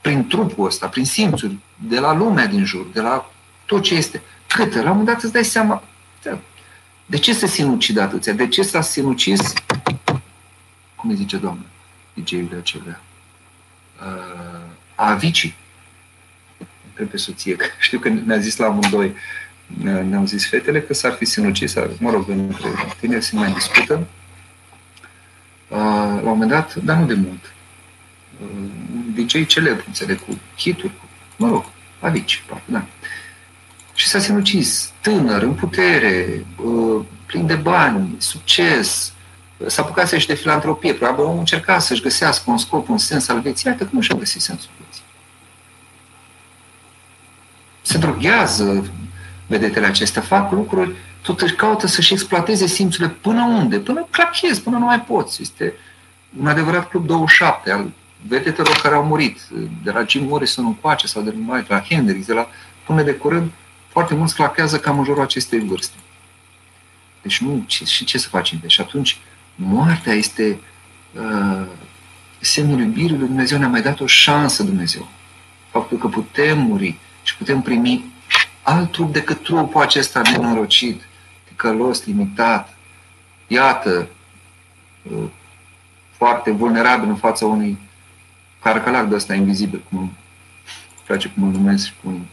[0.00, 1.56] Prin trupul ăsta, prin simțuri,
[1.88, 3.30] de la lumea din jur, de la
[3.66, 4.22] tot ce este.
[4.46, 4.76] Câtă?
[4.76, 5.82] La un moment dat îți dai seama,
[7.06, 8.32] de ce se sinucide atâția?
[8.32, 9.52] De ce s-a sinucis,
[10.94, 11.64] cum îi zice doamna,
[12.14, 13.00] DJ-urile acelea,
[14.00, 15.54] uh, avicii
[16.86, 19.14] întreb pe soție, că știu că ne-a zis la amândoi,
[19.82, 22.68] ne-au zis fetele că s-ar fi sinucis, mă rog, între
[23.00, 24.06] tine se mai discută.
[25.68, 27.54] La un moment dat, dar nu de mult,
[29.14, 31.64] DJ celebru, înțeleg, cu hituri, cu, mă rog,
[32.00, 32.84] avici, da.
[33.94, 36.44] Și s-a sinucis, tânăr, în putere,
[37.26, 39.12] plin de bani, succes,
[39.66, 43.40] s-a apucat să-și de filantropie, probabil omul încerca să-și găsească un scop, un sens al
[43.40, 45.02] vieții, iată că nu și-a găsit sensul vieții.
[47.82, 48.90] Se droghează
[49.46, 53.78] vedetele acestea, fac lucruri, tot își caută să-și exploateze simțurile până unde?
[53.78, 55.42] Până clachez, până nu mai poți.
[55.42, 55.74] Este
[56.38, 57.92] un adevărat club 27 al
[58.26, 59.40] vedetelor care au murit,
[59.82, 62.48] de la Jim Morrison încoace sau de la, la Hendrix, de la
[62.86, 63.50] până de curând,
[63.88, 65.96] foarte mulți clachează cam în jurul acestei vârste.
[67.22, 68.58] Deci nu, ce, și ce să facem?
[68.60, 69.18] Deci atunci,
[69.54, 70.60] moartea este
[71.12, 71.66] uh,
[72.40, 75.08] semnul iubirii lui Dumnezeu, ne-a mai dat o șansă Dumnezeu.
[75.70, 78.12] Faptul că putem muri, și putem primi
[78.64, 81.02] alt trup decât trupul acesta nenorocit,
[81.48, 82.76] ticălos, limitat.
[83.46, 84.08] Iată,
[85.02, 85.24] uh,
[86.16, 87.78] foarte vulnerabil în fața unui
[88.62, 90.12] carcalac de ăsta invizibil, cum
[91.06, 92.26] place cum îl numesc cum,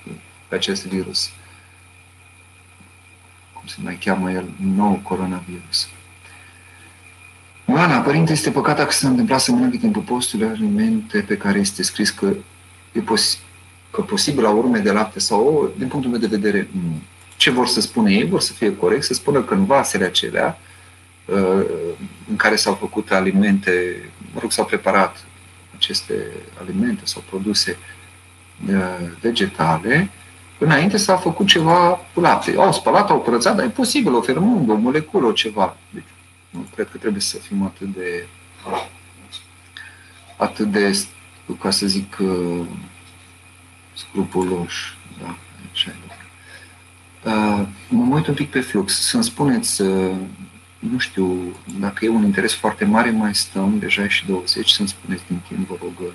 [0.47, 1.29] pe acest virus.
[3.53, 4.49] Cum se mai cheamă el?
[4.75, 5.87] Nou coronavirus.
[7.65, 11.83] Oana, părinte, este păcat dacă se întâmpla să mănâncă timpul postului alimente pe care este
[11.83, 12.33] scris că
[12.91, 13.45] e posibil
[13.91, 17.01] că posibil la urme de lapte sau ouă, din punctul meu de vedere, nu.
[17.37, 20.57] ce vor să spună ei, vor să fie corect, să spună că în vasele acelea
[21.25, 21.65] uh,
[22.29, 23.71] în care s-au făcut alimente,
[24.33, 25.25] mă rog, s-au preparat
[25.75, 26.13] aceste
[26.61, 27.77] alimente sau produse
[28.69, 30.09] uh, vegetale,
[30.57, 32.53] înainte s-a făcut ceva cu lapte.
[32.57, 35.77] Au spălat, au curățat, dar e posibil, o fermungă, o moleculă, o ceva.
[35.89, 36.03] Deci,
[36.49, 38.27] nu cred că trebuie să fim atât de
[40.37, 41.05] atât de,
[41.59, 42.65] ca să zic, uh,
[44.09, 44.97] scrupuloși.
[45.21, 45.37] Da,
[45.71, 45.91] așa
[47.23, 48.93] uh, mă uit un pic pe flux.
[48.93, 50.15] Să-mi spuneți, uh,
[50.79, 54.87] nu știu, dacă e un interes foarte mare, mai stăm, deja e și 20, să-mi
[54.87, 56.13] spuneți din timp, vă rog,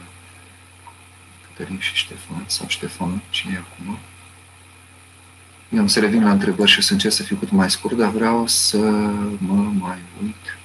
[1.47, 3.99] Cătălin și Ștefan, sau Ștefan, cine e acum?
[5.69, 7.97] Eu am să revin la întrebări și o să încerc să fiu cât mai scurt,
[7.97, 8.79] dar vreau să
[9.39, 10.59] mă mai uit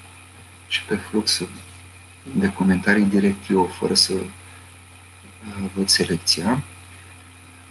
[0.68, 1.42] și pe flux
[2.36, 6.64] de comentarii direct eu, fără să uh, văd selecția.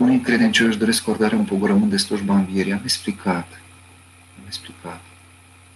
[0.01, 2.73] Unii credincioși doresc ordarea un pogorământ de slujba învierii.
[2.73, 3.49] Am explicat.
[4.39, 5.01] Am explicat.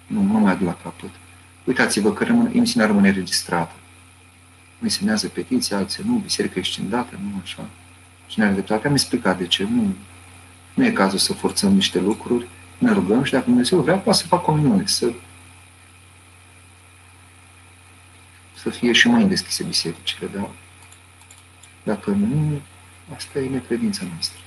[0.07, 1.11] Nu, nu mai aduc la capăt.
[1.65, 3.75] Uitați-vă că rămâne, emisiunea rămâne registrată.
[4.79, 7.69] Nu semnează petiția, alții nu, biserica scindată, nu așa.
[8.27, 8.87] Cine are dreptate?
[8.87, 9.65] Am explicat de ce.
[9.65, 9.95] Nu,
[10.75, 12.47] nu e cazul să forțăm niște lucruri.
[12.79, 15.13] Ne rugăm și dacă Dumnezeu vrea, poate să facă comuniune, să
[18.55, 20.51] să fie și mai deschise bisericile, da?
[21.83, 22.61] Dacă nu,
[23.17, 24.39] asta e necredința noastră.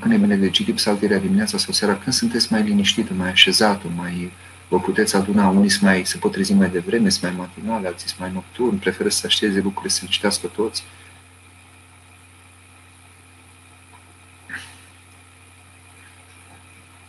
[0.00, 3.86] Când e bine de citit psaltirea dimineața sau seara, când sunteți mai liniștită, mai așezată,
[3.96, 4.32] mai
[4.68, 8.20] vă puteți aduna, unii mai, se pot trezi mai devreme, sunt mai matinale, alții sunt
[8.20, 10.84] mai nocturni, preferă să așteze lucrurile, să le citească toți.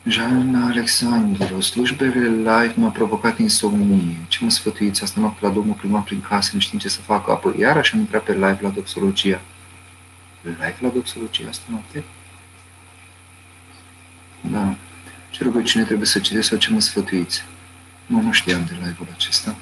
[0.07, 4.17] Jean Alexandru, slujbele live m-a provocat insomnie.
[4.27, 5.03] Ce mă sfătuiți?
[5.03, 7.31] Asta noapte la Domnul prima prin casă, nu știm ce să facă.
[7.31, 9.41] Apoi iarăși am intrat pe live la doxologia.
[10.41, 12.03] Live la doxologia asta noapte?
[14.41, 14.75] Da.
[15.29, 17.43] Ce rugăciune trebuie să citesc sau ce mă sfătuiți?
[18.05, 19.55] Nu, nu știam de live-ul acesta.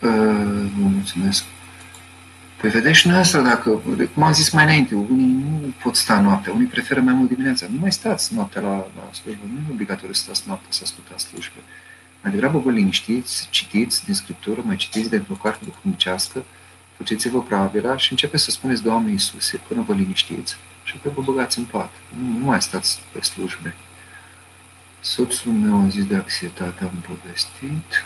[0.00, 1.44] Uh, vă mulțumesc.
[2.60, 3.70] Păi vedeți și noastră, dacă,
[4.14, 7.66] cum am zis mai înainte, unii nu pot sta noaptea, unii preferă mai mult dimineața.
[7.70, 11.24] Nu mai stați noaptea la, la slujbă, nu e obligatoriu să stați noaptea să ascultați
[11.24, 11.60] slujbe.
[12.22, 16.44] Mai degrabă vă liniștiți, citiți din Scriptură, mai citiți de o carte duhovnicească,
[16.96, 21.58] faceți-vă pravila și începeți să spuneți Doamne Iisuse până vă liniștiți și apoi vă băgați
[21.58, 21.90] în pat.
[22.18, 23.74] Nu, nu mai stați pe slujbe.
[25.00, 28.04] Soțul meu a zis de anxietate, am povestit.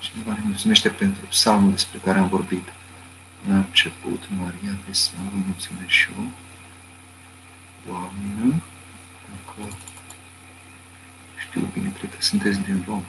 [0.00, 2.68] Cineva ne mulțumește pentru psalmul despre care am vorbit
[3.48, 4.22] la început.
[4.38, 6.30] Maria de Slavă, mulțumesc și eu.
[7.86, 8.62] Doamne,
[9.30, 9.76] încă
[11.48, 13.02] știu bine, cred că sunteți din Roma.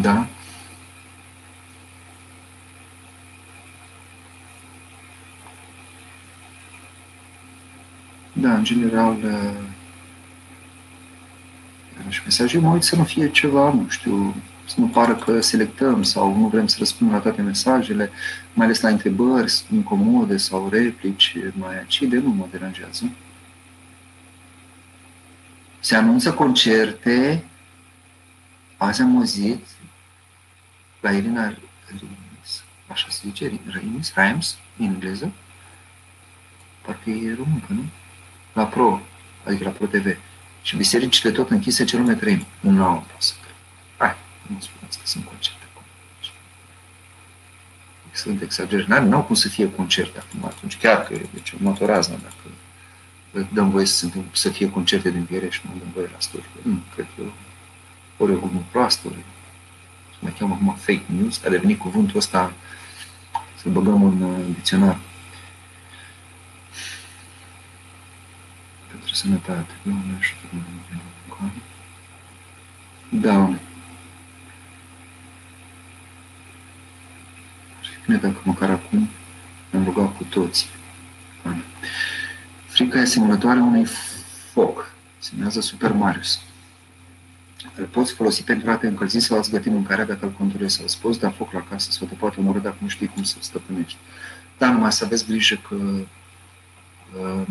[0.00, 0.26] Da?
[8.32, 9.16] Da, în general,
[12.08, 14.34] și mesaje, mă uit să nu fie ceva, nu știu,
[14.66, 18.10] să nu pară că selectăm sau nu vrem să răspundem la toate mesajele,
[18.52, 23.10] mai ales la întrebări incomode sau replici mai acide, nu mă deranjează.
[25.80, 27.44] Se anunță concerte,
[28.76, 29.66] azi am auzit
[31.00, 31.48] la Irina
[31.86, 35.32] Rimes, așa se zice, Rimes, Rimes, în engleză,
[36.82, 37.84] parcă e româncă, nu?
[38.52, 39.00] La Pro,
[39.44, 40.16] adică la Pro TV
[40.66, 42.46] și bisericile tot închise, ce lume trăim?
[42.60, 43.54] Nu am pot să cred.
[43.96, 44.16] Hai,
[44.46, 45.82] nu spuneți că sunt concerte acum.
[48.12, 49.08] Sunt exagerări.
[49.08, 50.76] Nu au cum să fie concerte acum atunci.
[50.76, 55.48] Chiar că e deci, o raznă dacă dăm voie să, să fie concerte din viere
[55.50, 56.58] și nu dăm voie la slujbă.
[56.62, 57.22] Nu, cred că
[58.16, 59.24] ori o glumă proastă, ori
[60.10, 62.52] se mai cheamă acum fake news, a devenit cuvântul ăsta
[63.62, 64.98] să-l băgăm în, în dicționar.
[69.16, 69.72] Sănătate.
[69.82, 70.46] Doamne ajută
[73.08, 73.42] Da.
[73.42, 73.58] Ar
[77.80, 79.08] fi bine dacă măcar acum
[79.72, 80.68] am rugat cu toți.
[82.66, 83.86] Frica e asemănătoare unui
[84.52, 84.94] foc.
[85.18, 86.40] Semnează Super Marius.
[87.76, 90.84] Îl poți folosi pentru a te încălzi sau a-ți găti mâncarea dacă îl controlezi sau
[90.84, 93.36] îți poți da foc la casă sau te poate omorâ dacă nu știi cum să
[93.40, 93.98] stăpânești.
[94.58, 97.46] Dar numai să aveți grijă că uh,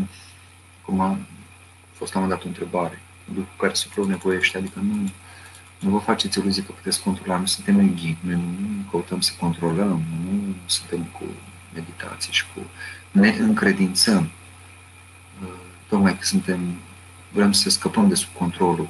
[0.81, 1.27] cum am,
[1.97, 3.01] fost la un dat o întrebare,
[3.35, 5.09] lucru care suflul nevoiește, adică nu,
[5.79, 10.03] nu vă faceți iluzii că puteți controla, nu suntem înghini, noi nu căutăm să controlăm,
[10.23, 11.23] nu suntem cu
[11.73, 12.61] meditație și cu...
[13.11, 14.29] ne încredințăm,
[15.41, 15.49] uh,
[15.89, 16.59] tocmai că suntem,
[17.31, 18.87] vrem să scăpăm de sub controlul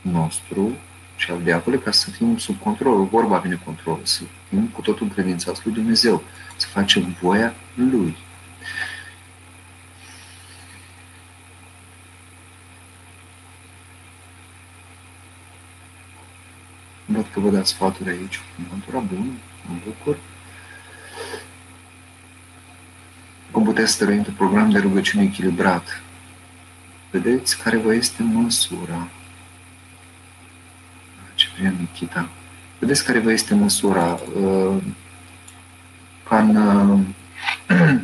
[0.00, 0.72] nostru,
[1.16, 3.04] și al diavolului ca să fim sub control.
[3.04, 6.22] Vorba vine control, să fim cu totul credințați lui Dumnezeu,
[6.56, 8.16] să facem voia Lui.
[17.06, 18.40] Văd că vă dați sfaturi aici,
[18.70, 19.30] mântura bună,
[19.68, 20.16] mă bucur.
[23.50, 26.02] Cum puteți stărui într-un program de rugăciune echilibrat?
[27.10, 29.08] Vedeți care vă este măsura.
[31.34, 32.28] Ciprian Nikita.
[32.78, 34.20] Vedeți care vă este măsura.
[34.40, 34.76] Uh,
[36.28, 37.00] ca, în, uh,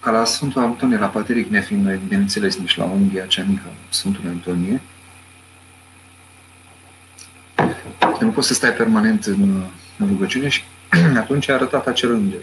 [0.00, 3.72] ca la Sfântul Antonie, la Pateric, ne fiind noi, bineînțeles, nici la unghia cea mică,
[3.88, 4.80] Sfântul Antonie,
[7.54, 9.64] că nu poți să stai permanent în,
[9.98, 10.62] în rugăciune și
[11.22, 12.40] atunci a arătat acel înger.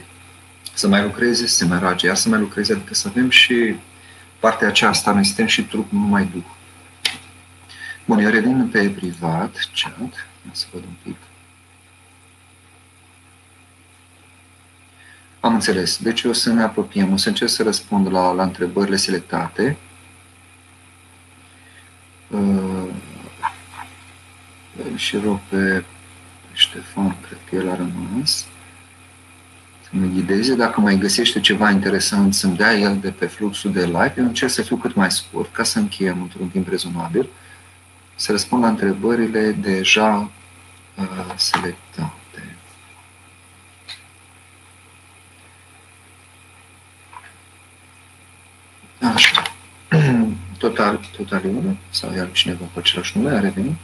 [0.74, 3.76] Să mai lucreze, să se mai roage, iar să mai lucreze, adică să avem și
[4.40, 6.44] partea aceasta, noi suntem și trup, nu numai Duh.
[8.06, 11.16] Bun, eu revin pe privat, chat, să văd un pic.
[15.40, 15.98] Am înțeles.
[15.98, 19.78] Deci o să ne apropiem, o să încerc să răspund la, la întrebările selectate.
[22.28, 22.88] Uh,
[24.96, 25.84] și rog pe
[26.54, 28.46] Ștefan, cred că el a rămas,
[29.82, 30.56] să mă ghideze.
[30.56, 34.52] Dacă mai găsește ceva interesant să-mi dea el de pe fluxul de live, eu încerc
[34.52, 37.30] să fiu cât mai scurt, ca să încheiem într-un timp rezonabil,
[38.16, 40.32] să răspund la întrebările deja
[40.96, 42.56] uh, selectate.
[49.14, 49.42] Așa.
[50.58, 51.42] Total, total
[51.90, 53.76] sau iar cineva cu același nume a revenit.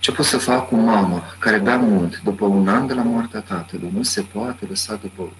[0.00, 3.40] Ce pot să fac cu mama care bea mult după un an de la moartea
[3.40, 3.90] tatălui?
[3.94, 5.36] Nu se poate lăsa de băut.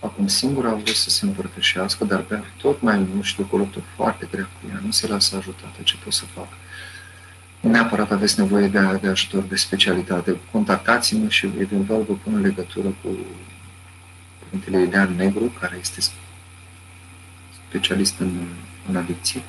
[0.00, 3.82] Acum singur a vrut să se împărtășească, dar bea tot mai mult și de tot
[3.96, 4.80] foarte grea cu ea.
[4.84, 5.82] Nu se lasă ajutată.
[5.82, 6.48] Ce pot să fac?
[7.60, 10.36] Neapărat aveți nevoie de, de ajutor de specialitate.
[10.52, 13.08] Contactați-mă și eventual vă pun în legătură cu
[14.38, 16.00] Părintele Ideal Negru, care este
[17.68, 18.30] specialist în,
[18.88, 19.42] în adicție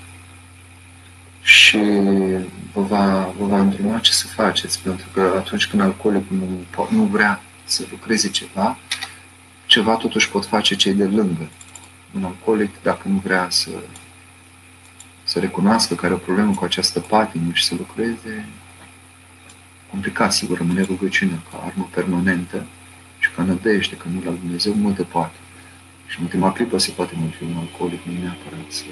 [1.42, 1.78] și
[2.74, 7.04] vă va, vă va îndruma ce să faceți, pentru că atunci când alcoolicul nu, nu
[7.04, 8.78] vrea să lucreze ceva,
[9.66, 11.50] ceva totuși pot face cei de lângă.
[12.12, 13.70] Un alcoolic, dacă nu vrea să,
[15.24, 18.46] să recunoască că are o problemă cu această patimă și să lucreze,
[19.90, 22.66] complicat, sigur, rămâne rugăciunea ca armă permanentă
[23.20, 25.36] și ca nădejde, că nu la Dumnezeu multe poate.
[26.08, 28.84] Și în ultima clipă se poate mânti un alcoolic, nu neapărat să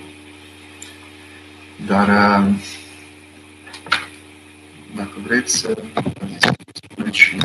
[1.85, 2.55] dar uh,
[4.95, 5.77] dacă vreți să
[6.73, 7.37] spuneți și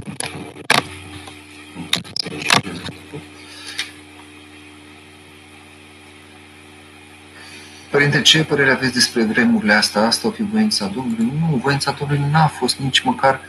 [7.90, 10.02] Părinte, ce părere aveți despre vremurile astea?
[10.02, 11.32] Asta o fi voința Domnului?
[11.40, 13.40] Nu, voința Domnului n-a fost nici măcar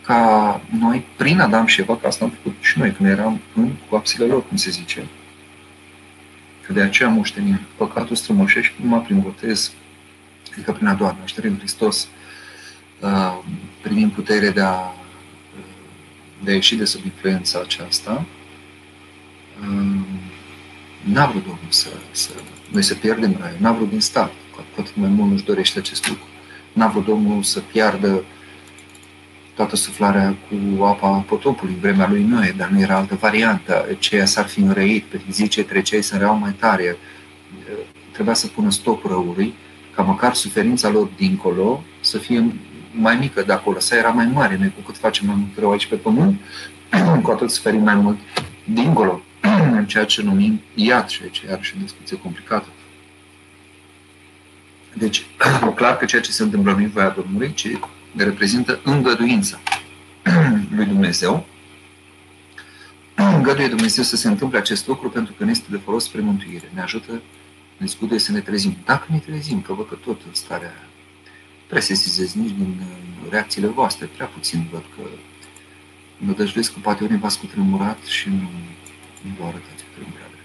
[0.00, 3.70] ca noi, prin Adam și Eva, că asta am făcut și noi când eram în
[3.88, 5.19] coapsile lor, cum se zice, Că
[6.72, 9.72] de aceea moștenim păcatul strămoșești numai prin botez,
[10.52, 12.08] adică prin a doua naștere în Hristos,
[13.00, 13.38] uh,
[13.80, 14.94] primim putere de a,
[16.44, 18.26] de a ieși de sub influența aceasta.
[19.60, 20.00] Uh,
[21.02, 22.30] n-a vrut Domnul să, să,
[22.70, 26.08] noi să pierdem raiul, n-a vrut din start, cu atât mai mult nu-și dorește acest
[26.08, 26.24] lucru.
[26.72, 28.24] N-a vrut Domnul să piardă
[29.60, 33.86] toată suflarea cu apa potopului în vremea lui Noe, dar nu era altă variantă.
[33.98, 36.96] Ceea s-ar fi înrăit, pe zi ce treceai să reau mai tare.
[38.12, 39.54] Trebuia să pună stop răului,
[39.94, 42.54] ca măcar suferința lor dincolo să fie
[42.92, 44.56] mai mică, dacă o lăsa era mai mare.
[44.58, 46.40] Noi cu cât facem mai mult rău aici pe pământ,
[47.22, 48.18] cu atât suferim mai mult
[48.64, 49.22] dincolo,
[49.78, 52.68] în ceea ce numim iad și aici iarăși o discuție complicată.
[54.94, 55.26] Deci,
[55.74, 57.68] clar că ceea ce se întâmplă nu i voia Domnului, ci
[58.16, 59.60] reprezintă îngăduința
[60.76, 61.46] lui Dumnezeu.
[63.14, 66.70] Îngăduie Dumnezeu să se întâmple acest lucru pentru că ne este de folos spre mântuire.
[66.74, 67.22] Ne ajută,
[67.76, 68.76] ne scude să ne trezim.
[68.84, 70.72] Dacă ne trezim, că văd că tot în starea
[71.66, 72.82] prea sesizez nici din
[73.30, 75.02] reacțiile voastre, prea puțin văd că
[76.18, 78.50] mă dăjduiesc că poate unii v-ați cutremurat și nu,
[79.20, 80.38] nu vă arătați cutremurarea.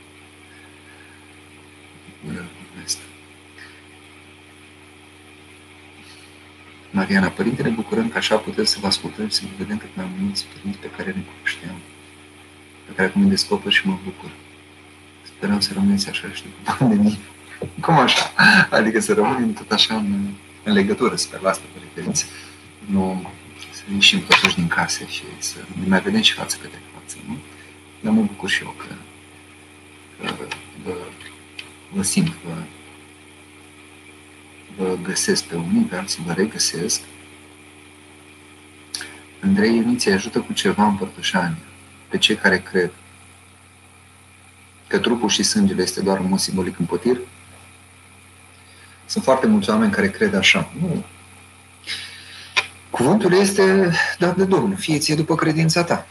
[6.95, 9.89] Mariana, Părinte, ne bucurăm că așa putem să vă ascultăm și să vă vedem cât
[9.93, 11.75] mai mulți părinți pe care ne cunoșteam,
[12.85, 14.31] pe care acum îi descoper și mă bucur.
[15.21, 17.17] Sperăm să rămâneți așa și după pandemie.
[17.81, 18.31] Cum așa?
[18.69, 20.27] Adică să rămânem tot așa în,
[20.63, 22.25] în legătură, sper la asta vă referiți.
[22.85, 23.31] Nu
[23.71, 27.37] să ieșim totuși din case și să ne mai vedem și față către față, nu?
[27.99, 28.93] Dar mă bucur și eu că,
[30.21, 30.33] că
[30.83, 30.95] vă,
[31.89, 32.53] vă simt, vă,
[34.77, 37.01] vă găsesc pe unii, pe alții vă regăsesc.
[39.41, 41.57] Andrei Ioniție ajută cu ceva împărtășanie
[42.07, 42.91] pe cei care cred
[44.87, 47.17] că trupul și sângele este doar un mod simbolic în potir.
[49.05, 50.71] Sunt foarte mulți oameni care cred așa.
[50.79, 51.05] Nu.
[52.89, 56.07] Cuvântul este dat de Domnul, fie ție după credința ta.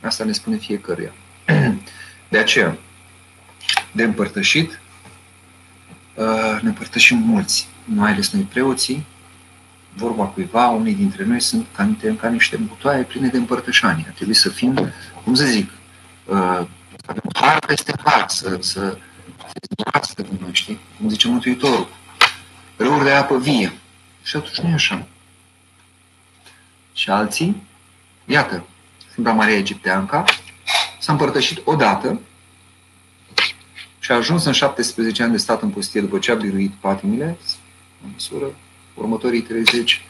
[0.00, 1.12] Asta ne spune fiecăruia.
[2.28, 2.78] De aceea,
[3.92, 4.81] de împărtășit, uh,
[6.60, 9.06] ne împărtășim mulți, mai ales noi preoții,
[9.94, 14.04] vorba cuiva, unii dintre noi sunt ca, ca niște butoaie pline de împărtășanie.
[14.06, 14.92] Ar trebui să fim,
[15.24, 15.70] cum să zic,
[16.24, 16.66] uh,
[17.06, 18.96] avem har peste har, să, să,
[20.02, 20.78] să de noi, știi?
[20.98, 21.88] Cum zice Mântuitorul.
[22.76, 23.72] Râuri de apă vie.
[24.22, 25.06] Și atunci nu e așa.
[26.92, 27.62] Și alții,
[28.24, 28.64] iată,
[29.10, 30.24] Sfânta Maria Egipteanca
[31.00, 32.20] s-a împărtășit odată
[34.02, 37.38] și a ajuns în 17 ani de stat în pustie după ce a biruit patimile,
[38.04, 38.54] în măsură
[38.94, 40.04] următorii 30,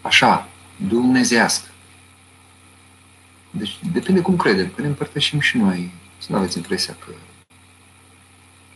[0.00, 0.48] așa,
[0.88, 1.68] dumnezească.
[3.50, 5.90] Deci depinde cum credem, că ne împărtășim și noi.
[6.18, 7.12] Să nu aveți impresia că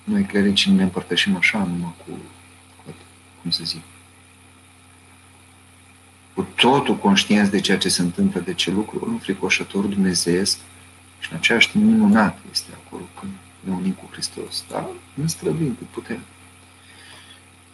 [0.05, 2.11] noi clericii ne împărtășim așa numai cu,
[2.85, 2.95] cu,
[3.43, 3.83] cum să zic,
[6.35, 10.59] cu totul conștienți de ceea ce se întâmplă, de ce lucru înfricoșător dumnezeiesc
[11.19, 13.33] și în același timp minunat este acolo când
[13.67, 14.65] ne unim cu Hristos.
[14.71, 14.91] Da?
[15.15, 16.21] Ne străduim cât putem.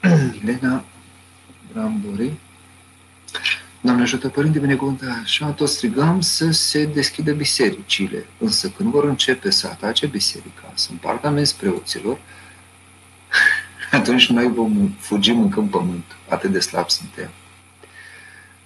[0.43, 0.85] Elena
[1.73, 2.33] Brambori.
[3.81, 8.27] Doamne ajută, Părinte Binecuvântat, așa tot strigăm să se deschidă bisericile.
[8.39, 12.19] Însă când vor începe să atace biserica, să împartă amenzi preoților,
[13.91, 16.05] atunci noi vom fugi în câmp pământ.
[16.29, 17.31] Atât de slab suntem.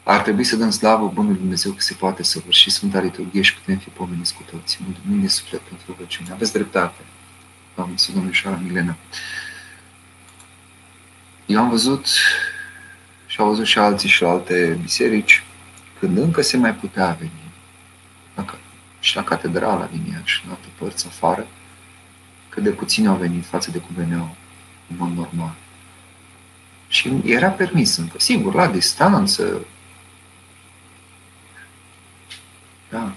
[0.09, 3.79] Ar trebui să dăm slavă Bunului Dumnezeu că se poate săvârși Sfânta Liturghie și putem
[3.79, 4.79] fi pomeniți cu toții.
[4.85, 6.31] Mulțumim de suflet pentru rugăciune.
[6.33, 7.01] Aveți dreptate.
[7.75, 8.97] Doamne, să domnișoara Milena.
[11.47, 12.07] Eu am văzut
[13.27, 15.45] și au văzut și alții și la alte biserici,
[15.99, 17.47] când încă se mai putea veni,
[19.07, 21.47] și la catedrala din ea și în alte părți afară,
[22.49, 24.37] cât de puțini au venit față de cum veneau
[24.91, 25.55] în mod normal.
[26.89, 29.67] Și era permis încă, sigur, la distanță.
[32.91, 33.13] Da,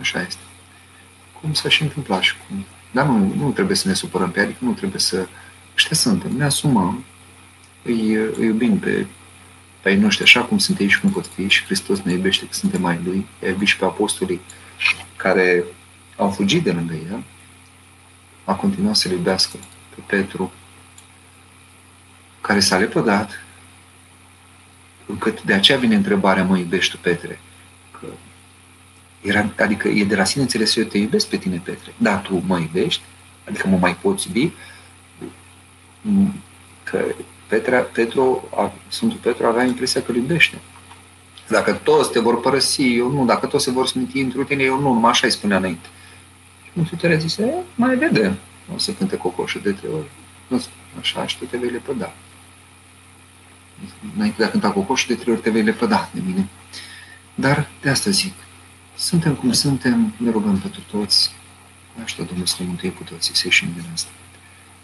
[0.00, 0.42] așa este.
[1.40, 2.64] Cum s-a și întâmplat și cum.
[2.90, 5.26] Dar nu, nu trebuie să ne supărăm pe adică nu trebuie să...
[5.74, 7.04] Ăștia suntem, ne asumăm,
[7.82, 9.06] îi, îi iubim pe
[9.80, 12.46] pe ai noștri așa cum sunt ei și cum pot fi și Hristos ne iubește
[12.46, 13.26] că suntem mai Lui.
[13.42, 14.40] I-a iubit și pe apostolii
[15.16, 15.64] care
[16.16, 17.22] au fugit de lângă El.
[18.44, 19.56] A continuat să-L iubească
[19.94, 20.52] pe Petru,
[22.40, 23.44] care s-a lepădat,
[25.06, 27.40] încât de aceea vine întrebarea, mă iubești tu, Petre?
[28.00, 28.06] Că
[29.20, 31.94] era, adică e de la sine înțeles, eu te iubesc pe tine, Petre.
[31.96, 33.02] Da, tu mă iubești,
[33.48, 34.52] adică mă mai poți iubi,
[36.82, 37.04] că
[37.46, 38.48] Petra, Petru,
[38.88, 40.58] Sfântul Petru avea impresia că îl iubește.
[41.48, 43.24] Dacă toți te vor părăsi, eu nu.
[43.24, 44.92] Dacă toți se vor sminti într tine, eu nu.
[44.92, 45.86] Numai așa îi spunea înainte.
[46.64, 48.38] Și Mântuitorul zise, mai vedem.
[48.74, 50.10] O să cânte cocoșul de trei ori.
[50.46, 50.62] Nu,
[50.98, 52.12] așa și tu te vei lepăda.
[54.16, 56.48] Înainte de a cânta cocoșul de trei ori te vei lepăda de mine.
[57.34, 58.34] Dar de asta zic,
[59.00, 61.32] suntem cum suntem, ne rugăm pentru toți.
[62.02, 64.10] Așa Domnul să ne mântuie cu toții, să ieșim din asta.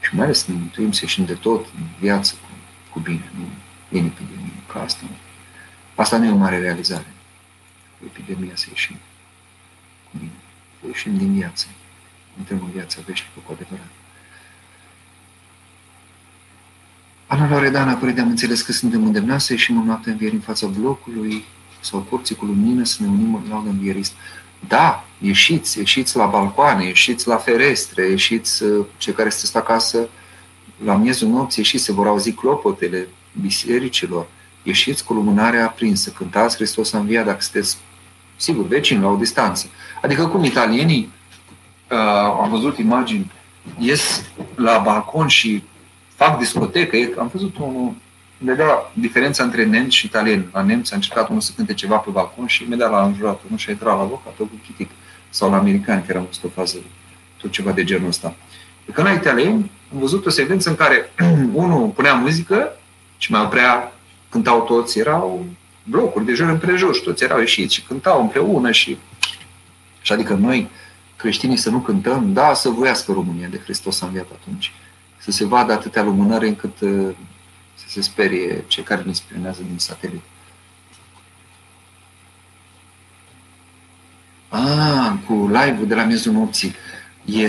[0.00, 2.34] Și mai ales să ne mântuim, să ieșim de tot în viață,
[2.92, 3.44] cu bine, nu
[3.98, 5.04] în epidemie, ca asta.
[5.94, 7.06] Asta nu e o mare realizare.
[7.98, 8.96] Cu epidemia să ieșim
[10.10, 10.30] cu bine,
[10.80, 11.66] să ieșim din viață.
[12.38, 13.90] Intrăm în viața veșnică cu adevărat.
[17.26, 20.66] Ana Loredana, părinte, am înțeles că suntem îndemnați să ieșim în noapte învieri în fața
[20.66, 21.44] blocului
[21.80, 24.12] sau porții cu lumină, să ne unim la un învierist.
[24.68, 30.08] Da, ieșiți, ieșiți la balcoane, ieșiți la ferestre, ieșiți uh, cei care sunteți acasă,
[30.84, 33.08] la miezul nopții ieșiți, se vor auzi clopotele
[33.40, 34.26] bisericilor,
[34.62, 37.76] ieșiți cu lumânarea aprinsă, cântați Hristos a înviat dacă sunteți,
[38.36, 39.66] sigur, vecini, la o distanță.
[40.02, 41.12] Adică cum italienii,
[41.90, 41.98] uh,
[42.42, 43.30] am văzut imagini,
[43.78, 44.24] ies
[44.54, 45.62] la balcon și
[46.14, 47.94] fac discotecă, am văzut unul,
[48.38, 50.48] vedea diferența între nemți și italieni.
[50.52, 53.58] La nemți a încercat unul să cânte ceva pe balcon și imediat l-a înjurat unul
[53.58, 54.90] și a intrat la loc, a făcut chitic.
[55.30, 56.76] Sau la americani, care am văzut o fază,
[57.40, 58.34] tot ceva de genul ăsta.
[58.92, 61.12] Că la italieni am văzut o secvență în care
[61.52, 62.76] unul punea muzică
[63.18, 63.92] și mai oprea,
[64.28, 65.46] cântau toți, erau
[65.82, 68.96] blocuri de jur împrejur și toți erau ieșiți și cântau împreună și...
[70.00, 70.68] Și adică noi,
[71.16, 74.72] creștinii, să nu cântăm, da, să voiască România de Hristos a înviat atunci.
[75.18, 77.08] Să se vadă atâtea lumânări încât uh,
[77.76, 80.22] să se sperie cei care ne spionează din satelit.
[84.48, 86.74] Ah, cu live-ul de la miezul nopții.
[87.24, 87.48] E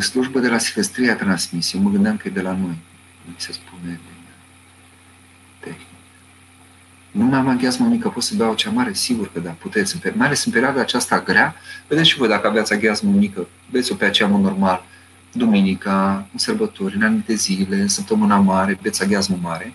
[0.00, 1.72] slujbă de la Sihăstria transmis.
[1.72, 2.78] Eu mă gândeam că e de la noi.
[3.24, 4.00] Mi se spune
[7.10, 8.92] Nu mai am aghiazmă mică, pot să beau cea mare?
[8.92, 9.96] Sigur că da, puteți.
[10.14, 11.54] Mai ales în perioada aceasta grea,
[11.86, 14.84] vedeți și voi dacă aveați aghiazmă mică, beți-o pe aceea mod normal,
[15.32, 19.74] duminica, în sărbători, în anumite zile, în săptămâna mare, beți aghiazmă mare.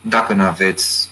[0.00, 1.10] Dacă nu aveți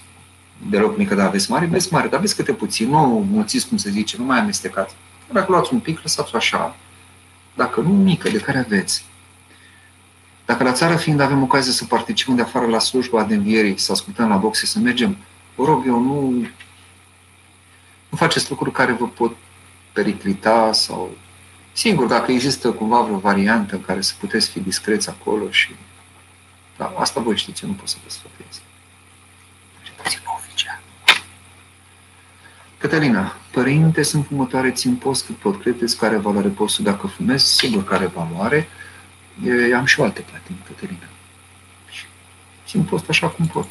[0.69, 3.89] deloc mică, dar aveți mare, beți mare, dar beți câte puțin, nu mulțiți, cum se
[3.89, 4.95] zice, nu mai amestecați.
[5.31, 6.75] Dacă luați un pic, lăsați-o așa.
[7.55, 9.05] Dacă nu, mică, de care aveți.
[10.45, 13.91] Dacă la țară fiind avem ocazia să participăm de afară la slujba de învierii, să
[13.91, 15.17] ascultăm la boxe, să mergem,
[15.55, 16.29] vă rog eu, nu,
[18.09, 19.35] nu faceți lucruri care vă pot
[19.93, 21.17] periclita sau...
[21.77, 25.75] Sigur, dacă există cumva vreo variantă în care să puteți fi discreți acolo și...
[26.77, 28.61] Da, asta voi știți, eu nu pot să vă sfătuiesc.
[29.95, 30.79] Puțin oficial.
[32.77, 35.61] Cătălina, părinte, sunt fumătoare, țin post cât pot.
[35.61, 37.43] Credeți care valoare postul dacă fumez?
[37.43, 38.67] Sigur care valoare.
[39.45, 41.07] Eu am și o alte platini, Cătălina.
[42.65, 43.69] Și îmi post așa cum pot.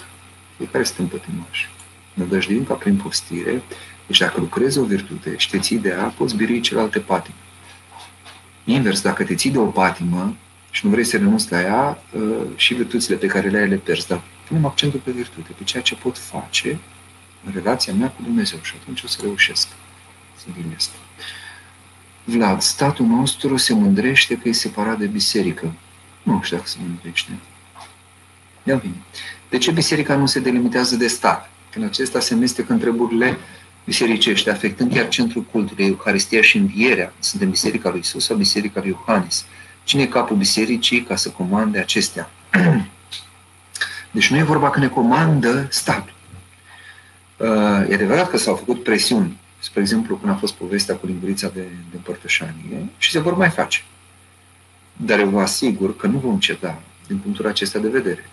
[0.57, 1.71] Fiecare suntem pătinoși.
[2.15, 3.63] Nădăjduim ca prin postire.
[4.07, 7.45] Deci dacă lucrezi o virtute și te ții de ea, poți birui celelalte patimi.
[8.69, 10.37] Invers, dacă te ții de o patimă
[10.71, 13.77] și nu vrei să renunți la ea, uh, și virtuțile pe care le ai le
[13.77, 14.07] pierzi.
[14.07, 16.79] Dar punem accentul pe virtute, pe ceea ce pot face
[17.45, 19.69] în relația mea cu Dumnezeu și atunci o să reușesc
[20.37, 20.91] să biruiesc.
[22.25, 25.73] Vlad, statul nostru se mândrește că e separat de biserică.
[26.23, 27.31] Nu știu dacă se mândrește.
[28.63, 28.95] Ia vine.
[29.49, 31.51] De ce biserica nu se delimitează de stat?
[31.71, 33.39] Când acesta se amestecă în treburile
[33.87, 37.13] bisericești, afectând chiar centrul cultului, Euharistia și învierea.
[37.19, 39.45] Suntem biserica lui Isus sau biserica lui Iohannis.
[39.85, 42.31] Cine e capul bisericii ca să comande acestea?
[44.11, 46.15] Deci nu e vorba că ne comandă statul.
[47.37, 49.37] Uh, e adevărat că s-au făcut presiuni
[49.67, 51.61] Spre exemplu, când a fost povestea cu lingurița de,
[51.91, 53.85] de împărtășanie și se vor mai face.
[54.93, 58.31] Dar eu vă asigur că nu vom ceda din punctul acesta de vedere.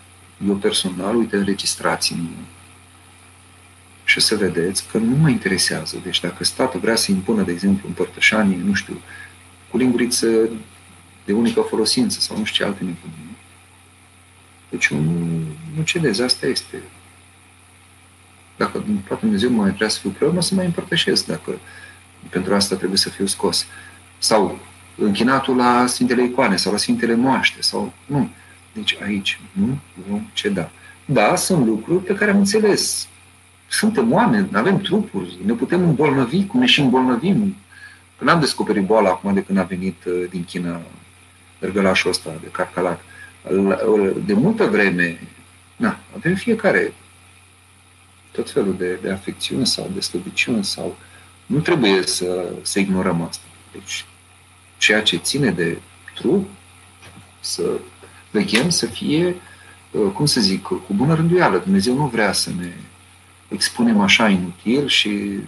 [0.48, 2.30] Eu personal, uite, înregistrați-mi
[4.04, 6.00] și o să vedeți că nu mă interesează.
[6.02, 9.00] Deci dacă statul vrea să impună, de exemplu, împărtășanie, nu știu,
[9.70, 10.48] cu linguriță
[11.24, 13.36] de unică folosință sau nu știu ce alte nebunii,
[14.70, 15.00] deci nu,
[15.76, 16.82] nu cedez, asta este
[18.56, 21.58] dacă poate Dumnezeu mă mai vrea să fiu preot, nu o să mai împărtășesc dacă
[22.28, 23.66] pentru asta trebuie să fiu scos.
[24.18, 24.58] Sau
[24.96, 28.30] închinatul la Sfintele Icoane sau la Sfintele Moaște sau nu.
[28.72, 29.78] Deci aici nu
[30.08, 30.70] vom ceda.
[31.04, 33.08] Da, sunt lucruri pe care am înțeles.
[33.78, 37.56] Suntem oameni, avem trupuri, ne putem îmbolnăvi cum ne și îmbolnăvim.
[38.18, 40.80] Când am descoperit boala acum de când a venit uh, din China
[41.58, 43.00] răgălașul ăsta de carcalac,
[44.24, 45.20] de multă vreme,
[45.76, 46.92] na, avem fiecare
[48.30, 50.96] tot felul de, de afecțiuni sau de slăbiciuni sau
[51.46, 53.44] nu trebuie să, să ignorăm asta.
[53.72, 54.04] Deci,
[54.78, 55.78] ceea ce ține de
[56.14, 56.48] trup,
[57.40, 57.62] să
[58.30, 59.34] veghem să fie,
[59.90, 61.58] uh, cum să zic, cu bună rânduială.
[61.58, 62.72] Dumnezeu nu vrea să ne
[63.54, 65.38] expunem așa inutil și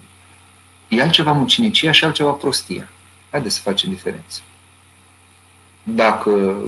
[0.89, 2.89] e altceva mucinicia și altceva prostia.
[3.31, 4.41] Haideți să facem diferență.
[5.83, 6.63] Dacă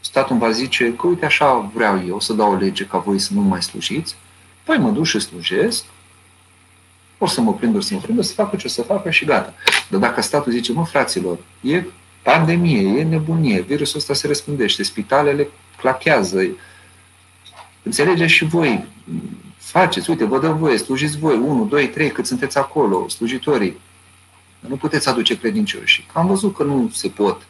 [0.00, 3.32] statul va zice că, uite, așa vreau eu să dau o lege ca voi să
[3.32, 4.16] nu mai slujiți,
[4.70, 5.84] Păi mă duc și slujesc,
[7.18, 9.10] o să mă prind, o să mă prind, o să facă ce o să facă
[9.10, 9.54] și gata.
[9.88, 11.84] Dar dacă statul zice, mă, fraților, e
[12.22, 16.40] pandemie, e nebunie, virusul ăsta se răspândește, spitalele clachează,
[17.82, 18.84] înțelegeți și voi,
[19.70, 23.80] faceți, uite, vă dăm voie, slujiți voi, 1, 2, 3, cât sunteți acolo, slujitorii.
[24.60, 26.06] Nu puteți aduce credincioși.
[26.12, 27.46] Am văzut că nu se pot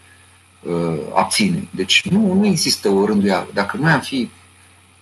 [0.62, 1.68] uh, abține.
[1.70, 3.48] Deci nu, nu există o rânduială.
[3.52, 4.30] Dacă noi am fi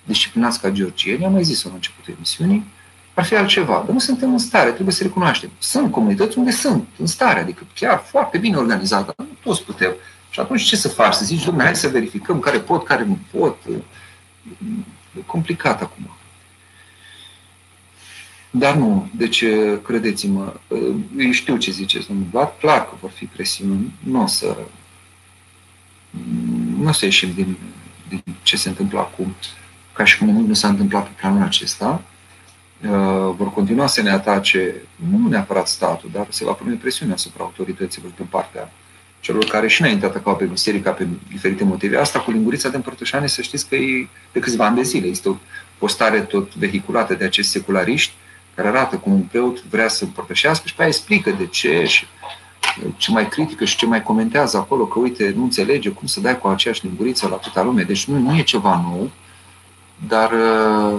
[0.04, 2.64] disciplinați ca georgieni, am mai zis-o la începutul emisiunii,
[3.14, 3.82] ar fi altceva.
[3.84, 5.50] Dar nu suntem în stare, trebuie să recunoaștem.
[5.58, 9.92] Sunt comunități unde sunt în stare, adică chiar foarte bine organizată, nu toți putem.
[10.30, 11.14] Și atunci ce să faci?
[11.14, 13.56] Să zici, domnule, hai să verificăm care pot, care nu pot.
[15.18, 16.10] E complicat acum.
[18.50, 19.44] Dar nu, deci
[19.82, 20.54] credeți-mă,
[21.18, 24.56] eu știu ce ziceți, domnul Vlad, clar că vor fi presiuni, nu o să,
[26.78, 27.56] nu o să ieșim din,
[28.08, 29.34] din ce se întâmplă acum
[29.98, 32.02] ca și cum nimic nu s-a întâmplat pe planul acesta,
[32.82, 34.74] uh, vor continua să ne atace,
[35.10, 38.72] nu neapărat statul, dar se va pune presiune asupra autorităților din partea
[39.20, 41.96] celor care și înainte atacau pe biserica pe diferite motive.
[41.96, 45.06] Asta cu lingurița de împărtășane, să știți că e de câțiva ani de zile.
[45.06, 45.36] Este o
[45.78, 48.12] postare tot vehiculată de acești seculariști
[48.58, 52.06] care arată cum un preot vrea să împărtășească și pe aia explică de ce și
[52.96, 56.38] ce mai critică și ce mai comentează acolo, că uite, nu înțelege cum să dai
[56.38, 57.82] cu aceeași linguriță la atâta lume.
[57.82, 59.10] Deci nu, nu e ceva nou,
[60.08, 60.98] dar uh,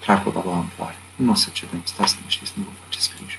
[0.00, 0.96] clar că va lua amploare.
[1.16, 3.38] Nu o să cedem, stați liniștiți, nu vă faceți griji.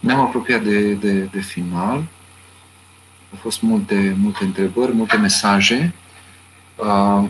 [0.00, 1.96] Ne-am apropiat de, de, de final.
[3.30, 5.94] Au fost multe, multe întrebări, multe mesaje.
[6.76, 7.28] Uh,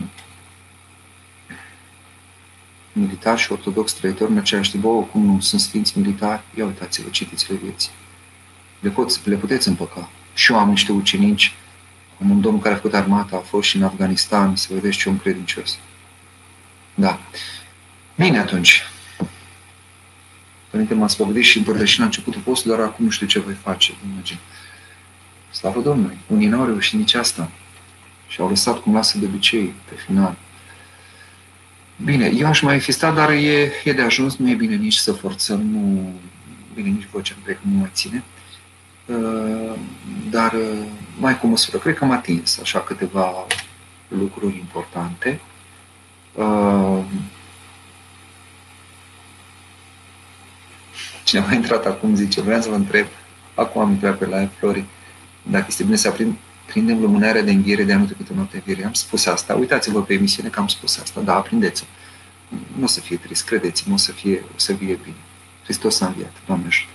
[2.99, 7.09] militar și ortodox trăitor în același timp, oh, cum nu sunt sfinți militari, ia uitați-vă,
[7.09, 7.89] citiți-le vieții.
[8.79, 10.09] Le, pot, le puteți împăca.
[10.33, 11.53] Și eu am niște ucenici,
[12.21, 15.09] am un domn care a făcut armata, a fost și în Afganistan, să vedeți ce
[15.09, 15.77] om credincios.
[16.93, 17.19] Da.
[18.15, 18.83] Bine atunci.
[20.69, 23.93] Părinte, m-a spovedit și împărtășit la începutul postului, dar acum nu știu ce voi face.
[24.11, 24.39] Imagine.
[25.51, 26.17] Slavă Domnului!
[26.27, 27.51] Unii n-au reușit nici asta.
[28.27, 30.35] Și au lăsat cum lasă de obicei, pe final.
[32.03, 34.95] Bine, eu aș mai fi stat, dar e, e de ajuns, nu e bine nici
[34.95, 36.13] să forțăm, nu
[36.73, 38.23] bine nici vocea, cred că nu mai ține.
[39.05, 39.79] Uh,
[40.29, 40.87] dar uh,
[41.19, 43.45] mai cu măsură, cred că am atins așa câteva
[44.07, 45.39] lucruri importante.
[46.33, 47.03] Uh,
[51.23, 53.05] cineva a intrat acum, zice, vreau să vă întreb,
[53.53, 54.85] acum am intrat pe la Flori,
[55.43, 56.35] dacă este bine să aprind,
[56.65, 58.85] prindem lumânarea de înghiere de anul trecut în noapte înviere.
[58.85, 61.85] Am spus asta, uitați-vă pe emisiune că am spus asta, da, aprindeți-o.
[62.77, 65.15] Nu o să fie trist, credeți-mă, o să fie, o să fie bine.
[65.63, 66.94] Hristos a înviat, Doamne ajută.